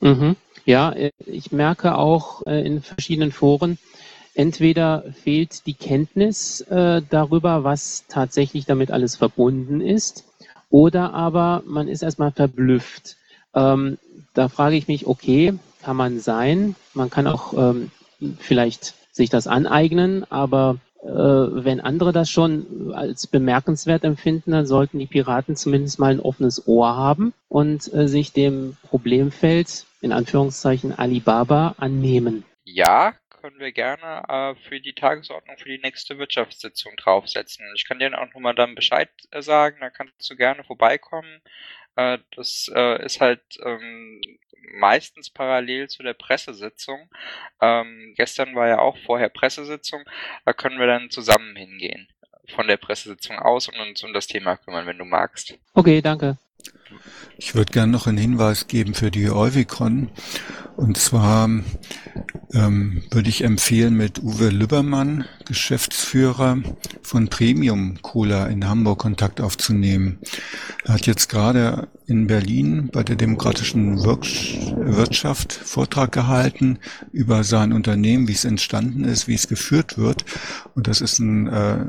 [0.00, 0.36] Mhm.
[0.64, 3.78] Ja, äh, ich merke auch äh, in verschiedenen Foren,
[4.34, 10.24] entweder fehlt die Kenntnis äh, darüber, was tatsächlich damit alles verbunden ist,
[10.70, 13.16] oder aber man ist erstmal verblüfft.
[13.54, 13.98] Ähm,
[14.34, 16.74] da frage ich mich, okay, kann man sein.
[16.94, 17.90] Man kann auch ähm,
[18.38, 24.98] vielleicht sich das aneignen, aber äh, wenn andere das schon als bemerkenswert empfinden, dann sollten
[24.98, 30.96] die Piraten zumindest mal ein offenes Ohr haben und äh, sich dem Problemfeld, in Anführungszeichen
[30.96, 32.44] Alibaba, annehmen.
[32.64, 37.66] Ja, können wir gerne äh, für die Tagesordnung für die nächste Wirtschaftssitzung draufsetzen.
[37.74, 41.42] Ich kann dir auch nochmal dann Bescheid äh, sagen, da kannst du gerne vorbeikommen.
[41.96, 44.20] Äh, das äh, ist halt ähm,
[44.74, 47.10] meistens parallel zu der Pressesitzung.
[47.60, 50.04] Ähm, gestern war ja auch vorher Pressesitzung,
[50.44, 52.08] da können wir dann zusammen hingehen
[52.54, 55.58] von der Pressesitzung aus und uns um das Thema kümmern, wenn du magst.
[55.74, 56.38] Okay, danke.
[57.38, 60.10] Ich würde gerne noch einen Hinweis geben für die Euvicon.
[60.76, 61.48] Und zwar
[62.52, 66.58] ähm, würde ich empfehlen, mit Uwe Lübbermann, Geschäftsführer
[67.02, 70.18] von Premium Cola in Hamburg, Kontakt aufzunehmen.
[70.84, 76.78] Er hat jetzt gerade in Berlin bei der Demokratischen Wirtschaft Vortrag gehalten
[77.12, 80.24] über sein Unternehmen, wie es entstanden ist, wie es geführt wird.
[80.74, 81.86] Und das ist ein äh,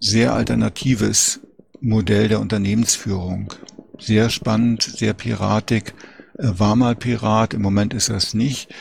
[0.00, 1.40] sehr alternatives
[1.80, 3.54] Modell der Unternehmensführung.
[3.98, 5.94] Sehr spannend, sehr piratig.
[6.34, 8.72] Er war mal Pirat, im Moment ist er es nicht.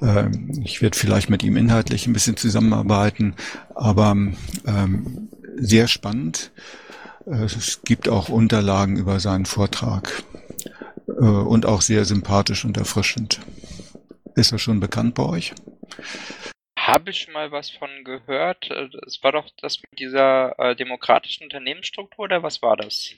[0.00, 3.34] Ähm, ich werde vielleicht mit ihm inhaltlich ein bisschen zusammenarbeiten,
[3.74, 6.52] aber ähm, sehr spannend.
[7.26, 10.22] Äh, es gibt auch Unterlagen über seinen Vortrag
[11.08, 13.40] äh, und auch sehr sympathisch und erfrischend.
[14.34, 15.54] Ist er schon bekannt bei euch?
[16.82, 18.68] Habe ich mal was von gehört.
[18.70, 23.10] Äh, es war doch das mit dieser äh, demokratischen Unternehmensstruktur oder was war das?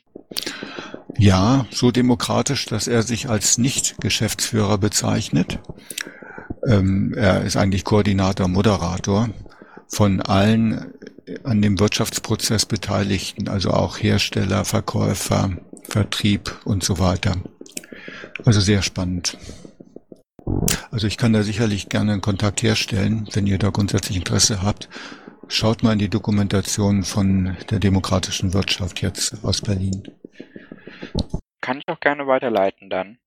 [1.16, 5.60] Ja, so demokratisch, dass er sich als Nicht-Geschäftsführer bezeichnet.
[6.68, 9.30] Ähm, er ist eigentlich Koordinator, Moderator
[9.88, 10.92] von allen
[11.44, 17.36] an dem Wirtschaftsprozess Beteiligten, also auch Hersteller, Verkäufer, Vertrieb und so weiter.
[18.44, 19.38] Also sehr spannend.
[20.90, 24.88] Also ich kann da sicherlich gerne einen Kontakt herstellen, wenn ihr da grundsätzlich Interesse habt.
[25.48, 30.04] Schaut mal in die Dokumentation von der demokratischen Wirtschaft jetzt aus Berlin.
[31.60, 33.18] Kann ich auch gerne weiterleiten dann.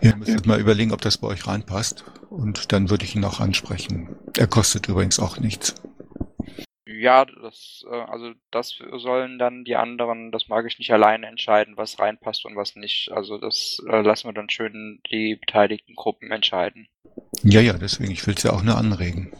[0.00, 2.04] Ihr müsst mal überlegen, ob das bei euch reinpasst.
[2.30, 4.16] Und dann würde ich ihn auch ansprechen.
[4.36, 5.74] Er kostet übrigens auch nichts.
[6.86, 11.76] Ja, das, äh, also das sollen dann die anderen, das mag ich nicht alleine entscheiden,
[11.76, 13.10] was reinpasst und was nicht.
[13.10, 16.86] Also das äh, lassen wir dann schön die beteiligten Gruppen entscheiden.
[17.42, 19.32] Ja, ja, deswegen, ich will es ja auch nur anregen.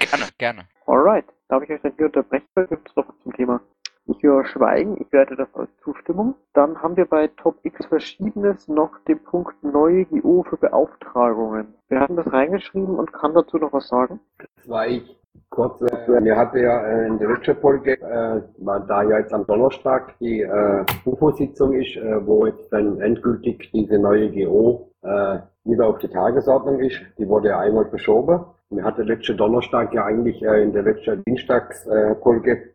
[0.00, 0.68] Gerne, gerne.
[0.86, 3.60] Alright, darf ich euch dann hier unterbrechen oder gibt es noch was zum Thema?
[4.06, 6.34] Ich höre Schweigen, ich werte das als Zustimmung.
[6.54, 11.74] Dann haben wir bei Top X Verschiedenes noch den Punkt neue GO für Beauftragungen.
[11.88, 14.18] Wir hatten das reingeschrieben und kann dazu noch was sagen?
[14.38, 15.18] Das war ich.
[15.50, 18.40] Kurz, äh, mir hatte ja äh, in der letzten Folge, äh,
[18.88, 23.98] da ja jetzt am Donnerstag die äh, UFO-Sitzung ist, äh, wo jetzt dann endgültig diese
[23.98, 27.00] neue GO äh, wieder auf die Tagesordnung ist.
[27.18, 28.44] Die wurde ja einmal verschoben.
[28.70, 32.71] Wir hatten letzten Donnerstag ja eigentlich äh, in der letzten Dienstagsfolge äh,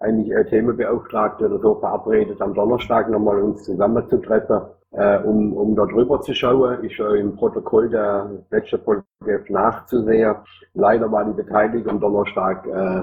[0.00, 4.60] eigentlich äh, Themenbeauftragte oder so verabredet, am Donnerstag nochmal uns zusammenzutreffen,
[4.92, 6.84] äh, um, um da drüber zu schauen.
[6.84, 9.04] Ist ja im Protokoll der letzten Folge
[9.48, 10.36] nachzusehen.
[10.74, 13.02] Leider war die Beteiligung am Donnerstag äh,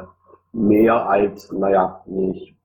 [0.54, 2.56] mehr als, naja, nicht,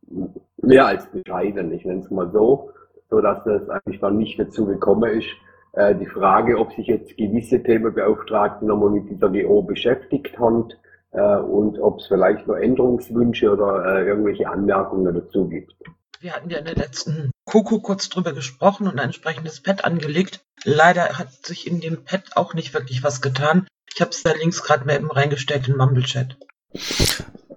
[0.63, 2.71] mehr als bescheiden, ich nenne es mal so,
[3.11, 5.29] so dass das eigentlich dann nicht dazu gekommen ist.
[5.73, 10.69] Äh, die Frage, ob sich jetzt gewisse Themenbeauftragte nochmal mit dieser GO beschäftigt haben,
[11.13, 15.75] äh, und ob es vielleicht noch Änderungswünsche oder äh, irgendwelche Anmerkungen dazu gibt.
[16.21, 20.45] Wir hatten ja in der letzten Koko kurz drüber gesprochen und ein entsprechendes Pad angelegt.
[20.65, 23.67] Leider hat sich in dem Pad auch nicht wirklich was getan.
[23.93, 26.37] Ich habe es da links gerade mal eben reingestellt in Mumble Chat.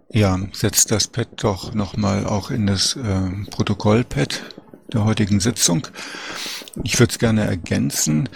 [0.10, 4.44] Ja, setzt das Pad doch nochmal auch in das äh, Protokollpad
[4.92, 5.88] der heutigen Sitzung.
[6.84, 8.30] Ich würde es gerne ergänzen.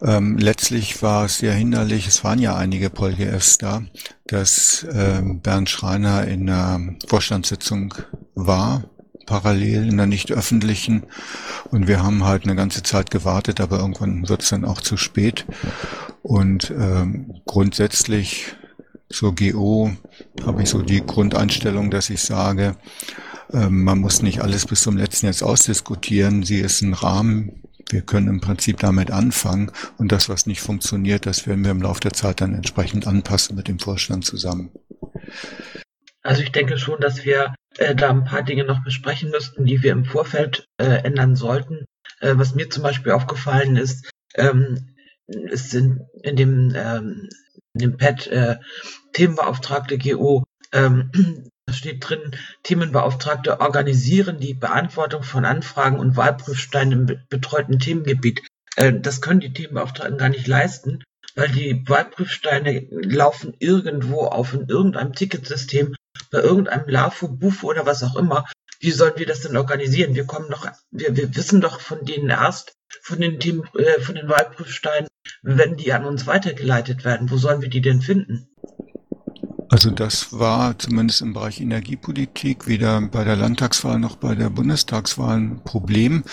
[0.00, 3.82] Ähm, letztlich war es sehr hinderlich, es waren ja einige PolGFs da,
[4.26, 7.94] dass ähm, Bernd Schreiner in der Vorstandssitzung
[8.34, 8.84] war,
[9.26, 11.04] parallel in der nicht öffentlichen.
[11.70, 14.96] Und wir haben halt eine ganze Zeit gewartet, aber irgendwann wird es dann auch zu
[14.96, 15.46] spät.
[16.22, 18.56] Und ähm, grundsätzlich
[19.10, 19.92] zur GO
[20.44, 22.76] habe ich so die Grundeinstellung, dass ich sage,
[23.52, 26.42] man muss nicht alles bis zum letzten jetzt ausdiskutieren.
[26.42, 27.62] Sie ist ein Rahmen.
[27.90, 29.70] Wir können im Prinzip damit anfangen.
[29.98, 33.54] Und das, was nicht funktioniert, das werden wir im Laufe der Zeit dann entsprechend anpassen
[33.54, 34.70] mit dem Vorstand zusammen.
[36.22, 39.82] Also ich denke schon, dass wir äh, da ein paar Dinge noch besprechen müssten, die
[39.82, 41.84] wir im Vorfeld äh, ändern sollten.
[42.20, 44.94] Äh, was mir zum Beispiel aufgefallen ist, ähm,
[45.26, 47.28] es sind in dem, ähm,
[47.74, 48.56] in dem Pad äh,
[49.12, 51.10] Themenbeauftragte GO ähm,
[51.72, 58.42] da steht drin, Themenbeauftragte organisieren die Beantwortung von Anfragen und Wahlprüfsteinen im betreuten Themengebiet.
[58.76, 61.02] Äh, das können die Themenbeauftragten gar nicht leisten,
[61.34, 65.94] weil die Wahlprüfsteine laufen irgendwo auf in irgendeinem Ticketsystem,
[66.30, 68.46] bei irgendeinem LAFO, BUFO oder was auch immer.
[68.80, 70.14] Wie sollen wir das denn organisieren?
[70.14, 74.16] Wir kommen doch, wir, wir wissen doch von denen erst, von den Themen, äh, von
[74.16, 75.08] den Wahlprüfsteinen,
[75.40, 77.30] wenn die an uns weitergeleitet werden.
[77.30, 78.48] Wo sollen wir die denn finden?
[79.72, 85.38] Also das war zumindest im Bereich Energiepolitik weder bei der Landtagswahl noch bei der Bundestagswahl
[85.38, 86.24] ein Problem.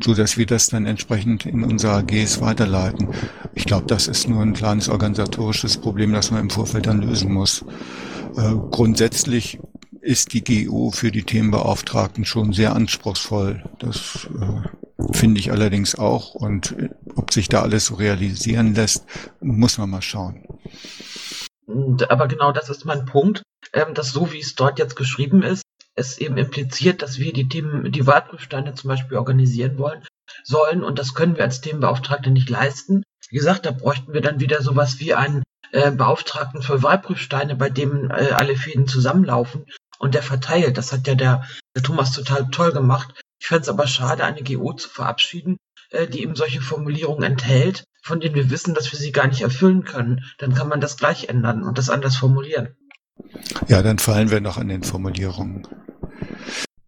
[0.00, 3.08] so dass wir das dann entsprechend in unsere AGs weiterleiten.
[3.54, 7.32] Ich glaube, das ist nur ein kleines organisatorisches Problem, das man im Vorfeld dann lösen
[7.32, 7.64] muss.
[8.36, 9.58] Äh, grundsätzlich
[10.00, 13.62] ist die GO für die Themenbeauftragten schon sehr anspruchsvoll.
[13.78, 16.34] Das äh, finde ich allerdings auch.
[16.34, 19.04] Und äh, ob sich da alles so realisieren lässt,
[19.40, 20.44] muss man mal schauen.
[22.08, 23.42] Aber genau das ist mein Punkt,
[23.72, 25.62] ähm, dass so wie es dort jetzt geschrieben ist,
[25.94, 30.04] es eben impliziert, dass wir die Themen, die Wahlprüfsteine zum Beispiel organisieren wollen.
[30.44, 33.02] sollen und das können wir als Themenbeauftragte nicht leisten.
[33.28, 35.42] Wie gesagt, da bräuchten wir dann wieder sowas wie einen
[35.72, 39.66] äh, Beauftragten für Wahlprüfsteine, bei dem äh, alle Fäden zusammenlaufen
[39.98, 40.78] und der verteilt.
[40.78, 43.14] Das hat ja der, der Thomas total toll gemacht.
[43.40, 45.56] Ich fände es aber schade, eine GO zu verabschieden,
[45.90, 49.42] äh, die eben solche Formulierungen enthält, von denen wir wissen, dass wir sie gar nicht
[49.42, 50.24] erfüllen können.
[50.38, 52.76] Dann kann man das gleich ändern und das anders formulieren.
[53.68, 55.66] Ja, dann fallen wir noch an den Formulierungen.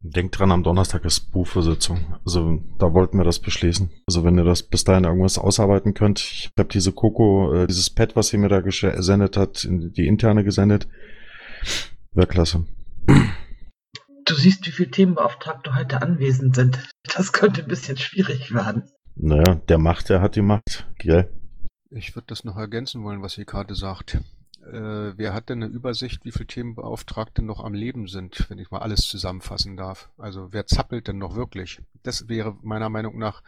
[0.01, 2.19] Denkt dran, am Donnerstag ist Buchvorsitzung.
[2.27, 3.91] Also da wollten wir das beschließen.
[4.07, 6.21] Also wenn ihr das bis dahin irgendwas ausarbeiten könnt.
[6.21, 10.07] Ich habe diese Coco, äh, dieses Pad, was sie mir da gesendet hat, in die
[10.07, 10.89] interne gesendet.
[12.13, 12.67] Wäre klasse.
[14.27, 16.79] Du siehst, wie viele Themenbeauftragte heute anwesend sind.
[17.15, 18.85] Das könnte ein bisschen schwierig werden.
[19.17, 21.31] Naja, der Macht, der hat die Macht, gell?
[21.91, 24.19] Ich würde das noch ergänzen wollen, was ihr gerade sagt.
[24.73, 28.70] Äh, wer hat denn eine Übersicht, wie viele Themenbeauftragte noch am Leben sind, wenn ich
[28.70, 30.09] mal alles zusammenfassen darf?
[30.19, 31.81] Also wer zappelt denn noch wirklich?
[32.03, 33.43] Das wäre meiner Meinung nach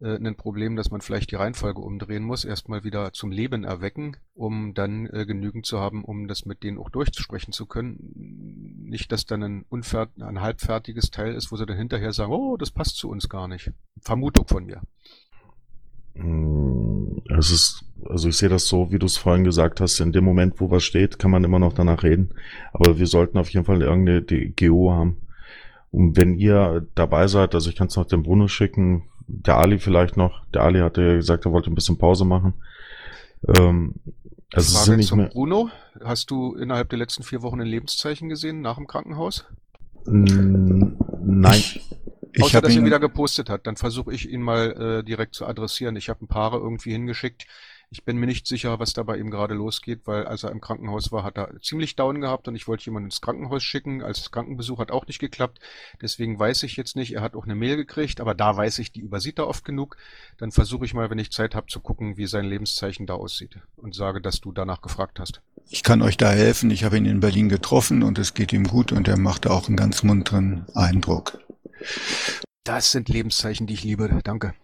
[0.00, 4.16] äh, ein Problem, dass man vielleicht die Reihenfolge umdrehen muss, erstmal wieder zum Leben erwecken,
[4.34, 8.84] um dann äh, genügend zu haben, um das mit denen auch durchsprechen zu können.
[8.84, 12.56] Nicht, dass dann ein, unfert ein halbfertiges Teil ist, wo sie dann hinterher sagen, oh,
[12.56, 13.72] das passt zu uns gar nicht.
[14.00, 14.82] Vermutung von mir.
[16.14, 20.12] Hm, es ist, also ich sehe das so, wie du es vorhin gesagt hast, in
[20.12, 22.30] dem Moment, wo was steht, kann man immer noch danach reden.
[22.72, 25.16] Aber wir sollten auf jeden Fall irgendeine GO haben.
[25.92, 29.78] Und wenn ihr dabei seid, also ich kann es noch dem Bruno schicken, der Ali
[29.78, 30.42] vielleicht noch.
[30.54, 32.54] Der Ali hatte ja gesagt, er wollte ein bisschen Pause machen.
[33.58, 33.94] Ähm,
[34.52, 35.28] also Frage sind nicht mehr.
[35.28, 35.70] Bruno,
[36.02, 39.46] hast du innerhalb der letzten vier Wochen ein Lebenszeichen gesehen nach dem Krankenhaus?
[40.04, 41.62] Nein.
[42.32, 43.66] Ich Außer, dass er wieder gepostet hat.
[43.66, 45.96] Dann versuche ich ihn mal äh, direkt zu adressieren.
[45.96, 47.46] Ich habe ein paar irgendwie hingeschickt.
[47.92, 50.60] Ich bin mir nicht sicher, was da bei ihm gerade losgeht, weil als er im
[50.60, 54.00] Krankenhaus war, hat er ziemlich down gehabt und ich wollte jemanden ins Krankenhaus schicken.
[54.00, 55.58] Als Krankenbesuch hat auch nicht geklappt.
[56.00, 57.14] Deswegen weiß ich jetzt nicht.
[57.14, 59.96] Er hat auch eine Mail gekriegt, aber da weiß ich, die übersieht er oft genug.
[60.38, 63.58] Dann versuche ich mal, wenn ich Zeit habe, zu gucken, wie sein Lebenszeichen da aussieht
[63.74, 65.42] und sage, dass du danach gefragt hast.
[65.68, 66.70] Ich kann euch da helfen.
[66.70, 69.66] Ich habe ihn in Berlin getroffen und es geht ihm gut und er macht auch
[69.66, 71.40] einen ganz munteren Eindruck.
[72.64, 74.08] Das sind Lebenszeichen, die ich liebe.
[74.24, 74.54] Danke.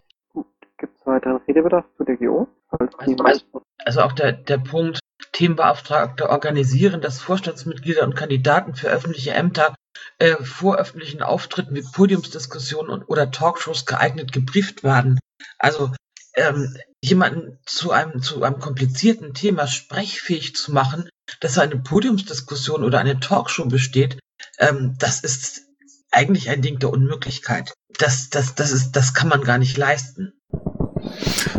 [0.78, 2.48] Gibt es weiteren Redebedarf zu der GO?
[2.68, 3.42] Also,
[3.78, 4.98] also auch der, der Punkt,
[5.32, 9.74] Themenbeauftragte organisieren, dass Vorstandsmitglieder und Kandidaten für öffentliche Ämter
[10.18, 15.18] äh, vor öffentlichen Auftritten wie Podiumsdiskussionen und, oder Talkshows geeignet gebrieft werden.
[15.58, 15.92] Also
[16.34, 21.08] ähm, jemanden zu einem, zu einem komplizierten Thema sprechfähig zu machen,
[21.40, 24.18] dass er eine Podiumsdiskussion oder eine Talkshow besteht,
[24.58, 25.65] ähm, das ist
[26.10, 27.72] eigentlich ein Ding der Unmöglichkeit.
[27.98, 30.32] Das, das, das, ist, das kann man gar nicht leisten.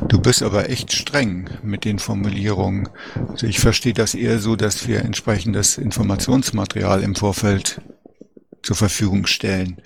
[0.07, 2.89] Du bist aber echt streng mit den Formulierungen.
[3.29, 7.81] Also ich verstehe das eher so, dass wir entsprechendes Informationsmaterial im Vorfeld
[8.63, 9.81] zur Verfügung stellen.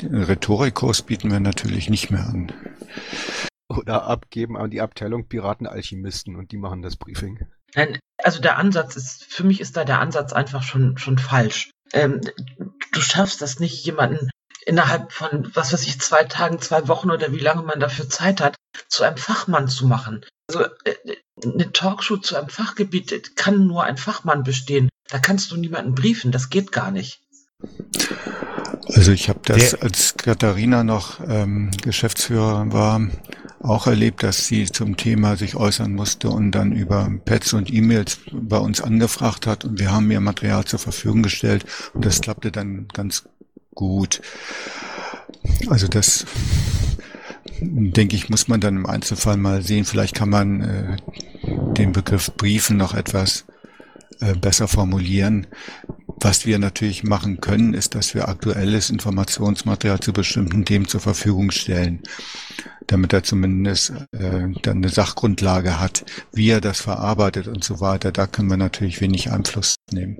[0.00, 2.52] Den Rhetorikkurs bieten wir natürlich nicht mehr an.
[3.68, 7.46] Oder abgeben an die Abteilung Piratenalchemisten und die machen das Briefing.
[7.74, 11.70] Nein, also der Ansatz ist, für mich ist da der Ansatz einfach schon, schon falsch.
[11.92, 12.20] Ähm,
[12.92, 14.30] du schaffst das nicht, jemanden
[14.66, 18.40] innerhalb von, was weiß ich, zwei Tagen, zwei Wochen oder wie lange man dafür Zeit
[18.40, 18.56] hat,
[18.88, 20.24] zu einem Fachmann zu machen.
[20.48, 20.94] Also äh,
[21.42, 24.88] eine Talkshow zu einem Fachgebiet kann nur ein Fachmann bestehen.
[25.08, 27.22] Da kannst du niemanden briefen, das geht gar nicht.
[28.86, 33.00] Also ich habe das, Der, als Katharina noch ähm, Geschäftsführer war,
[33.60, 38.18] auch erlebt, dass sie zum Thema sich äußern musste und dann über Pads und E-Mails
[38.32, 42.50] bei uns angefragt hat und wir haben ihr Material zur Verfügung gestellt und das klappte
[42.50, 43.28] dann ganz
[43.74, 44.22] gut.
[45.68, 46.26] Also das
[47.60, 49.84] denke ich, muss man dann im Einzelfall mal sehen.
[49.84, 50.96] Vielleicht kann man äh,
[51.74, 53.44] den Begriff Briefen noch etwas
[54.20, 55.46] äh, besser formulieren.
[56.22, 61.50] Was wir natürlich machen können, ist, dass wir aktuelles Informationsmaterial zu bestimmten Themen zur Verfügung
[61.50, 62.02] stellen,
[62.86, 68.12] damit er zumindest äh, dann eine Sachgrundlage hat, wie er das verarbeitet und so weiter.
[68.12, 70.18] Da können wir natürlich wenig Einfluss nehmen.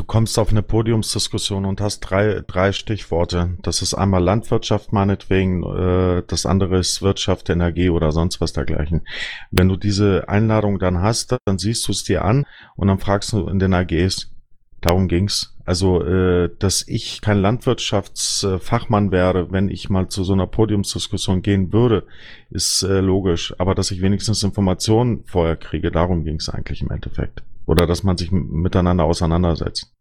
[0.00, 3.58] Du kommst auf eine Podiumsdiskussion und hast drei, drei Stichworte.
[3.60, 9.02] Das ist einmal Landwirtschaft meinetwegen, äh, das andere ist Wirtschaft, Energie oder sonst was dergleichen.
[9.50, 12.46] Wenn du diese Einladung dann hast, dann siehst du es dir an
[12.76, 14.32] und dann fragst du in den AGs,
[14.80, 15.54] darum ging's.
[15.66, 21.74] Also, äh, dass ich kein Landwirtschaftsfachmann wäre, wenn ich mal zu so einer Podiumsdiskussion gehen
[21.74, 22.06] würde,
[22.48, 23.54] ist äh, logisch.
[23.58, 27.42] Aber dass ich wenigstens Informationen vorher kriege, darum ging's eigentlich im Endeffekt.
[27.66, 29.92] Oder dass man sich miteinander auseinandersetzt.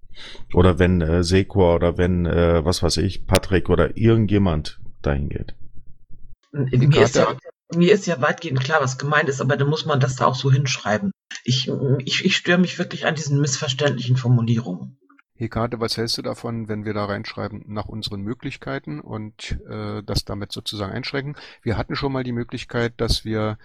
[0.53, 5.55] Oder wenn äh, Sekor oder wenn, äh, was weiß ich, Patrick oder irgendjemand dahin geht.
[6.51, 7.35] Mir ist, ja,
[7.75, 10.35] mir ist ja weitgehend klar, was gemeint ist, aber dann muss man das da auch
[10.35, 11.11] so hinschreiben.
[11.43, 14.97] Ich, ich, ich störe mich wirklich an diesen missverständlichen Formulierungen.
[15.35, 20.25] Hekate, was hältst du davon, wenn wir da reinschreiben, nach unseren Möglichkeiten und äh, das
[20.25, 21.37] damit sozusagen einschränken?
[21.61, 23.57] Wir hatten schon mal die Möglichkeit, dass wir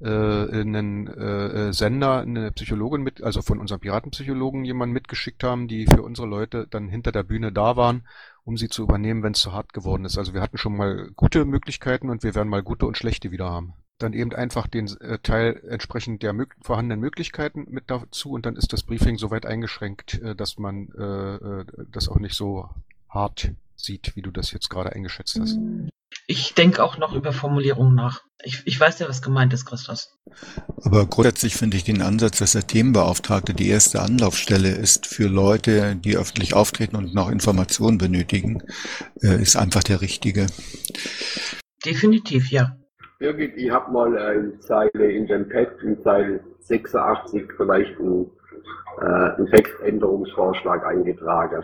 [0.00, 5.68] äh, einen äh, äh, Sender, eine Psychologin mit, also von unserem Piratenpsychologen jemanden mitgeschickt haben,
[5.68, 8.06] die für unsere Leute dann hinter der Bühne da waren,
[8.44, 10.18] um sie zu übernehmen, wenn es zu hart geworden ist.
[10.18, 13.50] Also wir hatten schon mal gute Möglichkeiten und wir werden mal gute und schlechte wieder
[13.50, 18.46] haben dann eben einfach den äh, Teil entsprechend der mög vorhandenen Möglichkeiten mit dazu und
[18.46, 22.34] dann ist das Briefing so weit eingeschränkt, äh, dass man äh, äh, das auch nicht
[22.34, 22.68] so
[23.08, 23.52] hart
[23.84, 25.58] sieht, wie du das jetzt gerade eingeschätzt hast.
[26.26, 28.22] Ich denke auch noch über Formulierungen nach.
[28.42, 30.16] Ich, ich weiß ja, was gemeint ist, Christus.
[30.82, 35.96] Aber grundsätzlich finde ich den Ansatz, dass der Themenbeauftragte die erste Anlaufstelle ist für Leute,
[35.96, 38.62] die öffentlich auftreten und noch Informationen benötigen,
[39.22, 40.46] äh, ist einfach der richtige.
[41.84, 42.76] Definitiv, ja.
[43.18, 48.30] Birgit, ich habe mal äh, in Zeile in dem Pad in Zeile 86 vielleicht einen,
[49.00, 51.62] äh, einen Textänderungsvorschlag eingetragen.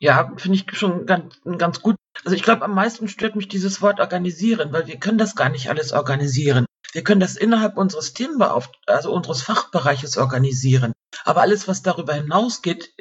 [0.00, 1.96] Ja, finde ich schon ganz, ganz gut.
[2.24, 5.50] Also ich glaube, am meisten stört mich dieses Wort organisieren, weil wir können das gar
[5.50, 6.64] nicht alles organisieren.
[6.92, 10.92] Wir können das innerhalb unseres Themenbeauftragten, also unseres Fachbereiches organisieren.
[11.24, 12.94] Aber alles, was darüber hinausgeht,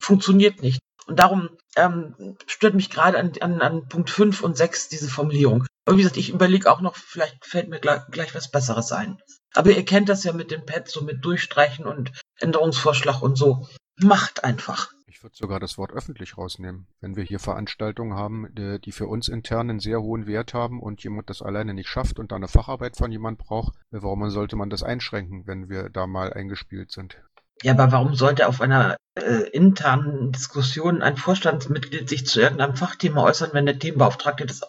[0.00, 0.80] funktioniert nicht.
[1.06, 5.66] Und darum ähm, stört mich gerade an, an, an Punkt 5 und 6 diese Formulierung.
[5.86, 9.18] Und wie gesagt, ich überlege auch noch, vielleicht fällt mir gleich, gleich was Besseres ein.
[9.54, 13.68] Aber ihr kennt das ja mit den Pads, so mit Durchstreichen und Änderungsvorschlag und so.
[13.96, 14.90] Macht einfach.
[15.14, 16.86] Ich würde sogar das Wort öffentlich rausnehmen.
[17.02, 21.04] Wenn wir hier Veranstaltungen haben, die für uns intern einen sehr hohen Wert haben und
[21.04, 24.70] jemand das alleine nicht schafft und da eine Facharbeit von jemand braucht, warum sollte man
[24.70, 27.18] das einschränken, wenn wir da mal eingespielt sind?
[27.62, 33.22] Ja, aber warum sollte auf einer äh, internen Diskussion ein Vorstandsmitglied sich zu irgendeinem Fachthema
[33.22, 34.62] äußern, wenn der Themenbeauftragte das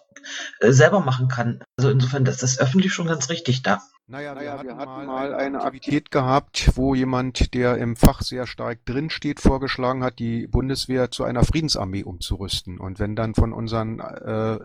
[0.59, 1.63] äh, selber machen kann?
[1.77, 3.81] Also insofern ist das öffentlich schon ganz richtig da.
[4.13, 8.45] Naja, wir, hatten, wir hatten mal eine Aktivität gehabt, wo jemand, der im Fach sehr
[8.45, 12.77] stark drinsteht, vorgeschlagen hat, die Bundeswehr zu einer Friedensarmee umzurüsten.
[12.77, 14.59] Und wenn dann von unseren äh,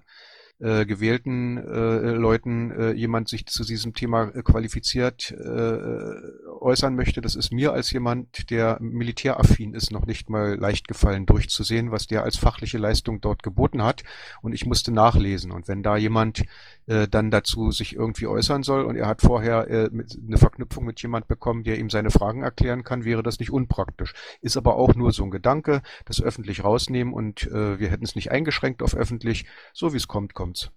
[0.60, 6.14] äh, gewählten äh, Leuten äh, jemand sich zu diesem Thema äh, qualifiziert äh,
[6.60, 7.20] äußern möchte.
[7.20, 12.08] Das ist mir als jemand, der militäraffin ist, noch nicht mal leicht gefallen durchzusehen, was
[12.08, 14.02] der als fachliche Leistung dort geboten hat.
[14.42, 15.52] Und ich musste nachlesen.
[15.52, 16.42] Und wenn da jemand
[16.88, 20.84] äh, dann dazu sich irgendwie äußern soll und er hat vorher äh, mit, eine Verknüpfung
[20.84, 24.14] mit jemand bekommen, der ihm seine Fragen erklären kann, wäre das nicht unpraktisch.
[24.40, 28.16] Ist aber auch nur so ein Gedanke, das öffentlich rausnehmen und äh, wir hätten es
[28.16, 29.46] nicht eingeschränkt auf öffentlich.
[29.72, 30.70] So wie es kommt, kommt's.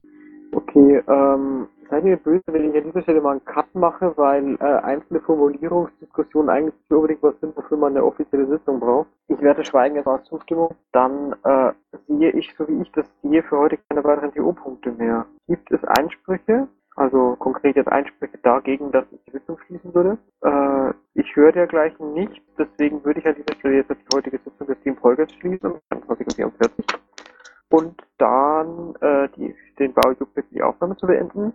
[0.52, 4.56] Okay, ähm, seid ihr böse, wenn ich an dieser Stelle mal einen Cut mache, weil
[4.56, 9.10] äh, einzelne Formulierungsdiskussionen eigentlich nicht unbedingt was sind, wofür man eine offizielle Sitzung braucht.
[9.28, 10.74] Ich werde schweigen jetzt aus Zustimmung.
[10.94, 11.74] Dann äh,
[12.08, 15.26] sehe ich, so wie ich das sehe, für heute keine weiteren TO-Punkte mehr.
[15.48, 16.68] Gibt es Einsprüche?
[16.96, 20.18] Also konkret jetzt Einsprüche dagegen, dass ich die Sitzung schließen würde.
[20.44, 24.68] Äh, ich höre dergleichen nicht, deswegen würde ich an dieser Stelle jetzt die heutige Sitzung
[24.68, 26.86] des Team Polgers schließen, um 2044
[27.72, 31.54] und dann äh, die, den Baujupp mit die Aufnahme zu beenden.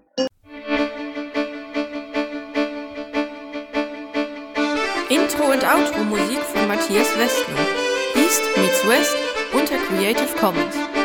[5.09, 7.55] Intro und Outro Musik von Matthias Westner.
[8.17, 9.17] East meets West
[9.53, 10.96] unter Creative Commons.